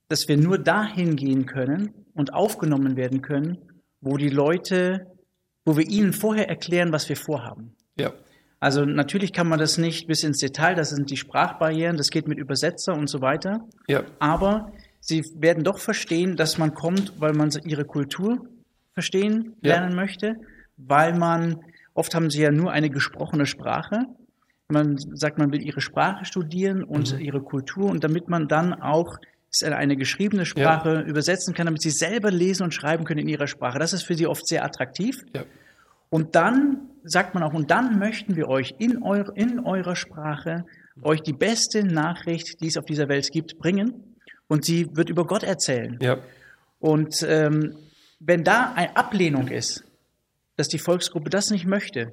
dass 0.09 0.28
wir 0.28 0.36
nur 0.36 0.59
dahin 0.59 1.16
gehen 1.16 1.46
können 1.46 1.90
und 2.14 2.32
aufgenommen 2.32 2.96
werden 2.96 3.22
können, 3.22 3.59
wo 4.00 4.16
die 4.16 4.28
Leute, 4.28 5.07
wo 5.64 5.76
wir 5.76 5.86
ihnen 5.86 6.12
vorher 6.12 6.48
erklären, 6.48 6.92
was 6.92 7.09
wir 7.09 7.16
vorhaben. 7.16 7.74
Ja. 7.98 8.12
Also 8.59 8.84
natürlich 8.84 9.32
kann 9.32 9.48
man 9.48 9.59
das 9.59 9.78
nicht 9.78 10.07
bis 10.07 10.24
ins 10.24 10.38
Detail, 10.38 10.74
das 10.74 10.90
sind 10.90 11.11
die 11.11 11.16
Sprachbarrieren, 11.16 11.96
das 11.96 12.11
geht 12.11 12.26
mit 12.26 12.38
Übersetzer 12.38 12.94
und 12.94 13.09
so 13.09 13.20
weiter. 13.20 13.61
Ja. 13.86 14.04
Aber 14.18 14.72
sie 15.00 15.24
werden 15.34 15.62
doch 15.62 15.78
verstehen, 15.78 16.36
dass 16.36 16.57
man 16.57 16.72
kommt, 16.72 17.20
weil 17.20 17.34
man 17.34 17.50
ihre 17.64 17.84
Kultur 17.84 18.48
verstehen 18.92 19.57
lernen 19.61 19.90
ja. 19.90 19.96
möchte, 19.96 20.36
weil 20.78 21.14
man, 21.18 21.61
oft 21.92 22.14
haben 22.14 22.30
sie 22.30 22.42
ja 22.42 22.50
nur 22.50 22.72
eine 22.72 22.88
gesprochene 22.88 23.44
Sprache. 23.44 24.07
Man 24.68 24.96
sagt, 24.96 25.38
man 25.38 25.52
will 25.52 25.62
ihre 25.62 25.80
Sprache 25.80 26.24
studieren 26.24 26.82
und 26.82 27.12
mhm. 27.12 27.20
ihre 27.20 27.42
Kultur 27.42 27.90
und 27.90 28.02
damit 28.04 28.28
man 28.28 28.48
dann 28.48 28.72
auch 28.72 29.18
eine 29.62 29.96
geschriebene 29.96 30.46
Sprache 30.46 30.94
ja. 30.94 31.02
übersetzen 31.02 31.54
kann, 31.54 31.66
damit 31.66 31.82
sie 31.82 31.90
selber 31.90 32.30
lesen 32.30 32.64
und 32.64 32.74
schreiben 32.74 33.04
können 33.04 33.20
in 33.20 33.28
ihrer 33.28 33.46
Sprache. 33.46 33.78
Das 33.78 33.92
ist 33.92 34.02
für 34.02 34.14
sie 34.14 34.26
oft 34.26 34.46
sehr 34.46 34.64
attraktiv. 34.64 35.16
Ja. 35.34 35.44
Und 36.11 36.34
dann 36.34 36.88
sagt 37.04 37.34
man 37.34 37.42
auch, 37.42 37.54
und 37.54 37.70
dann 37.70 37.98
möchten 37.98 38.36
wir 38.36 38.48
euch 38.48 38.74
in, 38.78 39.02
eure, 39.02 39.32
in 39.34 39.61
eurer 39.61 39.96
Sprache 39.96 40.64
euch 41.02 41.20
die 41.20 41.32
beste 41.32 41.84
Nachricht, 41.84 42.61
die 42.61 42.68
es 42.68 42.76
auf 42.76 42.84
dieser 42.84 43.09
Welt 43.09 43.30
gibt, 43.30 43.59
bringen. 43.59 44.16
Und 44.48 44.64
sie 44.64 44.88
wird 44.92 45.11
über 45.11 45.26
Gott 45.26 45.42
erzählen. 45.42 45.98
Ja. 46.00 46.18
Und 46.78 47.24
ähm, 47.28 47.76
wenn 48.20 48.44
da 48.44 48.72
eine 48.74 48.96
Ablehnung 48.96 49.48
ist, 49.48 49.84
dass 50.57 50.68
die 50.68 50.78
Volksgruppe 50.78 51.30
das 51.30 51.50
nicht 51.50 51.66
möchte, 51.66 52.12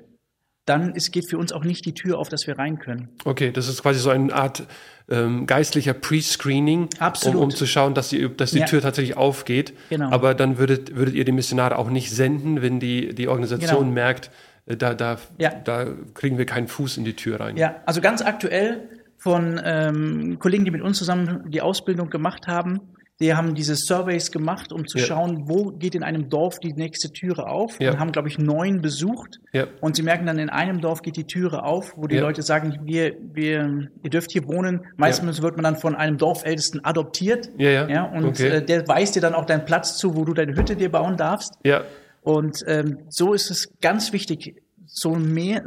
dann 0.66 0.96
ist, 0.96 1.12
geht 1.12 1.30
für 1.30 1.38
uns 1.38 1.52
auch 1.52 1.64
nicht 1.64 1.86
die 1.86 1.94
Tür 1.94 2.18
auf, 2.18 2.30
dass 2.30 2.48
wir 2.48 2.58
rein 2.58 2.80
können. 2.80 3.10
Okay, 3.26 3.52
das 3.52 3.68
ist 3.68 3.82
quasi 3.82 4.00
so 4.00 4.10
eine 4.10 4.34
Art 4.34 4.66
ähm, 5.10 5.46
geistlicher 5.46 5.94
Pre-Screening, 5.94 6.90
um, 7.26 7.36
um, 7.36 7.52
zu 7.52 7.66
schauen, 7.66 7.94
dass 7.94 8.10
die, 8.10 8.30
dass 8.36 8.52
die 8.52 8.60
ja. 8.60 8.66
Tür 8.66 8.82
tatsächlich 8.82 9.18
aufgeht. 9.18 9.74
Genau. 9.90 10.10
Aber 10.12 10.34
dann 10.34 10.58
würdet, 10.58 10.96
würdet 10.96 11.16
ihr 11.16 11.26
die 11.26 11.34
Missionare 11.34 11.78
auch 11.78 11.90
nicht 11.90 12.12
senden, 12.12 12.62
wenn 12.62 12.80
die, 12.80 13.14
die 13.14 13.28
Organisation 13.28 13.82
genau. 13.82 13.92
merkt, 13.92 14.32
äh, 14.66 14.78
da, 14.78 14.94
da, 14.94 15.18
ja. 15.38 15.50
da 15.50 15.88
kriegen 16.14 16.38
wir 16.38 16.46
keinen 16.46 16.68
Fuß 16.68 16.98
in 16.98 17.04
die 17.04 17.16
Tür 17.16 17.42
rein. 17.42 17.58
Ja, 17.58 17.82
also 17.86 18.00
ganz 18.00 18.22
aktuell 18.22 18.88
von 19.18 19.60
ähm, 19.64 20.38
Kollegen, 20.40 20.66
die 20.66 20.72
mit 20.72 20.82
uns 20.82 20.98
zusammen 20.98 21.50
die 21.50 21.62
Ausbildung 21.62 22.10
gemacht 22.10 22.48
haben, 22.48 22.80
die 23.20 23.36
haben 23.36 23.54
diese 23.54 23.76
Surveys 23.76 24.32
gemacht, 24.32 24.74
um 24.74 24.88
zu 24.88 24.98
ja. 24.98 25.06
schauen, 25.06 25.44
wo 25.48 25.72
geht 25.72 25.96
in 25.96 26.04
einem 26.04 26.30
Dorf 26.30 26.60
die 26.60 26.74
nächste 26.74 27.12
Türe 27.12 27.48
auf. 27.48 27.80
Ja. 27.80 27.92
Und 27.92 28.00
haben, 28.00 28.12
glaube 28.12 28.28
ich, 28.28 28.40
neun 28.40 28.82
besucht. 28.82 29.40
Ja. 29.54 29.68
Und 29.82 29.96
sie 29.96 30.04
merken 30.04 30.26
dann, 30.26 30.40
in 30.40 30.50
einem 30.50 30.82
Dorf 30.82 31.02
geht 31.02 31.16
die 31.16 31.26
Türe 31.26 31.64
auf, 31.64 31.94
wo 31.96 32.08
die 32.08 32.18
Leute 32.18 32.42
sagen, 32.42 32.80
wir, 32.84 33.16
wir, 33.34 33.90
ihr 34.02 34.10
dürft 34.10 34.32
hier 34.32 34.48
wohnen. 34.48 34.82
Meistens 34.98 35.42
wird 35.42 35.56
man 35.56 35.64
dann 35.64 35.78
von 35.78 35.96
einem 35.96 36.18
Dorfältesten 36.18 36.84
adoptiert. 36.84 37.50
Ja, 37.58 37.88
ja. 37.88 38.04
und 38.04 38.26
okay. 38.26 38.48
äh, 38.48 38.66
der 38.66 38.88
weist 38.88 39.16
dir 39.16 39.22
dann 39.22 39.36
auch 39.36 39.46
deinen 39.46 39.66
Platz 39.66 39.98
zu, 39.98 40.16
wo 40.16 40.26
du 40.26 40.34
deine 40.34 40.56
Hütte 40.56 40.76
dir 40.76 40.92
bauen 40.92 41.16
darfst. 41.16 41.54
Ja. 41.64 41.84
Und 42.22 42.64
ähm, 42.68 43.00
so 43.10 43.34
ist 43.34 43.52
es 43.52 43.70
ganz 43.80 44.12
wichtig, 44.12 44.64
so 44.86 45.12
mehr, 45.12 45.64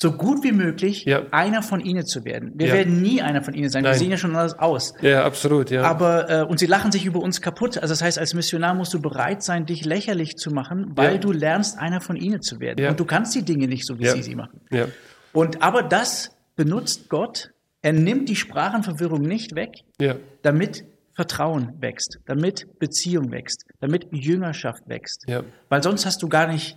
so 0.00 0.12
gut 0.12 0.44
wie 0.44 0.52
möglich 0.52 1.04
ja. 1.06 1.22
einer 1.32 1.60
von 1.60 1.80
ihnen 1.80 2.06
zu 2.06 2.24
werden. 2.24 2.52
Wir 2.54 2.68
ja. 2.68 2.74
werden 2.74 3.02
nie 3.02 3.20
einer 3.20 3.42
von 3.42 3.52
ihnen 3.52 3.68
sein. 3.68 3.82
Nein. 3.82 3.94
Wir 3.94 3.98
sehen 3.98 4.10
ja 4.12 4.16
schon 4.16 4.30
anders 4.30 4.56
aus. 4.56 4.94
Ja, 5.00 5.24
absolut, 5.24 5.70
ja. 5.70 5.82
Aber 5.82 6.30
äh, 6.30 6.44
und 6.44 6.60
sie 6.60 6.66
lachen 6.66 6.92
sich 6.92 7.04
über 7.04 7.20
uns 7.20 7.40
kaputt. 7.40 7.78
Also 7.78 7.92
das 7.92 8.02
heißt, 8.02 8.18
als 8.18 8.32
Missionar 8.32 8.74
musst 8.74 8.94
du 8.94 9.02
bereit 9.02 9.42
sein, 9.42 9.66
dich 9.66 9.84
lächerlich 9.84 10.36
zu 10.36 10.52
machen, 10.52 10.92
weil 10.94 11.14
ja. 11.14 11.18
du 11.18 11.32
lernst, 11.32 11.78
einer 11.78 12.00
von 12.00 12.14
ihnen 12.14 12.40
zu 12.42 12.60
werden. 12.60 12.86
Und 12.86 13.00
du 13.00 13.04
kannst 13.04 13.34
die 13.34 13.42
Dinge 13.42 13.66
nicht 13.66 13.86
so, 13.86 13.98
wie 13.98 14.06
sie 14.06 14.22
sie 14.22 14.36
machen. 14.36 14.60
Ja. 14.70 14.86
Und 15.32 15.62
aber 15.62 15.82
das 15.82 16.30
benutzt 16.54 17.08
Gott. 17.08 17.50
Er 17.82 17.92
nimmt 17.92 18.28
die 18.28 18.36
Sprachenverwirrung 18.36 19.22
nicht 19.22 19.54
weg, 19.54 19.82
ja. 20.00 20.16
damit 20.42 20.84
Vertrauen 21.14 21.72
wächst, 21.80 22.18
damit 22.26 22.78
Beziehung 22.78 23.32
wächst, 23.32 23.64
damit 23.80 24.06
Jüngerschaft 24.12 24.88
wächst. 24.88 25.24
Ja. 25.26 25.42
Weil 25.68 25.82
sonst 25.82 26.06
hast 26.06 26.22
du 26.22 26.28
gar 26.28 26.46
nicht 26.46 26.76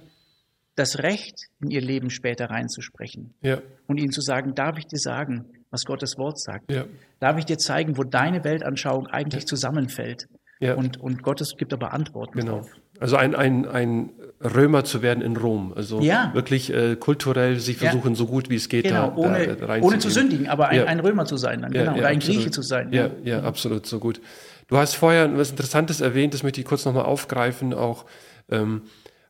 das 0.76 1.00
Recht, 1.00 1.48
in 1.62 1.70
ihr 1.70 1.82
Leben 1.82 2.10
später 2.10 2.50
reinzusprechen. 2.50 3.34
Ja. 3.42 3.62
Und 3.88 3.98
ihnen 3.98 4.12
zu 4.12 4.22
sagen, 4.22 4.56
darf 4.56 4.78
ich 4.78 4.88
dir 4.88 5.00
sagen, 5.00 5.46
was 5.70 5.86
Gottes 5.86 6.18
Wort 6.18 6.40
sagt? 6.40 6.72
Ja. 6.72 6.86
Darf 7.20 7.38
ich 7.38 7.46
dir 7.46 7.58
zeigen, 7.58 7.98
wo 7.98 8.04
deine 8.04 8.44
Weltanschauung 8.44 9.08
eigentlich 9.08 9.44
ja. 9.44 9.48
zusammenfällt? 9.48 10.28
Ja. 10.60 10.76
Und, 10.76 11.00
und 11.00 11.24
Gottes 11.24 11.56
gibt 11.58 11.74
aber 11.74 11.94
Antworten 11.94 12.40
genau. 12.40 12.58
drauf. 12.58 12.70
Also 13.00 13.16
ein, 13.16 13.34
ein, 13.34 13.68
ein 13.68 14.12
Römer 14.44 14.84
zu 14.84 15.02
werden 15.02 15.24
in 15.24 15.36
Rom. 15.36 15.74
Also 15.76 16.02
ja. 16.02 16.32
wirklich 16.36 16.72
äh, 16.72 16.96
kulturell 16.96 17.60
sich 17.60 17.78
versuchen, 17.78 18.14
so 18.14 18.28
gut 18.28 18.50
wie 18.52 18.56
es 18.56 18.70
geht, 18.70 18.84
genau. 18.84 19.10
da, 19.10 19.16
ohne, 19.16 19.56
da 19.56 19.78
ohne 19.80 19.98
zu 19.98 20.12
sündigen, 20.12 20.48
aber 20.48 20.68
ein, 20.68 20.88
ein 20.88 21.00
Römer 21.00 21.26
zu 21.26 21.36
sein 21.38 21.64
dann, 21.64 21.72
genau. 21.72 21.96
Oder 21.96 22.08
ein 22.08 22.18
absolut. 22.18 22.38
Grieche 22.38 22.52
zu 22.52 22.62
sein. 22.62 22.94
Ja, 22.94 23.10
ja, 23.24 23.42
absolut, 23.42 23.88
so 23.88 23.98
gut. 24.00 24.22
Du 24.68 24.78
hast 24.78 24.94
vorher 24.94 25.36
was 25.36 25.50
Interessantes 25.50 26.00
erwähnt, 26.00 26.36
das 26.36 26.44
möchte 26.44 26.62
ich 26.62 26.68
kurz 26.68 26.86
nochmal 26.86 27.06
aufgreifen, 27.06 27.74
auch 27.74 28.06
ähm, 28.50 28.84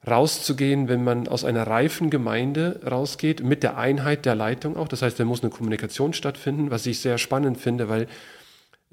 rauszugehen, 0.08 0.88
wenn 0.88 1.04
man 1.04 1.28
aus 1.28 1.46
einer 1.46 1.68
reifen 1.68 2.10
Gemeinde 2.10 2.82
rausgeht, 2.90 3.44
mit 3.44 3.62
der 3.64 3.78
Einheit 3.78 4.26
der 4.26 4.36
Leitung 4.36 4.76
auch. 4.76 4.88
Das 4.88 5.02
heißt, 5.02 5.20
da 5.20 5.26
muss 5.26 5.44
eine 5.44 5.52
Kommunikation 5.52 6.14
stattfinden, 6.14 6.72
was 6.72 6.86
ich 6.86 7.00
sehr 7.00 7.18
spannend 7.18 7.60
finde, 7.60 7.88
weil 7.88 8.08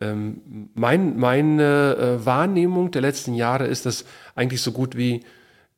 ähm, 0.00 0.70
mein, 0.74 1.16
meine 1.16 1.96
äh, 1.96 2.26
Wahrnehmung 2.26 2.90
der 2.90 3.02
letzten 3.02 3.34
Jahre 3.34 3.66
ist, 3.66 3.86
dass 3.86 4.04
eigentlich 4.34 4.60
so 4.60 4.72
gut 4.72 4.96
wie 4.96 5.22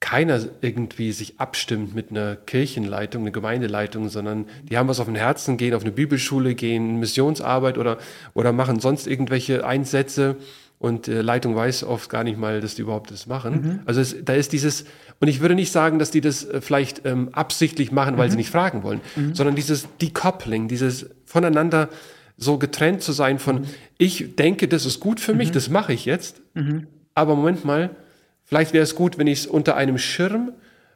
keiner 0.01 0.41
irgendwie 0.63 1.13
sich 1.13 1.39
abstimmt 1.39 1.95
mit 1.95 2.11
einer 2.11 2.35
Kirchenleitung, 2.35 3.23
einer 3.23 3.31
Gemeindeleitung, 3.31 4.09
sondern 4.09 4.47
die 4.63 4.79
haben 4.79 4.89
was 4.89 4.99
auf 4.99 5.07
dem 5.07 5.15
Herzen, 5.15 5.59
gehen 5.59 5.75
auf 5.75 5.83
eine 5.83 5.93
Bibelschule, 5.93 6.55
gehen 6.55 6.99
Missionsarbeit 6.99 7.77
oder, 7.77 7.99
oder 8.33 8.53
machen 8.53 8.81
sonst 8.81 9.07
irgendwelche 9.07 9.65
Einsätze 9.65 10.37
und 10.81 11.09
äh, 11.09 11.21
Leitung 11.21 11.55
weiß 11.55 11.85
oft 11.85 12.09
gar 12.09 12.25
nicht 12.25 12.39
mal, 12.39 12.63
dass 12.63 12.75
die 12.75 12.83
überhaupt 12.83 13.11
das 13.11 13.27
machen. 13.27 13.53
Mhm. 13.53 13.81
Also 13.85 14.01
es, 14.01 14.17
da 14.25 14.33
ist 14.33 14.55
dieses, 14.55 14.87
und 15.21 15.29
ich 15.29 15.41
würde 15.41 15.55
nicht 15.55 15.73
sagen, 15.73 15.99
dass 15.99 16.11
die 16.11 16.23
das 16.23 16.43
äh, 16.43 16.63
vielleicht 16.63 17.05
ähm, 17.05 17.29
absichtlich 17.33 17.93
machen, 17.93 18.17
weil 18.17 18.29
mhm. 18.29 18.31
sie 18.31 18.37
nicht 18.39 18.51
fragen 18.51 18.83
wollen, 18.83 19.03
mhm. 19.15 19.35
sondern 19.35 19.55
dieses 19.55 19.89
Decoupling, 20.01 20.69
dieses 20.69 21.11
voneinander 21.27 21.91
so 22.39 22.57
getrennt 22.57 23.03
zu 23.03 23.13
sein 23.13 23.39
von, 23.39 23.57
mhm. 23.57 23.65
ich 23.99 24.37
denke, 24.37 24.69
das 24.69 24.87
ist 24.87 25.01
gut 25.01 25.21
für 25.21 25.35
mich, 25.35 25.51
mhm. 25.51 25.53
das 25.53 25.69
mache 25.69 25.93
ich 25.93 26.07
jetzt, 26.07 26.41
mhm. 26.55 26.87
aber 27.15 27.37
Moment 27.37 27.67
mal, 27.67 27.91
vielleicht 28.45 28.73
wäre 28.73 28.83
es 28.83 28.95
gut, 28.95 29.19
wenn 29.19 29.27
ich 29.27 29.41
es 29.41 29.47
unter 29.47 29.77
einem 29.77 29.99
Schirm 29.99 30.53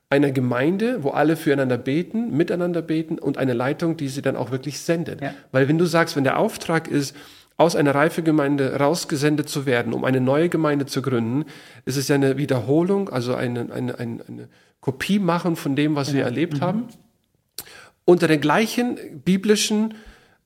einer 0.08 0.30
Gemeinde, 0.30 1.02
wo 1.02 1.10
alle 1.10 1.36
füreinander 1.36 1.76
beten, 1.76 2.34
miteinander 2.34 2.80
beten 2.80 3.18
und 3.18 3.36
eine 3.36 3.52
Leitung, 3.52 3.98
die 3.98 4.08
sie 4.08 4.22
dann 4.22 4.36
auch 4.36 4.50
wirklich 4.50 4.78
sendet. 4.78 5.20
Ja. 5.20 5.34
Weil 5.52 5.68
wenn 5.68 5.76
du 5.76 5.84
sagst, 5.84 6.16
wenn 6.16 6.24
der 6.24 6.38
Auftrag 6.38 6.88
ist, 6.88 7.14
aus 7.56 7.76
einer 7.76 7.94
Reifegemeinde 7.94 8.76
rausgesendet 8.76 9.48
zu 9.48 9.66
werden, 9.66 9.92
um 9.92 10.04
eine 10.04 10.20
neue 10.20 10.48
Gemeinde 10.48 10.86
zu 10.86 11.02
gründen, 11.02 11.44
ist 11.84 11.96
es 11.96 12.08
ja 12.08 12.16
eine 12.16 12.36
Wiederholung, 12.36 13.08
also 13.08 13.34
eine, 13.34 13.72
eine, 13.72 13.98
eine, 13.98 14.28
eine 14.28 14.48
Kopie 14.80 15.18
machen 15.18 15.56
von 15.56 15.76
dem, 15.76 15.94
was 15.94 16.08
ja. 16.08 16.14
wir 16.14 16.24
erlebt 16.24 16.54
mhm. 16.54 16.60
haben, 16.60 16.88
unter 18.04 18.28
den 18.28 18.40
gleichen 18.40 18.98
biblischen 19.24 19.94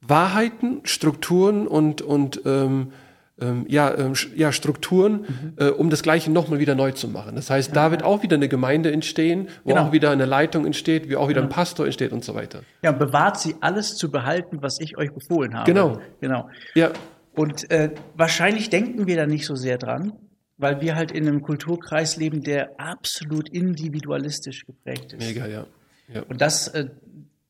Wahrheiten, 0.00 0.80
Strukturen 0.84 1.66
und, 1.66 2.02
und 2.02 2.42
ähm, 2.44 2.92
ähm, 3.41 3.66
ja, 3.68 3.97
ähm, 3.97 4.14
ja, 4.34 4.53
Strukturen, 4.53 5.12
mhm. 5.12 5.55
äh, 5.57 5.68
um 5.68 5.91
das 5.91 6.03
Gleiche 6.03 6.30
nochmal 6.30 6.59
wieder 6.59 6.74
neu 6.74 6.93
zu 6.93 7.09
machen. 7.09 7.36
Das 7.36 7.51
heißt, 7.51 7.68
ja. 7.68 7.74
da 7.74 7.91
wird 7.91 8.03
auch 8.03 8.22
wieder 8.22 8.36
eine 8.36 8.49
Gemeinde 8.49 8.93
entstehen, 8.93 9.49
wo 9.64 9.70
genau. 9.70 9.86
auch 9.86 9.93
wieder 9.93 10.11
eine 10.11 10.26
Leitung 10.26 10.66
entsteht, 10.66 11.09
wie 11.09 11.16
auch 11.16 11.28
wieder 11.28 11.41
ja. 11.41 11.47
ein 11.47 11.51
Pastor 11.51 11.86
entsteht 11.86 12.12
und 12.12 12.24
so 12.24 12.34
weiter. 12.34 12.62
Ja, 12.82 12.93
bewahrt 12.93 13.39
sie 13.39 13.57
alles 13.61 13.97
zu 13.97 14.11
behalten, 14.11 14.59
was 14.62 14.80
ich 14.80 14.97
euch 14.99 15.12
befohlen 15.12 15.55
habe. 15.55 15.66
Genau. 15.70 16.01
Genau. 16.20 16.49
Ja. 16.74 16.91
Und 17.34 17.70
äh, 17.70 17.91
wahrscheinlich 18.16 18.70
denken 18.70 19.07
wir 19.07 19.16
da 19.16 19.26
nicht 19.26 19.47
so 19.47 19.55
sehr 19.55 19.78
dran, 19.78 20.12
weil 20.57 20.80
wir 20.80 20.97
halt 20.97 21.12
in 21.12 21.28
einem 21.28 21.41
Kulturkreis 21.41 22.16
leben, 22.16 22.43
der 22.43 22.72
absolut 22.78 23.49
individualistisch 23.49 24.66
geprägt 24.66 25.12
ist. 25.12 25.24
Mega, 25.24 25.47
ja. 25.47 25.66
ja. 26.12 26.22
Und 26.22 26.41
das, 26.41 26.68
äh, 26.68 26.89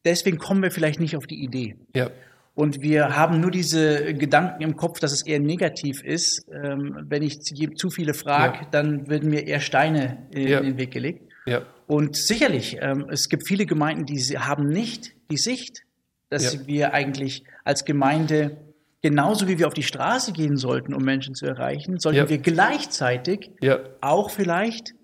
deswegen 0.05 0.37
kommen 0.37 0.63
wir 0.63 0.71
vielleicht 0.71 1.01
nicht 1.01 1.17
auf 1.17 1.27
die 1.27 1.43
Idee. 1.43 1.77
Ja. 1.95 2.11
Und 2.59 2.83
wir 2.83 3.15
haben 3.15 3.41
nur 3.41 3.53
diese 3.53 4.15
Gedanken 4.15 4.65
im 4.65 4.75
Kopf, 4.75 4.99
dass 4.99 5.13
es 5.13 5.25
eher 5.25 5.39
negativ 5.39 6.03
ist. 6.03 6.45
Ähm, 6.53 7.05
wenn 7.09 7.23
ich 7.23 7.41
zu 7.41 7.89
viele 7.89 8.15
frage, 8.15 8.59
ja. 8.63 8.69
dann 8.73 9.09
werden 9.09 9.31
mir 9.31 9.47
eher 9.47 9.61
Steine 9.61 10.27
in 10.33 10.49
ja. 10.49 10.61
den 10.61 10.77
Weg 10.77 10.91
gelegt. 10.91 11.23
Ja. 11.47 11.63
Und 11.87 12.17
sicherlich, 12.17 12.79
ähm, 12.81 13.07
es 13.11 13.29
gibt 13.29 13.47
viele 13.47 13.65
Gemeinden, 13.65 14.07
die 14.07 14.19
haben 14.37 14.67
nicht 14.71 15.13
die 15.31 15.37
Sicht, 15.37 15.85
dass 16.31 16.67
wir 16.67 16.95
eigentlich 16.95 17.45
als 17.63 17.85
Gemeinde 17.85 18.57
genauso 19.03 19.47
wie 19.47 19.61
wir 19.61 19.69
auf 19.69 19.75
die 19.75 19.85
Straße 19.85 20.33
gehen 20.33 20.57
sollten, 20.57 20.95
um 20.95 21.05
Menschen 21.05 21.37
zu 21.37 21.47
erreichen, 21.47 22.01
sollten 22.01 22.29
wir 22.29 22.39
gleichzeitig 22.39 23.53
auch 24.01 24.31
vielleicht 24.31 24.95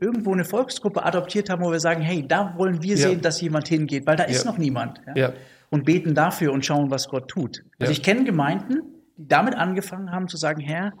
irgendwo 0.00 0.32
eine 0.32 0.44
Volksgruppe 0.44 1.04
adoptiert 1.04 1.48
haben, 1.48 1.62
wo 1.62 1.70
wir 1.70 1.78
sagen, 1.78 2.02
hey, 2.02 2.26
da 2.26 2.54
wollen 2.56 2.82
wir 2.82 2.96
sehen, 2.96 3.20
dass 3.20 3.40
jemand 3.40 3.68
hingeht, 3.68 4.04
weil 4.04 4.16
da 4.16 4.24
ist 4.24 4.44
noch 4.44 4.58
niemand. 4.58 5.00
Ja 5.14 5.32
und 5.70 5.84
beten 5.84 6.14
dafür 6.14 6.52
und 6.52 6.64
schauen, 6.64 6.90
was 6.90 7.08
Gott 7.08 7.28
tut. 7.28 7.62
Also 7.78 7.92
ich 7.92 8.02
kenne 8.02 8.24
Gemeinden, 8.24 8.82
die 9.16 9.28
damit 9.28 9.54
angefangen 9.54 10.10
haben 10.10 10.28
zu 10.28 10.36
sagen, 10.36 10.60
Herr, 10.60 10.92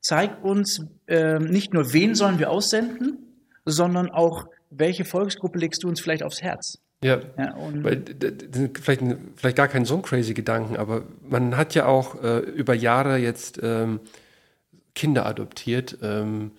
zeig 0.00 0.42
uns 0.44 0.84
äh, 1.06 1.38
nicht 1.38 1.72
nur, 1.72 1.92
wen 1.92 2.14
sollen 2.14 2.38
wir 2.38 2.50
aussenden, 2.50 3.18
sondern 3.64 4.10
auch, 4.10 4.46
welche 4.70 5.04
Volksgruppe 5.04 5.58
legst 5.58 5.82
du 5.82 5.88
uns 5.88 6.00
vielleicht 6.00 6.22
aufs 6.22 6.42
Herz? 6.42 6.78
Ja, 7.02 7.20
ja 7.38 7.54
Weil, 7.56 8.04
vielleicht, 8.80 9.02
vielleicht 9.36 9.56
gar 9.56 9.68
kein 9.68 9.84
so 9.84 9.96
ein 9.96 10.02
crazy 10.02 10.34
Gedanken, 10.34 10.76
aber 10.76 11.02
man 11.28 11.56
hat 11.56 11.74
ja 11.74 11.86
auch 11.86 12.22
äh, 12.22 12.38
über 12.38 12.74
Jahre 12.74 13.16
jetzt 13.16 13.58
ähm, 13.62 14.00
Kinder 14.94 15.26
adoptiert. 15.26 15.98
Ähm, 16.02 16.52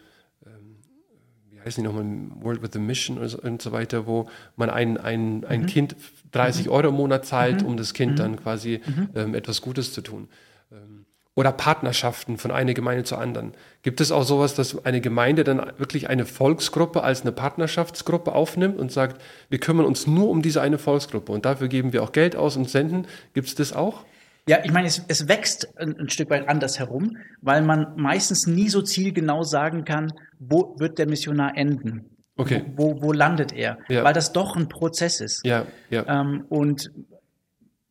wie 1.51 1.59
heißen 1.59 1.83
die 1.83 1.87
nochmal, 1.87 2.05
World 2.43 2.63
with 2.63 2.75
a 2.75 2.79
Mission 2.79 3.17
und 3.19 3.61
so 3.61 3.71
weiter, 3.71 4.07
wo 4.07 4.29
man 4.55 4.69
ein, 4.69 4.97
ein, 4.97 5.45
ein 5.45 5.61
mhm. 5.61 5.65
Kind 5.67 5.95
30 6.31 6.65
mhm. 6.65 6.71
Euro 6.71 6.87
im 6.89 6.95
Monat 6.95 7.25
zahlt, 7.25 7.61
mhm. 7.61 7.67
um 7.67 7.77
das 7.77 7.93
Kind 7.93 8.13
mhm. 8.13 8.15
dann 8.17 8.35
quasi 8.37 8.81
ähm, 9.15 9.35
etwas 9.35 9.61
Gutes 9.61 9.93
zu 9.93 10.01
tun. 10.01 10.27
Ähm, 10.71 11.05
oder 11.33 11.53
Partnerschaften 11.53 12.37
von 12.37 12.51
einer 12.51 12.73
Gemeinde 12.73 13.03
zur 13.03 13.19
anderen. 13.19 13.53
Gibt 13.83 14.01
es 14.01 14.11
auch 14.11 14.23
sowas, 14.23 14.53
dass 14.53 14.85
eine 14.85 14.99
Gemeinde 14.99 15.43
dann 15.43 15.59
wirklich 15.77 16.09
eine 16.09 16.25
Volksgruppe 16.25 17.03
als 17.03 17.21
eine 17.21 17.31
Partnerschaftsgruppe 17.31 18.33
aufnimmt 18.33 18.77
und 18.77 18.91
sagt, 18.91 19.21
wir 19.49 19.59
kümmern 19.59 19.85
uns 19.85 20.07
nur 20.07 20.29
um 20.29 20.41
diese 20.41 20.61
eine 20.61 20.77
Volksgruppe 20.77 21.31
und 21.31 21.45
dafür 21.45 21.69
geben 21.69 21.93
wir 21.93 22.03
auch 22.03 22.11
Geld 22.11 22.35
aus 22.35 22.57
und 22.57 22.69
senden? 22.69 23.07
Gibt 23.33 23.47
es 23.47 23.55
das 23.55 23.73
auch? 23.73 24.03
Ja, 24.47 24.59
ich 24.63 24.71
meine, 24.71 24.87
es, 24.87 25.03
es 25.07 25.27
wächst 25.27 25.77
ein, 25.77 25.97
ein, 25.99 26.09
Stück 26.09 26.29
weit 26.29 26.49
anders 26.49 26.79
herum, 26.79 27.17
weil 27.41 27.61
man 27.61 27.93
meistens 27.95 28.47
nie 28.47 28.69
so 28.69 28.81
zielgenau 28.81 29.43
sagen 29.43 29.85
kann, 29.85 30.11
wo 30.39 30.75
wird 30.79 30.97
der 30.97 31.07
Missionar 31.07 31.55
enden. 31.55 32.10
Okay. 32.41 32.65
Wo, 32.75 33.01
wo 33.01 33.11
landet 33.13 33.53
er? 33.53 33.77
Ja. 33.89 34.03
Weil 34.03 34.13
das 34.13 34.33
doch 34.33 34.55
ein 34.55 34.67
Prozess 34.67 35.21
ist. 35.21 35.45
Ja, 35.45 35.65
ja. 35.89 36.05
Ähm, 36.07 36.45
und 36.49 36.91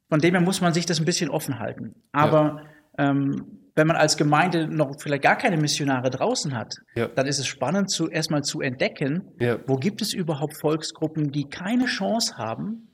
von 0.09 0.21
dem 0.21 0.35
her 0.35 0.41
muss 0.41 0.61
man 0.61 0.75
sich 0.75 0.87
das 0.87 0.99
ein 0.99 1.05
bisschen 1.05 1.31
offen 1.31 1.59
halten. 1.59 1.95
Aber 2.13 2.63
ja. 2.99 3.11
ähm, 3.11 3.61
wenn 3.77 3.87
man 3.87 3.97
als 3.97 4.17
Gemeinde 4.17 4.67
noch 4.67 5.01
vielleicht 5.01 5.23
gar 5.23 5.37
keine 5.37 5.57
Missionare 5.57 6.11
draußen 6.11 6.57
hat, 6.57 6.75
ja. 6.97 7.07
dann 7.07 7.27
ist 7.27 7.39
es 7.39 7.47
spannend, 7.47 7.91
zu, 7.91 8.09
erstmal 8.09 8.43
zu 8.43 8.61
entdecken, 8.61 9.23
ja. 9.39 9.59
wo 9.67 9.77
gibt 9.77 10.03
es 10.03 10.13
überhaupt 10.13 10.57
Volksgruppen, 10.61 11.31
die 11.31 11.49
keine 11.49 11.87
Chance 11.87 12.37
haben, 12.37 12.89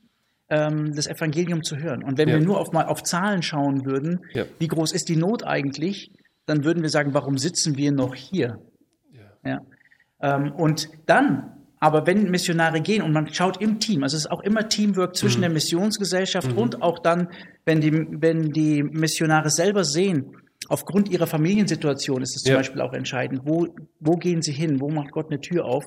ähm, 0.50 0.94
das 0.94 1.06
Evangelium 1.06 1.62
zu 1.62 1.78
hören. 1.78 2.04
Und 2.04 2.18
wenn 2.18 2.28
wir 2.28 2.38
nur 2.40 2.60
auf, 2.60 2.72
mal 2.72 2.84
auf 2.84 3.02
Zahlen 3.02 3.42
schauen 3.42 3.84
würden, 3.84 4.20
wie 4.58 4.68
groß 4.68 4.92
ist 4.92 5.08
die 5.08 5.16
Not 5.16 5.44
eigentlich, 5.44 6.12
dann 6.44 6.64
würden 6.64 6.82
wir 6.82 6.90
sagen, 6.90 7.14
warum 7.14 7.38
sitzen 7.38 7.76
wir 7.76 7.90
noch 7.90 8.14
hier? 8.14 8.60
Ja. 9.44 9.60
Ähm, 10.20 10.52
und 10.52 10.88
dann, 11.06 11.52
aber 11.78 12.06
wenn 12.06 12.30
Missionare 12.30 12.80
gehen 12.80 13.02
und 13.02 13.12
man 13.12 13.32
schaut 13.32 13.60
im 13.60 13.80
Team, 13.80 14.02
also 14.02 14.16
es 14.16 14.24
ist 14.24 14.30
auch 14.30 14.42
immer 14.42 14.68
Teamwork 14.68 15.16
zwischen 15.16 15.38
mhm. 15.38 15.42
der 15.42 15.50
Missionsgesellschaft 15.50 16.52
mhm. 16.52 16.58
und 16.58 16.82
auch 16.82 16.98
dann, 16.98 17.28
wenn 17.64 17.80
die, 17.80 17.92
wenn 17.92 18.52
die 18.52 18.82
Missionare 18.82 19.50
selber 19.50 19.84
sehen, 19.84 20.36
aufgrund 20.68 21.10
ihrer 21.10 21.26
Familiensituation 21.26 22.22
ist 22.22 22.36
es 22.36 22.42
zum 22.42 22.54
Beispiel 22.54 22.80
auch 22.80 22.92
entscheidend, 22.92 23.42
wo, 23.44 23.68
wo 24.00 24.16
gehen 24.16 24.42
sie 24.42 24.52
hin, 24.52 24.80
wo 24.80 24.88
macht 24.88 25.12
Gott 25.12 25.26
eine 25.30 25.40
Tür 25.40 25.64
auf, 25.64 25.84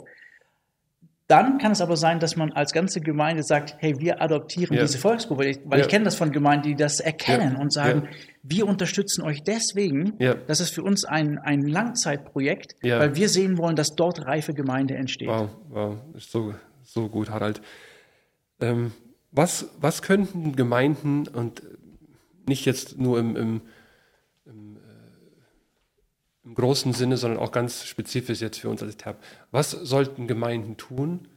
dann 1.28 1.60
kann 1.60 1.74
es 1.74 1.82
aber 1.82 1.96
sein, 1.96 2.20
dass 2.20 2.36
man 2.36 2.52
als 2.54 2.74
ganze 2.74 3.02
Gemeinde 3.02 3.44
sagt, 3.44 3.76
hey, 3.78 4.00
wir 4.00 4.22
adoptieren 4.22 4.76
ja. 4.76 4.82
diese 4.82 4.98
Volksgruppe, 4.98 5.44
weil 5.44 5.50
ich, 5.52 5.60
ja. 5.72 5.78
ich 5.78 5.88
kenne 5.88 6.06
das 6.06 6.16
von 6.16 6.32
Gemeinden, 6.32 6.70
die 6.70 6.76
das 6.76 7.00
erkennen 7.00 7.54
ja. 7.54 7.62
und 7.62 7.72
sagen, 7.72 8.08
wir 8.42 8.68
unterstützen 8.68 9.22
euch 9.22 9.44
deswegen, 9.44 10.18
das 10.48 10.60
ist 10.60 10.74
für 10.74 10.84
uns 10.84 11.06
ein, 11.06 11.38
ein 11.40 11.62
Langzeitprojekt, 11.62 12.76
weil 12.82 13.16
wir 13.16 13.30
sehen 13.30 13.58
wollen, 13.58 13.76
dass 13.76 13.96
dort 13.96 14.26
reife 14.26 14.54
Gemeinde 14.54 14.96
entsteht. 14.96 15.28
Wow, 15.28 15.50
wow, 15.70 15.98
ist 16.16 16.32
so, 16.32 16.54
so 16.84 17.10
gut, 17.10 17.30
Harald. 17.30 17.62
Ähm, 18.62 18.92
was, 19.32 19.68
was 19.80 20.02
könnten 20.02 20.56
Gemeinden 20.56 21.28
und 21.28 21.62
nicht 22.48 22.66
jetzt 22.66 22.98
nur 22.98 23.20
im, 23.20 23.36
im, 23.36 23.62
im 24.46 24.80
im 26.50 26.56
großen 26.56 26.94
Sinne, 26.94 27.16
sondern 27.16 27.40
auch 27.40 27.52
ganz 27.52 27.86
spezifisch 27.86 28.42
jetzt 28.42 28.60
für 28.60 28.70
uns 28.70 28.82
als 28.82 28.98
TAP. 28.98 29.24
Was 29.52 29.70
sollten 29.70 30.26
Gemeinden 30.26 30.78
tun, 30.78 31.28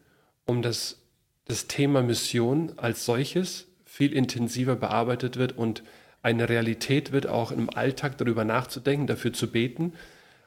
um 0.46 0.62
das, 0.62 1.02
das 1.44 1.66
Thema 1.66 2.02
Mission 2.02 2.72
als 2.78 3.04
solches 3.04 3.66
viel 3.84 4.14
intensiver 4.14 4.74
bearbeitet 4.74 5.36
wird 5.36 5.52
und 5.52 5.82
eine 6.22 6.48
Realität 6.48 7.12
wird, 7.12 7.26
auch 7.26 7.50
im 7.50 7.68
Alltag 7.70 8.16
darüber 8.18 8.44
nachzudenken, 8.44 9.06
dafür 9.06 9.32
zu 9.32 9.50
beten 9.50 9.92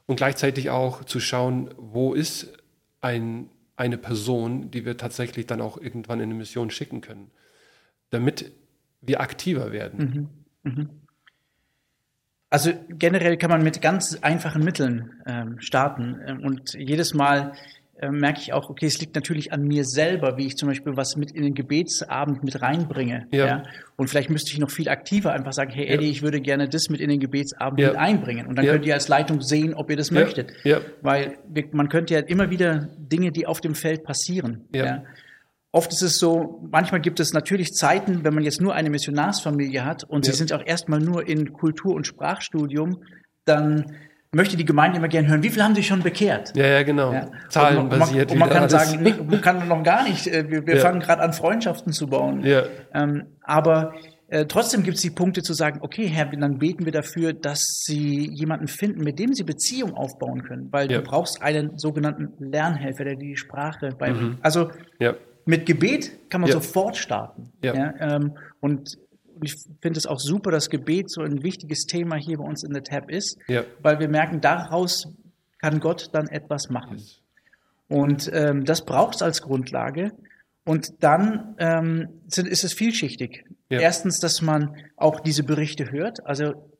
und 0.05 0.15
gleichzeitig 0.15 0.69
auch 0.69 1.03
zu 1.03 1.19
schauen, 1.19 1.73
wo 1.77 2.13
ist 2.13 2.53
ein, 3.01 3.49
eine 3.75 3.97
Person, 3.97 4.71
die 4.71 4.85
wir 4.85 4.97
tatsächlich 4.97 5.47
dann 5.47 5.61
auch 5.61 5.77
irgendwann 5.77 6.19
in 6.19 6.29
eine 6.29 6.35
Mission 6.35 6.71
schicken 6.71 7.01
können, 7.01 7.29
damit 8.09 8.51
wir 9.01 9.19
aktiver 9.19 9.71
werden. 9.71 10.29
Mhm. 10.63 10.71
Mhm. 10.71 10.89
Also 12.49 12.71
generell 12.87 13.37
kann 13.37 13.49
man 13.49 13.63
mit 13.63 13.81
ganz 13.81 14.17
einfachen 14.21 14.63
Mitteln 14.63 15.11
ähm, 15.25 15.59
starten. 15.59 16.21
Ähm, 16.25 16.43
und 16.43 16.73
jedes 16.73 17.13
Mal, 17.13 17.53
äh, 17.97 18.09
merke 18.09 18.41
ich 18.41 18.51
auch, 18.51 18.69
okay, 18.69 18.87
es 18.87 18.99
liegt 18.99 19.15
natürlich 19.15 19.53
an 19.53 19.63
mir 19.63 19.85
selber, 19.85 20.37
wie 20.37 20.47
ich 20.47 20.57
zum 20.57 20.67
Beispiel 20.67 20.97
was 20.97 21.15
mit 21.15 21.31
in 21.31 21.43
den 21.43 21.53
Gebetsabend 21.53 22.43
mit 22.43 22.61
reinbringe. 22.61 23.27
Ja. 23.31 23.45
ja? 23.45 23.63
Und 23.95 24.09
vielleicht 24.09 24.29
müsste 24.29 24.51
ich 24.51 24.59
noch 24.59 24.69
viel 24.69 24.89
aktiver 24.89 25.31
einfach 25.31 25.53
sagen, 25.53 25.71
hey 25.71 25.87
Eddie, 25.87 26.05
ja. 26.05 26.11
ich 26.11 26.21
würde 26.21 26.41
gerne 26.41 26.67
das 26.67 26.89
mit 26.89 26.99
in 26.99 27.09
den 27.09 27.21
Gebetsabend 27.21 27.79
ja. 27.79 27.89
mit 27.89 27.97
einbringen. 27.97 28.47
Und 28.47 28.57
dann 28.57 28.65
könnt 28.65 28.85
ihr 28.85 28.93
als 28.93 29.07
Leitung 29.07 29.39
sehen, 29.39 29.73
ob 29.73 29.89
ihr 29.89 29.95
das 29.95 30.11
möchtet. 30.11 30.51
Ja. 30.65 30.81
Weil 31.01 31.37
wir, 31.47 31.69
man 31.71 31.87
könnte 31.87 32.15
ja 32.15 32.19
immer 32.19 32.49
wieder 32.49 32.89
Dinge, 32.97 33.31
die 33.31 33.47
auf 33.47 33.61
dem 33.61 33.75
Feld 33.75 34.03
passieren. 34.03 34.65
Ja. 34.73 35.03
Oft 35.71 35.91
ist 35.91 36.01
es 36.01 36.19
so, 36.19 36.61
manchmal 36.69 37.01
gibt 37.01 37.19
es 37.19 37.33
natürlich 37.33 37.73
Zeiten, 37.73 38.23
wenn 38.23 38.33
man 38.33 38.43
jetzt 38.43 38.61
nur 38.61 38.73
eine 38.73 38.89
Missionarsfamilie 38.89 39.85
hat 39.85 40.03
und 40.03 40.25
sie 40.25 40.31
sind 40.31 40.53
auch 40.53 40.65
erstmal 40.65 40.99
nur 40.99 41.27
in 41.27 41.53
Kultur- 41.53 41.95
und 41.95 42.07
Sprachstudium, 42.07 43.03
dann 43.45 43.95
möchte 44.35 44.57
die 44.57 44.65
Gemeinde 44.65 44.97
immer 44.97 45.07
gerne 45.07 45.29
hören, 45.29 45.43
wie 45.43 45.49
viel 45.49 45.63
haben 45.63 45.75
sie 45.75 45.83
schon 45.83 46.03
bekehrt? 46.03 46.51
Ja, 46.55 46.67
ja, 46.67 46.83
genau. 46.83 47.13
Ja. 47.13 47.31
Zahlenbasiert. 47.49 48.31
Und 48.31 48.37
man, 48.37 48.49
und 48.49 48.53
man 48.53 48.61
kann 48.61 48.69
sagen, 48.69 49.01
nee, 49.01 49.13
man 49.13 49.41
kann 49.41 49.67
noch 49.67 49.81
gar 49.83 50.03
nicht. 50.03 50.27
Äh, 50.27 50.49
wir, 50.49 50.67
wir 50.67 50.75
ja. 50.75 50.81
fangen 50.81 50.99
gerade 50.99 51.21
an, 51.21 51.31
Freundschaften 51.31 51.93
zu 51.93 52.07
bauen. 52.07 52.43
Ja. 52.43 52.63
Ähm, 52.93 53.27
aber 53.41 53.93
äh, 54.27 54.45
trotzdem 54.45 54.83
gibt 54.83 54.97
es 54.97 55.01
die 55.01 55.09
Punkte 55.09 55.41
zu 55.41 55.53
sagen, 55.53 55.79
okay, 55.81 56.07
Herr, 56.07 56.25
dann 56.25 56.59
beten 56.59 56.83
wir 56.83 56.91
dafür, 56.91 57.31
dass 57.31 57.61
sie 57.85 58.29
jemanden 58.29 58.67
finden, 58.67 59.03
mit 59.03 59.19
dem 59.19 59.33
sie 59.33 59.43
Beziehung 59.43 59.93
aufbauen 59.93 60.43
können, 60.43 60.67
weil 60.71 60.91
ja. 60.91 60.97
du 60.97 61.03
brauchst 61.03 61.41
einen 61.41 61.77
sogenannten 61.77 62.33
Lernhelfer, 62.43 63.05
der 63.05 63.15
die 63.15 63.37
Sprache 63.37 63.89
beibringt. 63.97 64.33
Mhm. 64.33 64.37
Also 64.41 64.69
ja. 64.99 65.13
mit 65.45 65.65
Gebet 65.65 66.29
kann 66.29 66.41
man 66.41 66.51
sofort 66.51 66.97
starten. 66.97 67.53
Ähm, 67.61 68.33
und 68.59 68.97
und 69.45 69.53
ich 69.53 69.63
finde 69.79 69.99
es 69.99 70.07
auch 70.07 70.19
super, 70.19 70.49
dass 70.49 70.71
Gebet 70.71 71.11
so 71.11 71.21
ein 71.21 71.43
wichtiges 71.43 71.85
Thema 71.85 72.15
hier 72.15 72.39
bei 72.39 72.43
uns 72.43 72.63
in 72.63 72.73
der 72.73 72.83
Tab 72.83 73.11
ist, 73.11 73.37
ja. 73.47 73.63
weil 73.79 73.99
wir 73.99 74.09
merken, 74.09 74.41
daraus 74.41 75.07
kann 75.59 75.79
Gott 75.79 76.09
dann 76.13 76.27
etwas 76.27 76.69
machen. 76.69 76.99
Und 77.87 78.29
ähm, 78.33 78.65
das 78.65 78.85
braucht 78.85 79.15
es 79.15 79.21
als 79.21 79.43
Grundlage. 79.43 80.11
Und 80.63 81.03
dann 81.03 81.55
ähm, 81.59 82.21
sind, 82.27 82.47
ist 82.47 82.63
es 82.63 82.73
vielschichtig. 82.73 83.45
Ja. 83.69 83.81
Erstens, 83.81 84.19
dass 84.19 84.41
man 84.41 84.75
auch 84.95 85.19
diese 85.19 85.43
Berichte 85.43 85.91
hört. 85.91 86.25
Also 86.25 86.71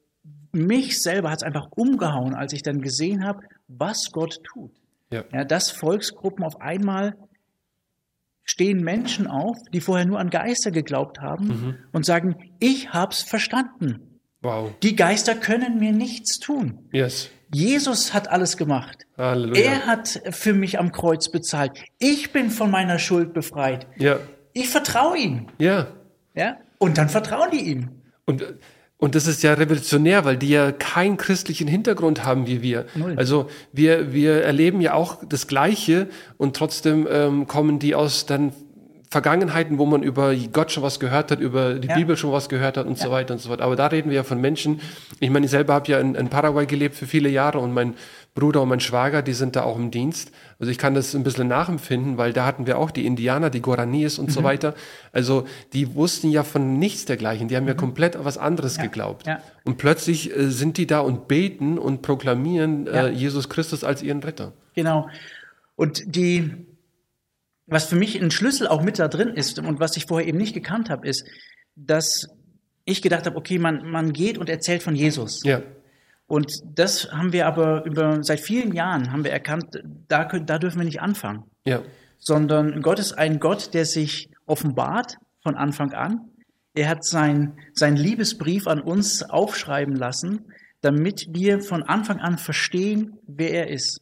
mich 0.51 1.03
selber 1.03 1.29
hat 1.29 1.39
es 1.39 1.43
einfach 1.43 1.67
umgehauen, 1.75 2.33
als 2.33 2.53
ich 2.53 2.63
dann 2.63 2.81
gesehen 2.81 3.23
habe, 3.23 3.41
was 3.67 4.11
Gott 4.11 4.39
tut. 4.43 4.71
Ja. 5.11 5.23
ja. 5.31 5.43
dass 5.43 5.69
Volksgruppen 5.69 6.43
auf 6.43 6.61
einmal 6.61 7.15
stehen 8.45 8.83
Menschen 8.83 9.27
auf, 9.27 9.57
die 9.73 9.81
vorher 9.81 10.05
nur 10.05 10.19
an 10.19 10.29
Geister 10.29 10.71
geglaubt 10.71 11.19
haben 11.19 11.47
mhm. 11.47 11.75
und 11.91 12.05
sagen, 12.05 12.35
ich 12.59 12.93
hab's 12.93 13.23
verstanden. 13.23 14.21
Wow. 14.41 14.71
Die 14.83 14.95
Geister 14.95 15.35
können 15.35 15.79
mir 15.79 15.91
nichts 15.91 16.39
tun. 16.39 16.87
Yes. 16.93 17.31
Jesus 17.51 18.13
hat 18.13 18.29
alles 18.29 18.57
gemacht. 18.57 19.05
Halleluja. 19.17 19.63
Er 19.63 19.85
hat 19.87 20.21
für 20.29 20.53
mich 20.53 20.79
am 20.79 20.91
Kreuz 20.91 21.29
bezahlt. 21.29 21.71
Ich 21.99 22.31
bin 22.31 22.51
von 22.51 22.69
meiner 22.69 22.99
Schuld 22.99 23.33
befreit. 23.33 23.87
Ja. 23.97 24.19
Ich 24.53 24.69
vertraue 24.69 25.17
ihm. 25.17 25.47
Ja. 25.57 25.87
Ja. 26.35 26.57
Und 26.77 26.97
dann 26.97 27.09
vertrauen 27.09 27.49
die 27.51 27.61
ihm. 27.61 28.01
Und 28.25 28.43
und 28.97 29.13
das 29.15 29.27
ist 29.27 29.43
ja 29.43 29.53
revolutionär, 29.53 30.23
weil 30.23 30.37
die 30.37 30.49
ja 30.49 30.71
keinen 30.71 31.17
christlichen 31.17 31.67
Hintergrund 31.67 32.23
haben 32.23 32.47
wie 32.47 32.61
wir. 32.61 32.85
Null. 32.95 33.13
Also 33.17 33.49
wir, 33.73 34.13
wir 34.13 34.43
erleben 34.43 34.79
ja 34.79 34.93
auch 34.93 35.23
das 35.27 35.47
Gleiche 35.47 36.07
und 36.37 36.55
trotzdem 36.55 37.05
ähm, 37.09 37.45
kommen 37.45 37.79
die 37.79 37.93
aus 37.93 38.25
dann 38.25 38.53
Vergangenheiten, 39.15 39.77
wo 39.77 39.85
man 39.85 40.03
über 40.03 40.35
Gott 40.51 40.73
schon 40.73 40.83
was 40.83 40.99
gehört 40.99 41.31
hat, 41.31 41.39
über 41.39 41.75
die 41.75 41.87
ja. 41.87 41.95
Bibel 41.95 42.17
schon 42.17 42.33
was 42.33 42.49
gehört 42.49 42.75
hat 42.75 42.85
und 42.85 42.97
ja. 42.97 43.05
so 43.05 43.11
weiter 43.11 43.33
und 43.33 43.39
so 43.39 43.47
fort. 43.47 43.61
Aber 43.61 43.77
da 43.77 43.87
reden 43.87 44.09
wir 44.09 44.17
ja 44.17 44.23
von 44.23 44.41
Menschen. 44.41 44.81
Ich 45.21 45.29
meine, 45.29 45.45
ich 45.45 45.51
selber 45.51 45.73
habe 45.73 45.89
ja 45.89 46.01
in, 46.01 46.15
in 46.15 46.27
Paraguay 46.27 46.65
gelebt 46.65 46.95
für 46.95 47.05
viele 47.05 47.29
Jahre 47.29 47.59
und 47.59 47.71
mein 47.71 47.93
Bruder 48.33 48.61
und 48.61 48.67
mein 48.67 48.81
Schwager, 48.81 49.21
die 49.21 49.31
sind 49.31 49.55
da 49.55 49.63
auch 49.63 49.77
im 49.77 49.89
Dienst. 49.89 50.33
Also 50.59 50.69
ich 50.69 50.77
kann 50.77 50.95
das 50.95 51.15
ein 51.15 51.23
bisschen 51.23 51.47
nachempfinden, 51.47 52.17
weil 52.17 52.33
da 52.33 52.45
hatten 52.45 52.67
wir 52.67 52.77
auch 52.77 52.91
die 52.91 53.05
Indianer, 53.05 53.49
die 53.49 53.61
Guaranis 53.61 54.19
und 54.19 54.25
mhm. 54.27 54.31
so 54.31 54.43
weiter. 54.43 54.75
Also 55.13 55.45
die 55.71 55.95
wussten 55.95 56.29
ja 56.29 56.43
von 56.43 56.77
nichts 56.77 57.05
dergleichen. 57.05 57.47
Die 57.47 57.55
haben 57.55 57.63
mhm. 57.63 57.69
ja 57.69 57.75
komplett 57.75 58.21
was 58.21 58.37
anderes 58.37 58.75
ja. 58.75 58.83
geglaubt. 58.83 59.23
Und 59.63 59.77
plötzlich 59.77 60.35
äh, 60.35 60.49
sind 60.49 60.75
die 60.75 60.87
da 60.87 60.99
und 60.99 61.29
beten 61.29 61.77
und 61.77 62.01
proklamieren 62.01 62.87
äh, 62.87 63.11
Jesus 63.11 63.47
Christus 63.47 63.85
als 63.85 64.03
ihren 64.03 64.21
Retter. 64.21 64.51
Genau. 64.73 65.07
Und 65.77 66.03
die, 66.17 66.51
was 67.67 67.85
für 67.85 67.95
mich 67.95 68.21
ein 68.21 68.31
Schlüssel 68.31 68.67
auch 68.67 68.81
mit 68.81 68.99
da 68.99 69.07
drin 69.07 69.29
ist 69.29 69.59
und 69.59 69.79
was 69.79 69.97
ich 69.97 70.05
vorher 70.05 70.27
eben 70.27 70.37
nicht 70.37 70.53
gekannt 70.53 70.89
habe, 70.89 71.07
ist, 71.07 71.25
dass 71.75 72.27
ich 72.85 73.01
gedacht 73.01 73.25
habe, 73.25 73.35
okay, 73.35 73.57
man, 73.57 73.89
man 73.89 74.13
geht 74.13 74.37
und 74.37 74.49
erzählt 74.49 74.83
von 74.83 74.95
Jesus. 74.95 75.43
Ja. 75.43 75.61
Und 76.27 76.53
das 76.75 77.11
haben 77.11 77.33
wir 77.33 77.45
aber 77.47 77.85
über, 77.85 78.23
seit 78.23 78.39
vielen 78.39 78.73
Jahren 78.73 79.11
haben 79.11 79.23
wir 79.23 79.31
erkannt, 79.31 79.83
da, 80.07 80.25
können, 80.25 80.45
da 80.45 80.57
dürfen 80.57 80.79
wir 80.79 80.85
nicht 80.85 81.01
anfangen. 81.01 81.43
Ja. 81.65 81.81
Sondern 82.17 82.81
Gott 82.81 82.99
ist 82.99 83.13
ein 83.13 83.39
Gott, 83.39 83.73
der 83.73 83.85
sich 83.85 84.29
offenbart 84.45 85.17
von 85.41 85.55
Anfang 85.55 85.93
an. 85.93 86.29
Er 86.73 86.89
hat 86.89 87.05
sein, 87.05 87.57
sein 87.73 87.95
Liebesbrief 87.95 88.67
an 88.67 88.81
uns 88.81 89.23
aufschreiben 89.23 89.95
lassen, 89.95 90.45
damit 90.81 91.27
wir 91.31 91.61
von 91.61 91.83
Anfang 91.83 92.19
an 92.19 92.37
verstehen, 92.37 93.17
wer 93.27 93.51
er 93.51 93.69
ist. 93.69 94.01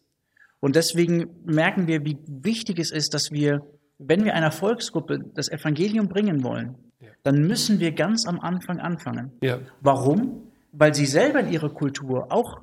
Und 0.63 0.75
deswegen 0.75 1.27
merken 1.45 1.87
wir, 1.87 2.05
wie 2.05 2.17
wichtig 2.27 2.79
es 2.79 2.91
ist, 2.91 3.13
dass 3.13 3.31
wir, 3.31 3.61
wenn 3.97 4.23
wir 4.23 4.33
einer 4.33 4.51
Volksgruppe 4.51 5.19
das 5.35 5.49
Evangelium 5.49 6.07
bringen 6.07 6.43
wollen, 6.43 6.75
ja. 6.99 7.09
dann 7.23 7.45
müssen 7.45 7.79
wir 7.79 7.91
ganz 7.91 8.25
am 8.25 8.39
Anfang 8.39 8.79
anfangen. 8.79 9.31
Ja. 9.41 9.59
Warum? 9.81 10.43
weil 10.73 10.93
sie 10.93 11.05
selber 11.05 11.39
in 11.39 11.51
ihrer 11.51 11.69
Kultur 11.69 12.27
auch 12.31 12.61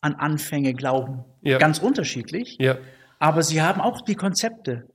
an 0.00 0.14
Anfänge 0.14 0.72
glauben. 0.72 1.24
Ja. 1.42 1.58
Ganz 1.58 1.80
unterschiedlich. 1.80 2.56
Aber 3.18 3.42
sie 3.42 3.60
haben 3.60 3.80
auch 3.80 4.00
die 4.00 4.14
Konzepte. 4.14 4.86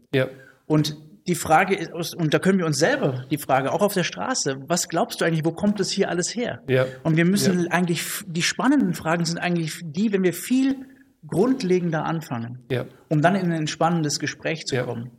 Und 0.65 0.97
die 1.27 1.35
Frage 1.35 1.75
ist, 1.75 2.15
und 2.15 2.33
da 2.33 2.39
können 2.39 2.57
wir 2.57 2.65
uns 2.65 2.79
selber 2.79 3.25
die 3.29 3.37
Frage, 3.37 3.71
auch 3.71 3.81
auf 3.81 3.93
der 3.93 4.03
Straße, 4.03 4.57
was 4.67 4.89
glaubst 4.89 5.21
du 5.21 5.25
eigentlich, 5.25 5.45
wo 5.45 5.51
kommt 5.51 5.79
das 5.79 5.89
hier 5.91 6.09
alles 6.09 6.35
her? 6.35 6.61
Ja. 6.67 6.85
Und 7.03 7.17
wir 7.17 7.25
müssen 7.25 7.65
ja. 7.65 7.71
eigentlich, 7.71 8.03
die 8.25 8.41
spannenden 8.41 8.93
Fragen 8.93 9.25
sind 9.25 9.37
eigentlich 9.37 9.79
die, 9.83 10.11
wenn 10.11 10.23
wir 10.23 10.33
viel 10.33 10.85
grundlegender 11.27 12.05
anfangen, 12.05 12.59
ja. 12.69 12.85
um 13.09 13.21
dann 13.21 13.35
in 13.35 13.51
ein 13.51 13.67
spannendes 13.67 14.19
Gespräch 14.19 14.65
zu 14.65 14.81
kommen. 14.83 15.11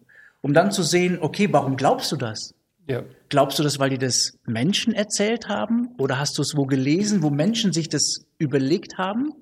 Um 0.42 0.52
dann 0.52 0.70
zu 0.70 0.82
sehen, 0.82 1.18
okay, 1.20 1.48
warum 1.50 1.76
glaubst 1.76 2.12
du 2.12 2.16
das? 2.16 2.54
Ja. 2.86 3.02
Glaubst 3.30 3.58
du 3.58 3.62
das, 3.62 3.78
weil 3.78 3.90
die 3.90 3.98
das 3.98 4.38
Menschen 4.44 4.92
erzählt 4.92 5.48
haben? 5.48 5.88
Oder 5.98 6.18
hast 6.18 6.36
du 6.36 6.42
es 6.42 6.54
wo 6.54 6.66
gelesen, 6.66 7.22
wo 7.22 7.30
Menschen 7.30 7.72
sich 7.72 7.88
das 7.88 8.26
überlegt 8.36 8.98
haben? 8.98 9.32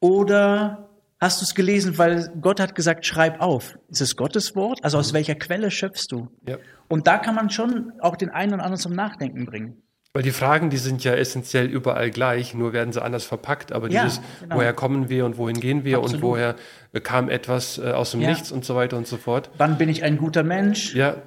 Oder 0.00 0.90
hast 1.18 1.40
du 1.40 1.44
es 1.44 1.54
gelesen, 1.54 1.96
weil 1.96 2.30
Gott 2.40 2.60
hat 2.60 2.74
gesagt, 2.74 3.06
schreib 3.06 3.40
auf? 3.40 3.78
Ist 3.88 4.02
es 4.02 4.16
Gottes 4.16 4.54
Wort? 4.54 4.84
Also 4.84 4.98
aus 4.98 5.12
mhm. 5.12 5.16
welcher 5.16 5.34
Quelle 5.36 5.70
schöpfst 5.70 6.08
du? 6.10 6.28
Ja. 6.46 6.58
Und 6.88 7.06
da 7.06 7.18
kann 7.18 7.34
man 7.34 7.48
schon 7.48 7.92
auch 8.00 8.16
den 8.16 8.30
einen 8.30 8.54
oder 8.54 8.64
anderen 8.64 8.80
zum 8.80 8.92
Nachdenken 8.92 9.46
bringen. 9.46 9.82
Weil 10.16 10.22
die 10.22 10.30
Fragen, 10.30 10.70
die 10.70 10.78
sind 10.78 11.04
ja 11.04 11.12
essentiell 11.12 11.66
überall 11.66 12.10
gleich, 12.10 12.54
nur 12.54 12.72
werden 12.72 12.90
sie 12.90 13.02
anders 13.02 13.26
verpackt. 13.26 13.70
Aber 13.70 13.90
ja, 13.90 14.04
dieses, 14.04 14.22
genau. 14.40 14.56
woher 14.56 14.72
kommen 14.72 15.10
wir 15.10 15.26
und 15.26 15.36
wohin 15.36 15.60
gehen 15.60 15.84
wir 15.84 15.98
Absolut. 15.98 16.14
und 16.14 16.22
woher 16.22 16.54
kam 17.02 17.28
etwas 17.28 17.76
äh, 17.76 17.90
aus 17.90 18.12
dem 18.12 18.22
ja. 18.22 18.30
Nichts 18.30 18.50
und 18.50 18.64
so 18.64 18.74
weiter 18.74 18.96
und 18.96 19.06
so 19.06 19.18
fort. 19.18 19.50
Wann 19.58 19.76
bin 19.76 19.90
ich 19.90 20.04
ein 20.04 20.16
guter 20.16 20.42
Mensch? 20.42 20.94
Ja, 20.94 21.18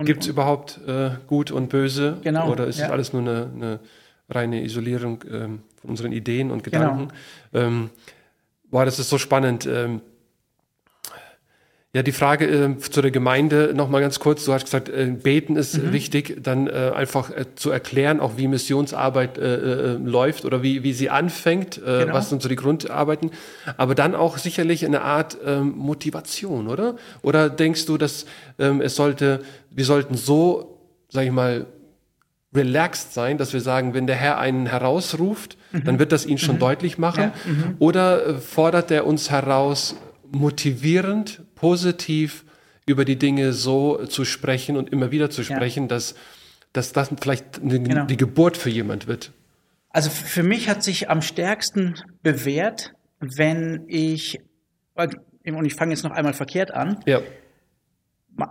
Gibt 0.00 0.24
es 0.24 0.28
überhaupt 0.28 0.78
äh, 0.86 1.12
Gut 1.26 1.50
und 1.50 1.70
Böse? 1.70 2.18
Genau. 2.24 2.50
Oder 2.52 2.66
ist 2.66 2.78
ja. 2.78 2.90
alles 2.90 3.14
nur 3.14 3.22
eine, 3.22 3.50
eine 3.54 3.80
reine 4.28 4.62
Isolierung 4.62 5.24
ähm, 5.32 5.62
von 5.80 5.88
unseren 5.88 6.12
Ideen 6.12 6.50
und 6.50 6.62
genau. 6.62 6.78
Gedanken? 6.78 7.08
Genau. 7.52 7.66
Ähm, 7.66 7.90
boah, 8.70 8.84
das 8.84 8.98
ist 8.98 9.08
so 9.08 9.16
spannend. 9.16 9.64
Ähm, 9.64 10.02
ja, 11.96 12.02
die 12.02 12.12
Frage 12.12 12.44
äh, 12.44 12.78
zu 12.78 13.00
der 13.00 13.10
Gemeinde 13.10 13.72
nochmal 13.74 14.02
ganz 14.02 14.20
kurz. 14.20 14.44
Du 14.44 14.52
hast 14.52 14.66
gesagt, 14.66 14.90
äh, 14.90 15.06
beten 15.06 15.56
ist 15.56 15.82
mhm. 15.82 15.94
wichtig, 15.94 16.42
dann 16.42 16.66
äh, 16.66 16.92
einfach 16.94 17.30
äh, 17.30 17.46
zu 17.54 17.70
erklären, 17.70 18.20
auch 18.20 18.36
wie 18.36 18.48
Missionsarbeit 18.48 19.38
äh, 19.38 19.94
äh, 19.94 19.96
läuft 19.96 20.44
oder 20.44 20.62
wie, 20.62 20.82
wie 20.82 20.92
sie 20.92 21.08
anfängt, 21.08 21.80
genau. 21.82 22.12
was 22.12 22.28
sind 22.28 22.42
so 22.42 22.50
die 22.50 22.56
Grundarbeiten. 22.56 23.30
Aber 23.78 23.94
dann 23.94 24.14
auch 24.14 24.36
sicherlich 24.36 24.84
eine 24.84 25.00
Art 25.00 25.38
ähm, 25.42 25.72
Motivation, 25.74 26.68
oder? 26.68 26.96
Oder 27.22 27.48
denkst 27.48 27.86
du, 27.86 27.96
dass 27.96 28.26
ähm, 28.58 28.82
es 28.82 28.94
sollte, 28.94 29.40
wir 29.70 29.86
sollten 29.86 30.16
so, 30.16 30.78
sag 31.08 31.24
ich 31.24 31.32
mal, 31.32 31.64
relaxed 32.54 33.14
sein, 33.14 33.38
dass 33.38 33.54
wir 33.54 33.62
sagen, 33.62 33.94
wenn 33.94 34.06
der 34.06 34.16
Herr 34.16 34.38
einen 34.38 34.66
herausruft, 34.66 35.56
mhm. 35.72 35.84
dann 35.84 35.98
wird 35.98 36.12
das 36.12 36.26
ihn 36.26 36.36
schon 36.36 36.56
mhm. 36.56 36.60
deutlich 36.60 36.98
machen. 36.98 37.32
Ja. 37.46 37.50
Mhm. 37.50 37.76
Oder 37.78 38.38
fordert 38.38 38.90
er 38.90 39.06
uns 39.06 39.30
heraus, 39.30 39.96
motivierend, 40.30 41.40
positiv 41.56 42.44
über 42.86 43.04
die 43.04 43.16
Dinge 43.16 43.52
so 43.52 44.06
zu 44.06 44.24
sprechen 44.24 44.76
und 44.76 44.92
immer 44.92 45.10
wieder 45.10 45.28
zu 45.28 45.42
sprechen, 45.42 45.84
ja. 45.84 45.88
dass, 45.88 46.14
dass 46.72 46.92
das 46.92 47.10
vielleicht 47.20 47.60
eine, 47.60 47.82
genau. 47.82 48.06
die 48.06 48.16
Geburt 48.16 48.56
für 48.56 48.70
jemand 48.70 49.08
wird. 49.08 49.32
Also 49.90 50.10
für 50.10 50.44
mich 50.44 50.68
hat 50.68 50.84
sich 50.84 51.10
am 51.10 51.22
stärksten 51.22 51.96
bewährt, 52.22 52.92
wenn 53.18 53.84
ich, 53.88 54.38
und 54.94 55.64
ich 55.64 55.74
fange 55.74 55.92
jetzt 55.92 56.04
noch 56.04 56.12
einmal 56.12 56.34
verkehrt 56.34 56.70
an, 56.70 57.00
ja. 57.06 57.20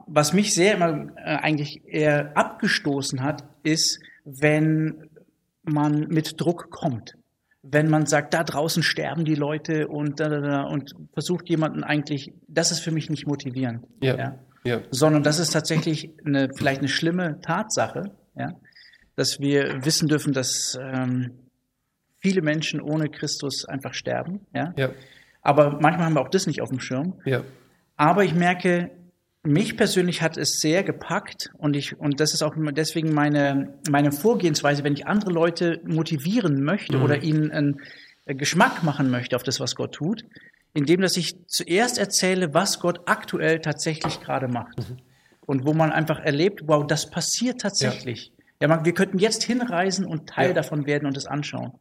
was 0.07 0.33
mich 0.33 0.53
sehr 0.53 0.73
immer 0.73 1.07
äh, 1.15 1.37
eigentlich 1.37 1.81
eher 1.85 2.35
abgestoßen 2.35 3.23
hat, 3.23 3.43
ist, 3.63 3.99
wenn 4.25 5.09
man 5.63 6.07
mit 6.07 6.41
Druck 6.41 6.71
kommt 6.71 7.15
wenn 7.71 7.89
man 7.89 8.05
sagt, 8.05 8.33
da 8.33 8.43
draußen 8.43 8.83
sterben 8.83 9.25
die 9.25 9.35
Leute 9.35 9.87
und 9.87 10.19
da, 10.19 10.29
da, 10.29 10.39
da 10.39 10.61
und 10.63 10.93
versucht 11.13 11.49
jemanden 11.49 11.83
eigentlich, 11.83 12.31
das 12.47 12.71
ist 12.71 12.79
für 12.79 12.91
mich 12.91 13.09
nicht 13.09 13.27
motivierend. 13.27 13.85
Ja. 14.01 14.17
ja. 14.17 14.39
ja. 14.63 14.81
Sondern 14.91 15.23
das 15.23 15.39
ist 15.39 15.51
tatsächlich 15.51 16.11
eine, 16.25 16.49
vielleicht 16.55 16.79
eine 16.79 16.87
schlimme 16.87 17.39
Tatsache, 17.41 18.11
ja, 18.37 18.49
dass 19.15 19.39
wir 19.39 19.83
wissen 19.83 20.07
dürfen, 20.07 20.33
dass 20.33 20.77
ähm, 20.79 21.31
viele 22.19 22.41
Menschen 22.41 22.81
ohne 22.81 23.09
Christus 23.09 23.65
einfach 23.65 23.93
sterben. 23.93 24.41
Ja? 24.53 24.73
ja. 24.77 24.89
Aber 25.41 25.79
manchmal 25.79 26.05
haben 26.05 26.13
wir 26.13 26.21
auch 26.21 26.29
das 26.29 26.47
nicht 26.47 26.61
auf 26.61 26.69
dem 26.69 26.79
Schirm. 26.79 27.19
Ja. 27.25 27.43
Aber 27.97 28.23
ich 28.23 28.33
merke, 28.33 28.91
mich 29.45 29.77
persönlich 29.77 30.21
hat 30.21 30.37
es 30.37 30.59
sehr 30.59 30.83
gepackt 30.83 31.51
und 31.57 31.75
ich 31.75 31.99
und 31.99 32.19
das 32.19 32.33
ist 32.33 32.41
auch 32.41 32.55
deswegen 32.57 33.13
meine 33.13 33.79
meine 33.89 34.11
Vorgehensweise, 34.11 34.83
wenn 34.83 34.93
ich 34.93 35.07
andere 35.07 35.31
Leute 35.31 35.81
motivieren 35.85 36.63
möchte 36.63 36.97
mhm. 36.97 37.03
oder 37.03 37.23
ihnen 37.23 37.51
einen 37.51 37.81
Geschmack 38.25 38.83
machen 38.83 39.09
möchte 39.09 39.35
auf 39.35 39.43
das, 39.43 39.59
was 39.59 39.75
Gott 39.75 39.93
tut, 39.93 40.25
indem 40.73 41.01
dass 41.01 41.15
ich 41.17 41.35
zuerst 41.47 41.97
erzähle, 41.97 42.53
was 42.53 42.79
Gott 42.79 43.01
aktuell 43.05 43.59
tatsächlich 43.59 44.19
gerade 44.19 44.47
macht 44.47 44.77
mhm. 44.77 44.97
und 45.45 45.65
wo 45.65 45.73
man 45.73 45.91
einfach 45.91 46.19
erlebt, 46.19 46.63
wow, 46.65 46.85
das 46.85 47.09
passiert 47.09 47.61
tatsächlich. 47.61 48.31
Ja, 48.59 48.67
ja 48.67 48.75
man, 48.75 48.85
wir 48.85 48.93
könnten 48.93 49.19
jetzt 49.19 49.43
hinreisen 49.43 50.05
und 50.05 50.27
Teil 50.27 50.49
ja. 50.49 50.53
davon 50.53 50.85
werden 50.85 51.05
und 51.05 51.17
es 51.17 51.25
anschauen. 51.25 51.73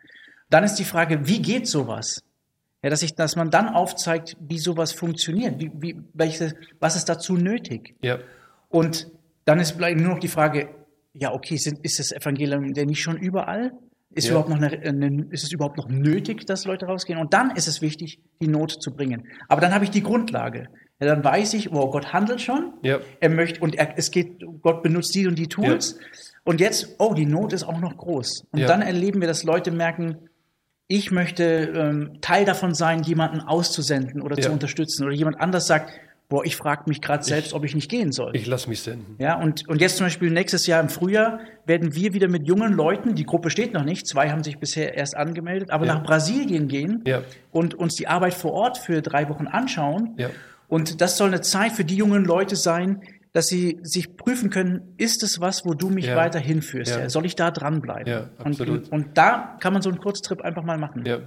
Dann 0.51 0.65
ist 0.65 0.75
die 0.77 0.85
Frage, 0.85 1.27
wie 1.27 1.41
geht 1.41 1.67
sowas? 1.67 2.23
Ja, 2.85 2.91
dass, 2.91 3.03
ich, 3.03 3.15
dass 3.15 3.35
man 3.35 3.51
dann 3.51 3.71
aufzeigt, 3.71 4.37
wie 4.39 4.59
sowas 4.59 4.93
funktioniert, 4.93 5.59
wie, 5.59 5.71
wie, 5.75 5.97
welche, 6.13 6.53
was 6.81 6.97
ist 6.97 7.09
dazu 7.09 7.35
nötig. 7.35 7.95
Ja. 8.03 8.19
Und 8.69 9.11
dann 9.47 9.59
ist 9.59 9.71
vielleicht 9.71 9.99
nur 9.99 10.11
noch 10.11 10.19
die 10.19 10.29
Frage, 10.29 10.69
ja, 11.15 11.33
okay, 11.33 11.57
sind, 11.57 11.79
ist 11.83 11.99
das 11.99 12.13
Evangelium 12.13 12.75
denn 12.75 12.89
nicht 12.89 13.01
schon 13.01 13.17
überall? 13.17 13.73
Ist, 14.11 14.27
ja. 14.27 14.33
überhaupt 14.33 14.51
noch 14.51 14.59
eine, 14.59 14.69
eine, 14.83 15.25
ist 15.31 15.45
es 15.45 15.53
überhaupt 15.53 15.79
noch 15.79 15.89
nötig, 15.89 16.45
dass 16.45 16.67
Leute 16.67 16.85
rausgehen? 16.85 17.19
Und 17.19 17.33
dann 17.33 17.53
ist 17.53 17.69
es 17.69 17.81
wichtig, 17.81 18.21
die 18.43 18.49
Not 18.49 18.73
zu 18.83 18.91
bringen. 18.95 19.29
Aber 19.49 19.63
dann 19.63 19.73
habe 19.73 19.85
ich 19.85 19.91
die 19.91 20.03
Grundlage. 20.03 20.69
Ja, 21.01 21.07
dann 21.07 21.25
weiß 21.25 21.55
ich, 21.55 21.73
wow, 21.73 21.91
Gott 21.91 22.13
handelt 22.13 22.43
schon. 22.43 22.75
Ja. 22.83 23.01
Er 23.19 23.31
möchte, 23.31 23.61
und 23.61 23.77
er, 23.77 23.97
es 23.97 24.11
geht, 24.11 24.45
Gott 24.61 24.83
benutzt 24.83 25.15
die 25.15 25.27
und 25.27 25.39
die 25.39 25.49
Tools. 25.49 25.99
Und 26.45 26.61
jetzt, 26.61 26.97
oh, 26.99 27.15
die 27.15 27.25
Not 27.25 27.55
ist 27.55 27.65
auch 27.65 27.81
noch 27.81 27.97
groß. 27.97 28.47
Und 28.51 28.61
dann 28.61 28.83
erleben 28.83 29.23
wir, 29.23 29.27
dass 29.27 29.43
Leute 29.43 29.71
merken, 29.71 30.29
ich 30.87 31.11
möchte 31.11 31.45
ähm, 31.75 32.19
Teil 32.21 32.45
davon 32.45 32.75
sein, 32.75 33.03
jemanden 33.03 33.41
auszusenden 33.41 34.21
oder 34.21 34.37
ja. 34.37 34.43
zu 34.43 34.53
unterstützen. 34.53 35.05
Oder 35.05 35.15
jemand 35.15 35.41
anders 35.41 35.67
sagt, 35.67 35.93
boah, 36.29 36.45
ich 36.45 36.57
frage 36.57 36.85
mich 36.87 37.01
gerade 37.01 37.23
selbst, 37.23 37.53
ob 37.53 37.65
ich 37.65 37.75
nicht 37.75 37.91
gehen 37.91 38.13
soll. 38.13 38.35
Ich 38.35 38.47
lasse 38.47 38.69
mich 38.69 38.81
senden. 38.81 39.17
Ja, 39.19 39.41
und, 39.41 39.69
und 39.69 39.81
jetzt 39.81 39.97
zum 39.97 40.07
Beispiel 40.07 40.31
nächstes 40.31 40.67
Jahr 40.67 40.81
im 40.81 40.89
Frühjahr 40.89 41.41
werden 41.67 41.95
wir 41.95 42.13
wieder 42.13 42.29
mit 42.29 42.47
jungen 42.47 42.73
Leuten, 42.73 43.15
die 43.15 43.25
Gruppe 43.25 43.51
steht 43.51 43.73
noch 43.73 43.85
nicht, 43.85 44.07
zwei 44.07 44.31
haben 44.31 44.43
sich 44.43 44.59
bisher 44.59 44.95
erst 44.95 45.17
angemeldet, 45.17 45.71
aber 45.71 45.87
ja. 45.87 45.95
nach 45.95 46.03
Brasilien 46.03 46.69
gehen 46.69 47.03
ja. 47.07 47.23
und 47.53 47.75
uns 47.75 47.95
die 47.95 48.09
Arbeit 48.09 48.35
vor 48.35 48.53
Ort 48.53 48.79
für 48.79 49.03
drei 49.03 49.29
Wochen 49.29 49.47
anschauen. 49.47 50.15
Ja. 50.17 50.31
Und 50.69 51.01
das 51.01 51.17
soll 51.19 51.29
eine 51.29 51.43
Zeit 51.43 51.73
für 51.73 51.85
die 51.85 51.97
jungen 51.97 52.25
Leute 52.25 52.57
sein, 52.57 53.03
dass 53.35 53.49
sie 53.49 53.81
sich 53.83 54.17
prüfen 54.17 54.49
können, 54.49 54.95
ist 54.97 55.25
es 55.25 55.41
was, 55.41 55.67
wo 55.67 55.75
du 55.75 55.91
mich 55.91 56.07
ja. 56.07 56.15
weiter 56.15 56.39
hinführst? 56.39 56.95
Ja. 56.95 57.11
Soll 57.11 57.27
ich 57.27 57.35
da 57.35 57.51
dranbleiben? 57.51 58.07
Ja, 58.07 58.31
absolut. 58.39 58.85
Und, 58.85 58.93
und, 58.93 59.19
da 59.19 59.59
kann 59.59 59.73
man 59.73 59.83
so 59.83 59.91
einen 59.91 59.99
Kurztrip 59.99 60.41
einfach 60.41 60.63
mal 60.63 60.79
machen. 60.79 61.05
Ja. 61.05 61.19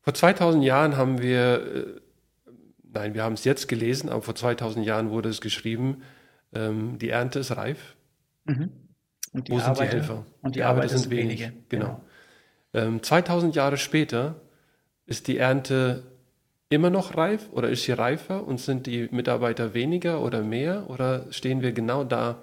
Vor 0.00 0.14
2000 0.14 0.64
Jahren 0.64 0.96
haben 0.96 1.20
wir, 1.20 2.00
äh, 2.46 2.52
nein, 2.94 3.12
wir 3.12 3.22
haben 3.22 3.34
es 3.34 3.44
jetzt 3.44 3.68
gelesen, 3.68 4.08
aber 4.08 4.22
vor 4.22 4.34
2000 4.34 4.86
Jahren 4.86 5.10
wurde 5.10 5.28
es 5.28 5.42
geschrieben, 5.42 6.02
ähm, 6.54 6.98
die 6.98 7.10
Ernte 7.10 7.40
ist 7.40 7.54
reif. 7.54 7.96
Mhm. 8.46 8.70
Und 9.34 9.48
die 9.48 9.52
Wo 9.52 9.58
Arbeiter, 9.58 9.74
sind 9.74 9.92
die 9.92 9.96
Helfer? 9.96 10.26
Und 10.40 10.54
die, 10.54 10.60
die 10.60 10.62
Arbeiter, 10.64 10.96
sind 10.96 11.10
wenige. 11.10 11.42
wenige. 11.42 11.62
Genau. 11.68 12.00
genau. 12.72 12.86
Ähm, 12.86 13.02
2000 13.02 13.54
Jahre 13.54 13.76
später 13.76 14.40
ist 15.04 15.28
die 15.28 15.36
Ernte 15.36 16.09
immer 16.70 16.88
noch 16.88 17.16
reif 17.16 17.50
oder 17.52 17.68
ist 17.68 17.82
sie 17.82 17.92
reifer 17.92 18.46
und 18.46 18.60
sind 18.60 18.86
die 18.86 19.08
Mitarbeiter 19.10 19.74
weniger 19.74 20.22
oder 20.22 20.42
mehr 20.42 20.88
oder 20.88 21.26
stehen 21.30 21.60
wir 21.60 21.72
genau 21.72 22.04
da 22.04 22.42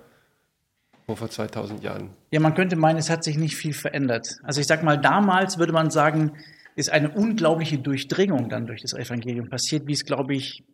wo 1.07 1.15
vor 1.15 1.29
2000 1.29 1.81
Jahren? 1.81 2.09
Ja, 2.31 2.41
man 2.41 2.53
könnte 2.53 2.75
meinen, 2.75 2.97
es 2.97 3.09
hat 3.09 3.23
sich 3.23 3.37
nicht 3.37 3.55
viel 3.55 3.73
verändert. 3.73 4.39
Also 4.43 4.59
ich 4.59 4.67
sag 4.67 4.83
mal, 4.83 4.97
damals 4.97 5.57
würde 5.57 5.71
man 5.71 5.89
sagen, 5.89 6.33
ist 6.75 6.91
eine 6.91 7.09
unglaubliche 7.09 7.77
Durchdringung 7.77 8.49
dann 8.49 8.67
durch 8.67 8.81
das 8.81 8.93
Evangelium 8.93 9.49
passiert, 9.49 9.87
wie 9.87 9.93
es, 9.93 10.03
glaube 10.03 10.35
ich, 10.35 10.65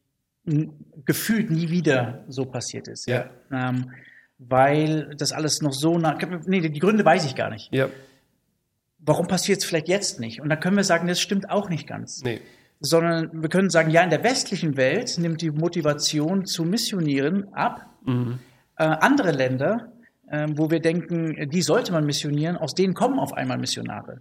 gefühlt 1.06 1.51
nie 1.51 1.70
wieder 1.70 2.26
so 2.28 2.45
passiert 2.45 2.88
ist. 2.88 3.08
Ja. 3.08 3.30
Ähm, 3.51 3.91
weil 4.39 5.16
das 5.16 5.32
alles 5.32 5.62
noch 5.62 5.72
so 5.72 5.99
nah. 5.99 6.18
Nee, 6.47 6.68
die 6.68 6.80
Gründe 6.80 7.06
weiß 7.06 7.26
ich 7.26 7.36
gar 7.36 7.51
nicht. 7.51 7.72
Ja. 7.72 7.88
Warum 8.97 9.28
passiert 9.28 9.60
es 9.60 9.66
vielleicht 9.66 9.88
jetzt 9.88 10.20
nicht? 10.20 10.41
Und 10.41 10.49
dann 10.49 10.60
können 10.60 10.76
wir 10.76 10.84
sagen, 10.84 11.08
das 11.08 11.22
stimmt 11.22 11.49
auch 11.51 11.70
nicht 11.70 11.86
ganz. 11.88 12.24
Nee 12.24 12.41
sondern 12.86 13.41
wir 13.41 13.49
können 13.49 13.69
sagen, 13.69 13.89
ja, 13.91 14.03
in 14.03 14.09
der 14.09 14.23
westlichen 14.23 14.75
Welt 14.75 15.17
nimmt 15.17 15.41
die 15.41 15.51
Motivation 15.51 16.45
zu 16.45 16.65
missionieren 16.65 17.53
ab. 17.53 17.86
Mhm. 18.05 18.39
Äh, 18.77 18.84
andere 18.84 19.31
Länder, 19.31 19.93
äh, 20.27 20.49
wo 20.55 20.69
wir 20.69 20.81
denken, 20.81 21.49
die 21.49 21.61
sollte 21.61 21.93
man 21.93 22.05
missionieren, 22.05 22.57
aus 22.57 22.75
denen 22.75 22.93
kommen 22.93 23.19
auf 23.19 23.34
einmal 23.34 23.57
Missionare. 23.57 24.19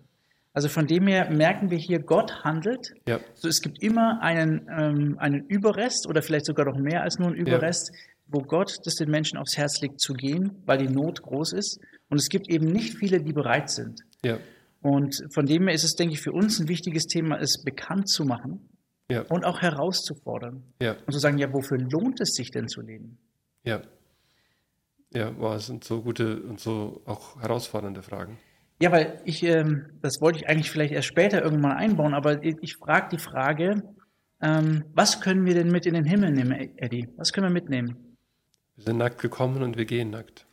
Also 0.55 0.69
von 0.69 0.87
dem 0.87 1.09
her 1.09 1.29
merken 1.31 1.71
wir 1.71 1.79
hier, 1.79 1.99
Gott 1.99 2.45
handelt. 2.45 2.93
Ja. 3.09 3.19
So, 3.35 3.49
es 3.49 3.63
gibt 3.63 3.83
immer 3.83 4.23
einen, 4.23 4.69
ähm, 4.71 5.17
einen 5.19 5.45
Überrest 5.47 6.07
oder 6.07 6.23
vielleicht 6.23 6.47
sogar 6.47 6.67
noch 6.67 6.79
mehr 6.79 7.03
als 7.03 7.19
nur 7.19 7.29
einen 7.29 7.37
Überrest, 7.37 7.91
ja. 7.93 7.99
wo 8.29 8.43
Gott 8.43 8.79
das 8.85 8.95
den 8.95 9.11
Menschen 9.11 9.39
aufs 9.39 9.57
Herz 9.57 9.81
legt 9.81 10.01
zu 10.01 10.13
gehen, 10.13 10.63
weil 10.67 10.79
die 10.79 10.89
Not 10.89 11.23
groß 11.23 11.53
ist. 11.55 11.81
Und 12.11 12.19
es 12.19 12.29
gibt 12.29 12.49
eben 12.49 12.67
nicht 12.67 12.97
viele, 12.97 13.21
die 13.21 13.33
bereit 13.33 13.71
sind. 13.71 14.03
Ja. 14.25 14.39
Und 14.83 15.23
von 15.33 15.47
dem 15.47 15.67
her 15.69 15.75
ist 15.75 15.85
es, 15.85 15.95
denke 15.95 16.15
ich, 16.15 16.21
für 16.21 16.33
uns 16.33 16.59
ein 16.61 16.69
wichtiges 16.69 17.07
Thema, 17.07 17.39
es 17.39 17.63
bekannt 17.63 18.09
zu 18.09 18.25
machen 18.25 18.69
ja. 19.09 19.23
und 19.29 19.45
auch 19.45 19.63
herauszufordern. 19.63 20.63
Ja. 20.81 20.97
Und 21.07 21.13
zu 21.13 21.19
sagen, 21.19 21.39
ja, 21.39 21.53
wofür 21.53 21.79
lohnt 21.79 22.21
es 22.21 22.35
sich 22.35 22.51
denn 22.51 22.69
zu 22.69 22.81
leben? 22.81 23.19
Ja. 23.63 23.83
Ja, 25.15 25.31
boah, 25.31 25.55
das 25.55 25.67
sind 25.67 25.85
so 25.85 26.03
gute 26.03 26.43
und 26.43 26.59
so 26.59 27.03
auch 27.05 27.41
herausfordernde 27.41 28.03
Fragen. 28.03 28.39
Ja, 28.81 28.91
weil 28.91 29.21
ich, 29.25 29.45
ähm, 29.45 29.87
das 30.01 30.21
wollte 30.21 30.39
ich 30.41 30.49
eigentlich 30.49 30.71
vielleicht 30.71 30.93
erst 30.93 31.07
später 31.07 31.43
irgendwann 31.43 31.77
einbauen, 31.77 32.15
aber 32.15 32.43
ich, 32.43 32.57
ich 32.63 32.77
frage 32.77 33.11
die 33.13 33.23
Frage, 33.23 33.83
ähm, 34.41 34.85
was 34.95 35.21
können 35.21 35.45
wir 35.45 35.55
denn 35.55 35.69
mit 35.69 35.87
in 35.87 35.95
den 35.95 36.05
Himmel 36.05 36.33
nehmen, 36.33 36.77
Eddie? 36.79 37.09
Was 37.17 37.33
können 37.33 37.47
wir 37.47 37.53
mitnehmen? 37.53 38.17
Wir 38.75 38.85
sind 38.87 38.97
nackt 38.97 39.21
gekommen 39.21 39.63
und 39.63 39.77
wir 39.77 39.85
gehen 39.85 40.11
nackt. 40.11 40.47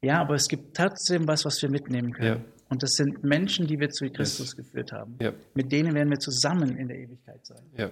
Ja, 0.00 0.20
aber 0.20 0.34
es 0.34 0.48
gibt 0.48 0.76
trotzdem 0.76 1.26
was, 1.28 1.44
was 1.44 1.60
wir 1.60 1.70
mitnehmen 1.70 2.12
können. 2.12 2.44
Ja. 2.44 2.53
Und 2.74 2.82
das 2.82 2.94
sind 2.94 3.22
Menschen, 3.22 3.68
die 3.68 3.78
wir 3.78 3.90
zu 3.90 4.10
Christus 4.10 4.48
yes. 4.48 4.56
geführt 4.56 4.90
haben. 4.90 5.14
Ja. 5.20 5.32
Mit 5.54 5.70
denen 5.70 5.94
werden 5.94 6.10
wir 6.10 6.18
zusammen 6.18 6.76
in 6.76 6.88
der 6.88 6.98
Ewigkeit 6.98 7.46
sein. 7.46 7.62
Ja. 7.78 7.88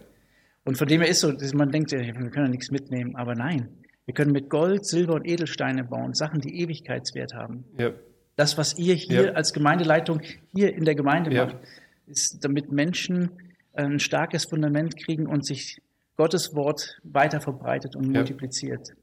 Und 0.64 0.76
von 0.76 0.88
dem 0.88 1.00
her 1.02 1.08
ist 1.08 1.20
so, 1.20 1.32
man 1.54 1.70
denkt, 1.70 1.92
wir 1.92 2.12
können 2.12 2.46
ja 2.46 2.48
nichts 2.48 2.72
mitnehmen, 2.72 3.14
aber 3.14 3.36
nein. 3.36 3.68
Wir 4.06 4.14
können 4.14 4.32
mit 4.32 4.50
Gold, 4.50 4.84
Silber 4.84 5.14
und 5.14 5.24
Edelsteine 5.24 5.84
bauen, 5.84 6.14
Sachen, 6.14 6.40
die 6.40 6.60
Ewigkeitswert 6.62 7.32
haben. 7.32 7.64
Ja. 7.78 7.92
Das, 8.34 8.58
was 8.58 8.76
ihr 8.76 8.96
hier 8.96 9.36
als 9.36 9.52
Gemeindeleitung 9.52 10.20
hier 10.52 10.74
in 10.74 10.84
der 10.84 10.96
Gemeinde 10.96 11.30
macht, 11.30 11.58
ist, 12.08 12.44
damit 12.44 12.72
Menschen 12.72 13.30
ein 13.74 14.00
starkes 14.00 14.46
Fundament 14.46 14.96
kriegen 14.96 15.28
und 15.28 15.46
sich 15.46 15.80
Gottes 16.16 16.56
Wort 16.56 16.98
weiter 17.04 17.40
verbreitet 17.40 17.94
und 17.94 18.08
multipliziert. 18.08 18.94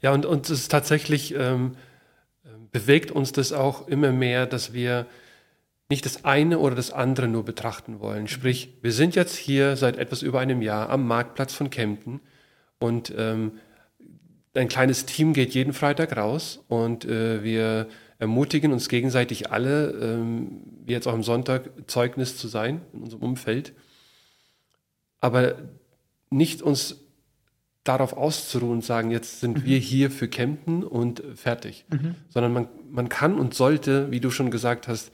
Ja, 0.00 0.14
und, 0.14 0.24
und 0.24 0.46
es 0.46 0.60
ist 0.60 0.70
tatsächlich, 0.70 1.34
ähm, 1.36 1.76
bewegt 2.72 3.10
uns 3.10 3.32
das 3.32 3.52
auch 3.52 3.86
immer 3.86 4.12
mehr, 4.12 4.46
dass 4.46 4.72
wir 4.72 5.06
nicht 5.88 6.06
das 6.06 6.24
eine 6.24 6.58
oder 6.58 6.74
das 6.74 6.90
andere 6.90 7.28
nur 7.28 7.44
betrachten 7.44 8.00
wollen. 8.00 8.26
Sprich, 8.26 8.78
wir 8.80 8.92
sind 8.92 9.14
jetzt 9.14 9.36
hier 9.36 9.76
seit 9.76 9.98
etwas 9.98 10.22
über 10.22 10.40
einem 10.40 10.62
Jahr 10.62 10.88
am 10.88 11.06
Marktplatz 11.06 11.52
von 11.52 11.68
Kempten 11.68 12.20
und 12.78 13.12
ähm, 13.16 13.52
ein 14.54 14.68
kleines 14.68 15.06
Team 15.06 15.34
geht 15.34 15.54
jeden 15.54 15.72
Freitag 15.72 16.16
raus 16.16 16.64
und 16.68 17.04
äh, 17.04 17.42
wir 17.42 17.88
ermutigen 18.18 18.72
uns 18.72 18.88
gegenseitig 18.88 19.50
alle, 19.50 19.90
ähm, 19.90 20.62
jetzt 20.86 21.06
auch 21.06 21.12
am 21.12 21.22
Sonntag, 21.22 21.70
Zeugnis 21.88 22.36
zu 22.36 22.48
sein 22.48 22.80
in 22.92 23.02
unserem 23.02 23.22
Umfeld. 23.22 23.72
Aber 25.20 25.56
nicht 26.30 26.62
uns 26.62 27.01
darauf 27.84 28.16
auszuruhen 28.16 28.74
und 28.74 28.84
sagen, 28.84 29.10
jetzt 29.10 29.40
sind 29.40 29.58
mhm. 29.58 29.64
wir 29.64 29.78
hier 29.78 30.10
für 30.10 30.28
Kempten 30.28 30.84
und 30.84 31.22
fertig. 31.34 31.84
Mhm. 31.90 32.14
Sondern 32.28 32.52
man, 32.52 32.68
man 32.90 33.08
kann 33.08 33.38
und 33.38 33.54
sollte, 33.54 34.10
wie 34.10 34.20
du 34.20 34.30
schon 34.30 34.50
gesagt 34.50 34.88
hast, 34.88 35.10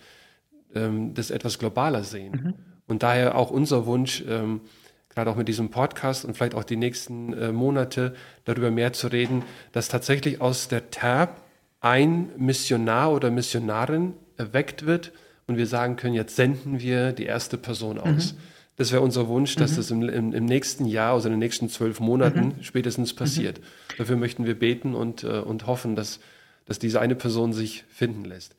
ähm, 0.74 1.14
das 1.14 1.30
etwas 1.30 1.58
globaler 1.58 2.04
sehen. 2.04 2.32
Mhm. 2.32 2.54
Und 2.86 3.02
daher 3.02 3.36
auch 3.36 3.50
unser 3.50 3.86
Wunsch, 3.86 4.22
ähm, 4.28 4.60
gerade 5.08 5.30
auch 5.30 5.36
mit 5.36 5.48
diesem 5.48 5.70
Podcast 5.70 6.24
und 6.24 6.36
vielleicht 6.36 6.54
auch 6.54 6.64
die 6.64 6.76
nächsten 6.76 7.32
äh, 7.32 7.52
Monate 7.52 8.14
darüber 8.44 8.70
mehr 8.70 8.92
zu 8.92 9.08
reden, 9.08 9.42
dass 9.72 9.88
tatsächlich 9.88 10.40
aus 10.40 10.68
der 10.68 10.90
TAB 10.90 11.40
ein 11.80 12.30
Missionar 12.36 13.12
oder 13.12 13.30
Missionarin 13.30 14.14
erweckt 14.36 14.86
wird 14.86 15.12
und 15.46 15.56
wir 15.56 15.66
sagen 15.66 15.96
können, 15.96 16.14
jetzt 16.14 16.36
senden 16.36 16.80
wir 16.80 17.12
die 17.12 17.24
erste 17.24 17.56
Person 17.56 17.98
aus. 17.98 18.34
Mhm. 18.34 18.38
Das 18.78 18.92
wäre 18.92 19.02
unser 19.02 19.26
Wunsch, 19.26 19.56
dass 19.56 19.72
mhm. 19.72 19.76
das 19.76 19.90
im, 19.90 20.08
im, 20.08 20.32
im, 20.32 20.44
nächsten 20.44 20.86
Jahr, 20.86 21.14
also 21.14 21.28
in 21.28 21.32
den 21.32 21.40
nächsten 21.40 21.68
zwölf 21.68 21.98
Monaten 21.98 22.54
mhm. 22.56 22.62
spätestens 22.62 23.12
passiert. 23.12 23.58
Mhm. 23.58 23.64
Dafür 23.98 24.16
möchten 24.16 24.46
wir 24.46 24.56
beten 24.56 24.94
und, 24.94 25.24
äh, 25.24 25.40
und 25.40 25.66
hoffen, 25.66 25.96
dass, 25.96 26.20
dass 26.64 26.78
diese 26.78 27.00
eine 27.00 27.16
Person 27.16 27.52
sich 27.52 27.84
finden 27.88 28.24
lässt. 28.24 28.54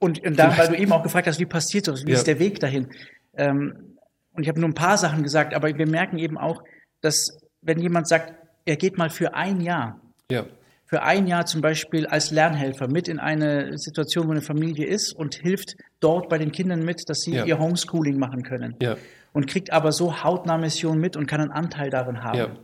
Und, 0.00 0.26
und 0.26 0.36
da, 0.36 0.58
weil 0.58 0.68
du 0.68 0.74
eben 0.74 0.92
auch 0.92 1.04
gefragt 1.04 1.28
hast, 1.28 1.38
wie 1.38 1.46
passiert 1.46 1.86
das, 1.86 2.04
wie 2.04 2.10
ja. 2.10 2.16
ist 2.16 2.26
der 2.26 2.40
Weg 2.40 2.58
dahin? 2.58 2.88
Ähm, 3.36 3.96
und 4.32 4.42
ich 4.42 4.48
habe 4.48 4.58
nur 4.58 4.68
ein 4.68 4.74
paar 4.74 4.98
Sachen 4.98 5.22
gesagt, 5.22 5.54
aber 5.54 5.68
wir 5.78 5.88
merken 5.88 6.18
eben 6.18 6.36
auch, 6.36 6.64
dass 7.00 7.38
wenn 7.62 7.78
jemand 7.78 8.08
sagt, 8.08 8.34
er 8.64 8.76
geht 8.76 8.98
mal 8.98 9.08
für 9.08 9.34
ein 9.34 9.60
Jahr, 9.60 10.00
ja. 10.30 10.46
für 10.84 11.02
ein 11.02 11.28
Jahr 11.28 11.46
zum 11.46 11.60
Beispiel 11.60 12.06
als 12.08 12.32
Lernhelfer 12.32 12.88
mit 12.88 13.06
in 13.06 13.20
eine 13.20 13.78
Situation, 13.78 14.26
wo 14.26 14.32
eine 14.32 14.42
Familie 14.42 14.86
ist 14.86 15.12
und 15.12 15.36
hilft 15.36 15.76
dort 16.04 16.28
bei 16.28 16.38
den 16.38 16.52
Kindern 16.52 16.84
mit, 16.84 17.08
dass 17.08 17.22
sie 17.22 17.34
ja. 17.34 17.44
ihr 17.44 17.58
Homeschooling 17.58 18.18
machen 18.18 18.42
können. 18.42 18.76
Ja. 18.80 18.96
Und 19.32 19.48
kriegt 19.48 19.72
aber 19.72 19.90
so 19.90 20.22
hautnah 20.22 20.58
Mission 20.58 21.00
mit 21.00 21.16
und 21.16 21.26
kann 21.26 21.40
einen 21.40 21.50
Anteil 21.50 21.90
darin 21.90 22.22
haben. 22.22 22.58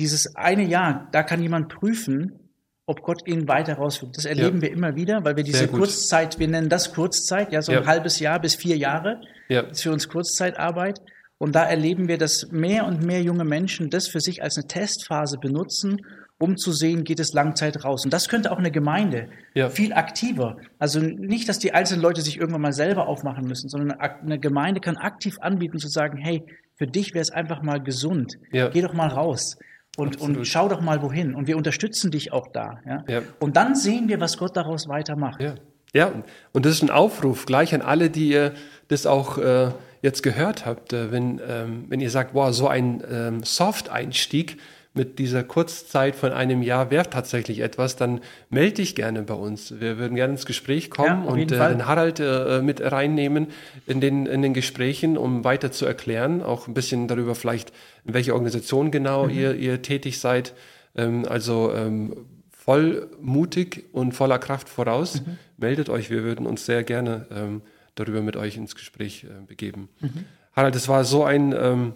Dieses 0.00 0.34
eine 0.34 0.64
Jahr, 0.64 1.08
da 1.12 1.22
kann 1.22 1.42
jemand 1.42 1.68
prüfen, 1.68 2.40
ob 2.86 3.02
Gott 3.02 3.28
ihn 3.28 3.46
weiter 3.46 3.74
rausführt. 3.74 4.16
Das 4.16 4.24
erleben 4.24 4.56
ja. 4.56 4.62
wir 4.62 4.72
immer 4.72 4.96
wieder, 4.96 5.24
weil 5.24 5.36
wir 5.36 5.44
diese 5.44 5.68
Kurzzeit, 5.68 6.40
wir 6.40 6.48
nennen 6.48 6.68
das 6.68 6.92
Kurzzeit, 6.92 7.52
ja, 7.52 7.62
so 7.62 7.70
ja. 7.70 7.82
ein 7.82 7.86
halbes 7.86 8.18
Jahr 8.18 8.40
bis 8.40 8.56
vier 8.56 8.76
Jahre, 8.76 9.20
ja. 9.48 9.60
ist 9.60 9.82
für 9.82 9.92
uns 9.92 10.08
Kurzzeitarbeit. 10.08 11.00
Und 11.38 11.54
da 11.54 11.64
erleben 11.64 12.08
wir, 12.08 12.18
dass 12.18 12.50
mehr 12.50 12.86
und 12.86 13.02
mehr 13.02 13.22
junge 13.22 13.44
Menschen 13.44 13.90
das 13.90 14.08
für 14.08 14.20
sich 14.20 14.42
als 14.42 14.56
eine 14.56 14.66
Testphase 14.66 15.38
benutzen, 15.38 15.98
um 16.40 16.56
zu 16.56 16.72
sehen, 16.72 17.04
geht 17.04 17.20
es 17.20 17.34
Langzeit 17.34 17.84
raus. 17.84 18.04
Und 18.04 18.12
das 18.12 18.28
könnte 18.28 18.50
auch 18.50 18.58
eine 18.58 18.70
Gemeinde 18.70 19.28
ja. 19.54 19.68
viel 19.68 19.92
aktiver. 19.92 20.56
Also 20.78 20.98
nicht, 20.98 21.48
dass 21.48 21.58
die 21.58 21.72
einzelnen 21.74 22.00
Leute 22.00 22.22
sich 22.22 22.38
irgendwann 22.38 22.62
mal 22.62 22.72
selber 22.72 23.08
aufmachen 23.08 23.46
müssen, 23.46 23.68
sondern 23.68 24.00
eine 24.00 24.38
Gemeinde 24.38 24.80
kann 24.80 24.96
aktiv 24.96 25.36
anbieten 25.40 25.78
zu 25.78 25.88
sagen, 25.88 26.16
hey, 26.16 26.42
für 26.76 26.86
dich 26.86 27.12
wäre 27.12 27.20
es 27.20 27.30
einfach 27.30 27.62
mal 27.62 27.82
gesund. 27.82 28.38
Ja. 28.52 28.68
Geh 28.70 28.80
doch 28.80 28.94
mal 28.94 29.08
raus. 29.08 29.58
Und, 29.98 30.18
und 30.18 30.46
schau 30.46 30.70
doch 30.70 30.80
mal 30.80 31.02
wohin. 31.02 31.34
Und 31.34 31.46
wir 31.46 31.58
unterstützen 31.58 32.10
dich 32.10 32.32
auch 32.32 32.48
da. 32.52 32.78
Ja? 32.86 33.04
ja? 33.06 33.22
Und 33.38 33.56
dann 33.56 33.74
sehen 33.74 34.08
wir, 34.08 34.18
was 34.18 34.38
Gott 34.38 34.56
daraus 34.56 34.88
weitermacht. 34.88 35.42
Ja. 35.42 35.56
ja, 35.92 36.12
und 36.52 36.64
das 36.64 36.72
ist 36.72 36.82
ein 36.82 36.90
Aufruf 36.90 37.44
gleich 37.44 37.74
an 37.74 37.82
alle, 37.82 38.08
die 38.08 38.30
ihr 38.30 38.54
das 38.88 39.04
auch 39.04 39.36
äh, 39.36 39.72
jetzt 40.00 40.22
gehört 40.22 40.64
habt. 40.64 40.94
Äh, 40.94 41.12
wenn, 41.12 41.38
ähm, 41.46 41.84
wenn 41.88 42.00
ihr 42.00 42.08
sagt, 42.08 42.32
wow, 42.32 42.50
so 42.50 42.66
ein 42.66 43.02
ähm, 43.10 43.42
Soft-Einstieg, 43.42 44.56
mit 44.92 45.20
dieser 45.20 45.44
Kurzzeit 45.44 46.16
von 46.16 46.32
einem 46.32 46.62
Jahr 46.62 46.90
wäre 46.90 47.08
tatsächlich 47.08 47.60
etwas, 47.60 47.94
dann 47.94 48.20
melde 48.48 48.76
dich 48.76 48.96
gerne 48.96 49.22
bei 49.22 49.34
uns. 49.34 49.80
Wir 49.80 49.98
würden 49.98 50.16
gerne 50.16 50.32
ins 50.32 50.46
Gespräch 50.46 50.90
kommen 50.90 51.24
ja, 51.24 51.30
und 51.30 51.52
äh, 51.52 51.68
den 51.68 51.86
Harald 51.86 52.18
äh, 52.18 52.60
mit 52.60 52.80
reinnehmen 52.80 53.48
in 53.86 54.00
den, 54.00 54.26
in 54.26 54.42
den 54.42 54.52
Gesprächen, 54.52 55.16
um 55.16 55.44
weiter 55.44 55.70
zu 55.70 55.86
erklären, 55.86 56.42
auch 56.42 56.66
ein 56.66 56.74
bisschen 56.74 57.06
darüber 57.06 57.36
vielleicht, 57.36 57.72
in 58.04 58.14
welcher 58.14 58.34
Organisation 58.34 58.90
genau 58.90 59.26
mhm. 59.26 59.30
ihr, 59.30 59.54
ihr 59.54 59.80
tätig 59.80 60.18
seid. 60.18 60.54
Ähm, 60.96 61.24
also 61.28 61.72
ähm, 61.72 62.26
voll 62.50 63.08
mutig 63.20 63.84
und 63.92 64.12
voller 64.12 64.40
Kraft 64.40 64.68
voraus. 64.68 65.20
Mhm. 65.20 65.38
Meldet 65.56 65.88
euch, 65.88 66.10
wir 66.10 66.24
würden 66.24 66.46
uns 66.46 66.66
sehr 66.66 66.82
gerne 66.82 67.26
ähm, 67.30 67.62
darüber 67.94 68.22
mit 68.22 68.36
euch 68.36 68.56
ins 68.56 68.74
Gespräch 68.74 69.24
äh, 69.24 69.46
begeben. 69.46 69.88
Mhm. 70.00 70.24
Harald, 70.52 70.74
es 70.74 70.88
war 70.88 71.04
so 71.04 71.22
eine 71.22 71.56
ähm, 71.56 71.92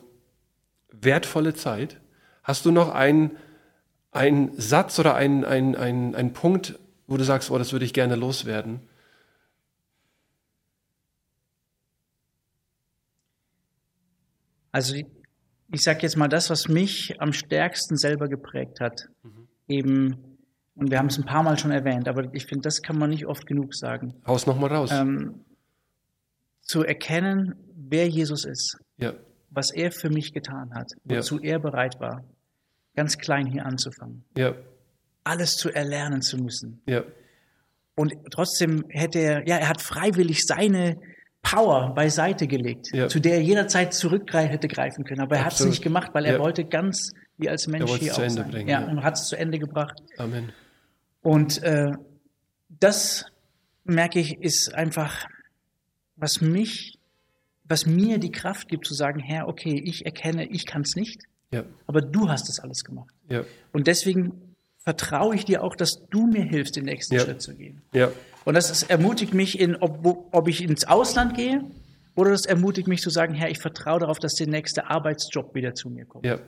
wertvolle 0.92 1.54
Zeit. 1.54 1.98
Hast 2.44 2.66
du 2.66 2.70
noch 2.70 2.94
einen, 2.94 3.36
einen 4.12 4.52
Satz 4.60 4.98
oder 4.98 5.14
einen, 5.14 5.44
einen, 5.44 5.74
einen, 5.74 6.14
einen 6.14 6.34
Punkt, 6.34 6.78
wo 7.06 7.16
du 7.16 7.24
sagst, 7.24 7.50
oh, 7.50 7.58
das 7.58 7.72
würde 7.72 7.86
ich 7.86 7.94
gerne 7.94 8.16
loswerden? 8.16 8.80
Also 14.70 14.94
ich 14.94 15.82
sage 15.82 16.00
jetzt 16.02 16.16
mal 16.16 16.28
das, 16.28 16.50
was 16.50 16.68
mich 16.68 17.14
am 17.18 17.32
stärksten 17.32 17.96
selber 17.96 18.28
geprägt 18.28 18.80
hat. 18.80 19.08
Mhm. 19.22 19.48
Eben, 19.66 20.38
und 20.74 20.90
wir 20.90 20.98
haben 20.98 21.06
es 21.06 21.16
ein 21.16 21.24
paar 21.24 21.42
Mal 21.42 21.58
schon 21.58 21.70
erwähnt, 21.70 22.08
aber 22.08 22.32
ich 22.34 22.44
finde, 22.44 22.62
das 22.62 22.82
kann 22.82 22.98
man 22.98 23.08
nicht 23.08 23.24
oft 23.26 23.46
genug 23.46 23.74
sagen. 23.74 24.14
Haus 24.26 24.46
nochmal 24.46 24.70
raus. 24.70 24.90
Ähm, 24.92 25.44
zu 26.60 26.82
erkennen, 26.82 27.54
wer 27.74 28.06
Jesus 28.08 28.44
ist. 28.44 28.78
Ja. 28.98 29.14
Was 29.50 29.70
er 29.70 29.92
für 29.92 30.10
mich 30.10 30.32
getan 30.32 30.74
hat, 30.74 30.90
wozu 31.04 31.40
ja. 31.40 31.52
er 31.52 31.58
bereit 31.60 32.00
war 32.00 32.24
ganz 32.94 33.18
klein 33.18 33.46
hier 33.46 33.66
anzufangen. 33.66 34.24
Ja. 34.36 34.54
Alles 35.24 35.56
zu 35.56 35.70
erlernen 35.70 36.22
zu 36.22 36.36
müssen. 36.36 36.82
Ja. 36.86 37.02
Und 37.96 38.14
trotzdem 38.30 38.84
hätte 38.88 39.18
er, 39.18 39.46
ja, 39.46 39.56
er 39.56 39.68
hat 39.68 39.80
freiwillig 39.80 40.46
seine 40.46 40.98
Power 41.42 41.94
beiseite 41.94 42.46
gelegt, 42.46 42.88
ja. 42.92 43.08
zu 43.08 43.20
der 43.20 43.34
er 43.34 43.42
jederzeit 43.42 43.94
zurück 43.94 44.32
hätte 44.32 44.66
greifen 44.66 45.04
können. 45.04 45.20
Aber 45.20 45.36
er 45.36 45.44
hat 45.44 45.52
es 45.52 45.64
nicht 45.64 45.82
gemacht, 45.82 46.10
weil 46.12 46.24
er 46.24 46.34
ja. 46.34 46.38
wollte 46.40 46.64
ganz 46.64 47.12
wie 47.36 47.48
als 47.48 47.66
Mensch 47.66 47.90
hier 47.98 48.12
auch 48.12 48.28
sein. 48.28 48.50
Bringen, 48.50 48.68
ja, 48.68 48.80
ja, 48.80 48.88
und 48.88 49.02
hat 49.02 49.14
es 49.14 49.26
zu 49.26 49.36
Ende 49.36 49.58
gebracht. 49.58 50.00
Amen. 50.18 50.52
Und 51.22 51.62
äh, 51.62 51.92
das 52.68 53.26
merke 53.84 54.20
ich, 54.20 54.40
ist 54.40 54.74
einfach, 54.74 55.26
was 56.16 56.40
mich, 56.40 56.98
was 57.64 57.86
mir 57.86 58.18
die 58.18 58.30
Kraft 58.30 58.68
gibt 58.68 58.86
zu 58.86 58.94
sagen, 58.94 59.20
Herr, 59.20 59.48
okay, 59.48 59.80
ich 59.84 60.06
erkenne, 60.06 60.46
ich 60.46 60.66
kann 60.66 60.82
es 60.82 60.96
nicht. 60.96 61.22
Ja. 61.54 61.64
Aber 61.86 62.00
du 62.00 62.28
hast 62.28 62.48
das 62.48 62.60
alles 62.60 62.84
gemacht. 62.84 63.14
Ja. 63.28 63.44
Und 63.72 63.86
deswegen 63.86 64.54
vertraue 64.78 65.34
ich 65.34 65.44
dir 65.44 65.62
auch, 65.62 65.76
dass 65.76 66.06
du 66.10 66.26
mir 66.26 66.42
hilfst, 66.42 66.76
den 66.76 66.84
nächsten 66.84 67.14
ja. 67.14 67.20
Schritt 67.20 67.40
zu 67.40 67.54
gehen. 67.54 67.82
Ja. 67.92 68.10
Und 68.44 68.54
das 68.54 68.70
ist, 68.70 68.90
ermutigt 68.90 69.32
mich, 69.32 69.58
in, 69.58 69.76
ob, 69.76 70.28
ob 70.32 70.48
ich 70.48 70.62
ins 70.62 70.86
Ausland 70.86 71.34
gehe 71.34 71.64
oder 72.14 72.30
das 72.30 72.44
ermutigt 72.44 72.86
mich 72.86 73.00
zu 73.00 73.10
sagen, 73.10 73.34
Herr, 73.34 73.50
ich 73.50 73.58
vertraue 73.58 74.00
darauf, 74.00 74.18
dass 74.18 74.34
der 74.34 74.46
nächste 74.46 74.90
Arbeitsjob 74.90 75.54
wieder 75.54 75.74
zu 75.74 75.88
mir 75.88 76.04
kommt. 76.04 76.26
Ja. 76.26 76.38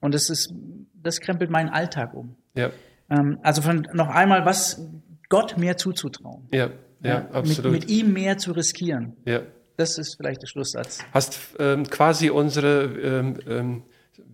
Und 0.00 0.14
das 0.14 0.28
ist, 0.28 0.52
das 0.94 1.20
krempelt 1.20 1.50
meinen 1.50 1.68
Alltag 1.68 2.14
um. 2.14 2.36
Ja. 2.54 2.70
Ähm, 3.10 3.38
also 3.42 3.62
von, 3.62 3.86
noch 3.92 4.08
einmal, 4.08 4.44
was 4.44 4.84
Gott 5.28 5.56
mehr 5.56 5.76
zuzutrauen. 5.76 6.48
Ja, 6.52 6.70
ja, 7.02 7.10
ja 7.10 7.28
absolut. 7.30 7.72
Mit, 7.72 7.82
mit, 7.82 7.90
ihm 7.90 8.12
mehr 8.12 8.38
zu 8.38 8.52
riskieren. 8.52 9.16
Ja. 9.24 9.42
Das 9.76 9.98
ist 9.98 10.16
vielleicht 10.16 10.42
der 10.42 10.48
Schlusssatz. 10.48 10.98
Hast 11.12 11.38
ähm, 11.60 11.84
quasi 11.88 12.30
unsere 12.30 12.84
ähm, 12.84 13.38
ähm 13.46 13.82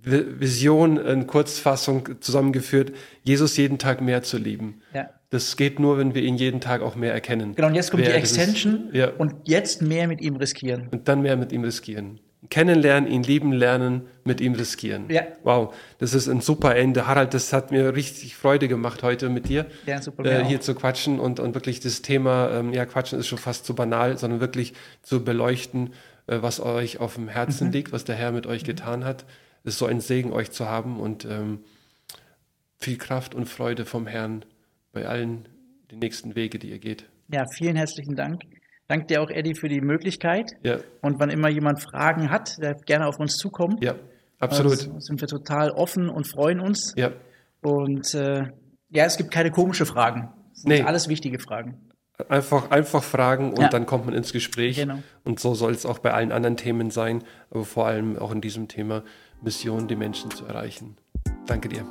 Vision 0.05 0.99
in 0.99 1.26
Kurzfassung 1.26 2.20
zusammengeführt, 2.20 2.93
Jesus 3.22 3.57
jeden 3.57 3.78
Tag 3.78 4.01
mehr 4.01 4.22
zu 4.22 4.37
lieben. 4.37 4.82
Ja. 4.93 5.11
Das 5.30 5.57
geht 5.57 5.80
nur, 5.80 5.99
wenn 5.99 6.14
wir 6.14 6.22
ihn 6.22 6.37
jeden 6.37 6.61
Tag 6.61 6.82
auch 6.82 6.95
mehr 6.95 7.12
erkennen. 7.12 7.55
Genau, 7.55 7.68
und 7.68 7.74
jetzt 7.74 7.91
kommt 7.91 8.07
die 8.07 8.11
Extension 8.11 8.91
ja. 8.93 9.11
und 9.18 9.35
jetzt 9.45 9.82
mehr 9.82 10.07
mit 10.07 10.20
ihm 10.20 10.37
riskieren. 10.37 10.89
Und 10.91 11.09
dann 11.09 11.22
mehr 11.22 11.37
mit 11.37 11.53
ihm 11.53 11.64
riskieren. 11.64 12.20
Kennenlernen, 12.51 13.11
ihn 13.11 13.22
lieben 13.22 13.53
lernen, 13.53 14.03
mit 14.22 14.41
ihm 14.41 14.53
riskieren. 14.53 15.07
Ja. 15.09 15.22
Wow, 15.43 15.74
das 15.99 16.12
ist 16.12 16.28
ein 16.28 16.41
super 16.43 16.76
Ende. 16.76 17.07
Harald, 17.07 17.32
das 17.32 17.53
hat 17.55 17.70
mir 17.70 17.97
richtig 17.97 18.37
Freude 18.37 18.68
gemacht, 18.68 19.03
heute 19.03 19.30
mit 19.30 19.49
dir 19.49 19.66
ja, 19.87 20.01
super, 20.03 20.24
äh, 20.24 20.45
hier 20.45 20.61
zu 20.61 20.74
quatschen 20.74 21.18
und, 21.18 21.41
und 21.41 21.55
wirklich 21.55 21.80
das 21.80 22.03
Thema, 22.03 22.51
ähm, 22.51 22.72
ja, 22.72 22.85
quatschen 22.85 23.18
ist 23.18 23.28
schon 23.28 23.39
fast 23.39 23.64
zu 23.64 23.74
banal, 23.74 24.18
sondern 24.18 24.41
wirklich 24.41 24.74
zu 25.03 25.24
beleuchten, 25.24 25.95
äh, 26.26 26.39
was 26.43 26.61
euch 26.61 27.01
auf 27.01 27.14
dem 27.14 27.28
Herzen 27.28 27.68
mhm. 27.68 27.72
liegt, 27.72 27.93
was 27.93 28.05
der 28.05 28.14
Herr 28.14 28.30
mit 28.30 28.47
euch 28.47 28.62
mhm. 28.62 28.66
getan 28.66 29.05
hat. 29.05 29.24
Es 29.65 29.75
ist 29.75 29.79
so 29.79 29.87
ein 29.87 30.01
Segen, 30.01 30.33
euch 30.33 30.51
zu 30.51 30.69
haben 30.69 31.01
und 31.01 31.25
ähm, 31.25 31.61
viel 32.79 32.99
Kraft 32.99 33.35
und 33.35 33.49
Freude 33.49 33.87
vom 33.87 34.07
Herrn 34.07 34.45
bei 34.93 35.07
allen 35.07 35.49
den 35.91 35.99
nächsten 36.01 36.37
Wege, 36.37 36.59
die 36.59 36.71
ihr 36.71 36.79
geht. 36.79 37.09
Ja, 37.33 37.45
vielen 37.57 37.75
herzlichen 37.75 38.15
Dank. 38.15 38.43
Danke 38.89 39.07
dir 39.07 39.23
auch, 39.23 39.31
Eddie, 39.31 39.55
für 39.55 39.69
die 39.69 39.81
Möglichkeit. 39.81 40.51
Ja. 40.62 40.79
Und 41.01 41.19
wann 41.19 41.31
immer 41.31 41.49
jemand 41.49 41.83
Fragen 41.83 42.31
hat, 42.31 42.59
der 42.59 42.75
gerne 42.75 43.07
auf 43.07 43.19
uns 43.19 43.37
zukommen. 43.37 43.79
Ja, 43.81 43.95
absolut. 44.39 44.73
Also 44.73 45.01
sind 45.01 45.21
wir 45.23 45.29
total 45.29 45.71
offen 45.71 46.11
und 46.11 46.27
freuen 46.27 46.61
uns. 46.61 46.93
Ja. 46.97 47.12
Und 47.62 48.12
äh, 48.15 48.43
ja, 48.91 49.05
es 49.07 49.17
gibt 49.17 49.31
keine 49.31 49.51
komischen 49.51 49.87
Fragen. 49.87 50.29
Es 50.53 50.61
sind 50.61 50.73
nee. 50.73 50.83
alles 50.83 51.09
wichtige 51.09 51.39
Fragen. 51.39 51.91
Einfach, 52.29 52.71
einfach 52.71 53.03
fragen 53.03 53.51
und 53.51 53.62
ja. 53.62 53.69
dann 53.69 53.87
kommt 53.87 54.05
man 54.05 54.15
ins 54.15 54.33
Gespräch. 54.33 54.77
Genau. 54.77 55.03
Und 55.25 55.41
so 55.41 55.55
soll 55.55 55.73
es 55.73 55.85
auch 55.87 55.99
bei 55.99 56.12
allen 56.12 56.31
anderen 56.31 56.57
Themen 56.57 56.91
sein, 56.91 57.25
aber 57.51 57.65
vor 57.65 57.87
allem 57.87 58.19
auch 58.19 58.31
in 58.31 58.41
diesem 58.41 58.69
Thema. 58.69 59.03
Mission, 59.45 59.86
die 59.86 59.97
Menschen 59.97 60.30
zu 60.30 60.45
erreichen. 60.47 60.97
Danke 61.47 61.68
dir. 61.68 61.84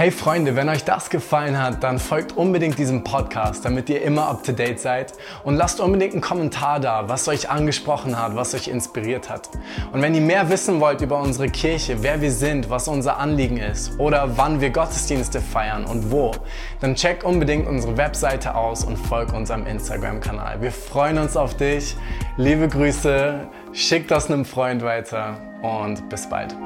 Hey 0.00 0.10
Freunde, 0.10 0.56
wenn 0.56 0.70
euch 0.70 0.84
das 0.84 1.10
gefallen 1.10 1.62
hat, 1.62 1.84
dann 1.84 1.98
folgt 1.98 2.34
unbedingt 2.34 2.78
diesem 2.78 3.04
Podcast, 3.04 3.66
damit 3.66 3.90
ihr 3.90 4.00
immer 4.00 4.28
up 4.28 4.42
to 4.42 4.52
date 4.52 4.80
seid 4.80 5.12
und 5.44 5.56
lasst 5.56 5.78
unbedingt 5.78 6.14
einen 6.14 6.22
Kommentar 6.22 6.80
da, 6.80 7.10
was 7.10 7.28
euch 7.28 7.50
angesprochen 7.50 8.18
hat, 8.18 8.34
was 8.34 8.54
euch 8.54 8.68
inspiriert 8.68 9.28
hat. 9.28 9.50
Und 9.92 10.00
wenn 10.00 10.14
ihr 10.14 10.22
mehr 10.22 10.48
wissen 10.48 10.80
wollt 10.80 11.02
über 11.02 11.20
unsere 11.20 11.50
Kirche, 11.50 12.02
wer 12.02 12.22
wir 12.22 12.32
sind, 12.32 12.70
was 12.70 12.88
unser 12.88 13.18
Anliegen 13.18 13.58
ist 13.58 14.00
oder 14.00 14.38
wann 14.38 14.62
wir 14.62 14.70
Gottesdienste 14.70 15.42
feiern 15.42 15.84
und 15.84 16.10
wo, 16.10 16.32
dann 16.80 16.94
checkt 16.94 17.22
unbedingt 17.22 17.68
unsere 17.68 17.98
Webseite 17.98 18.54
aus 18.54 18.84
und 18.84 18.96
folgt 18.96 19.34
unserem 19.34 19.66
Instagram-Kanal. 19.66 20.62
Wir 20.62 20.72
freuen 20.72 21.18
uns 21.18 21.36
auf 21.36 21.58
dich. 21.58 21.94
Liebe 22.38 22.68
Grüße, 22.68 23.48
schickt 23.74 24.10
das 24.10 24.30
einem 24.30 24.46
Freund 24.46 24.82
weiter 24.82 25.49
und 25.62 26.08
bis 26.08 26.28
bald. 26.28 26.56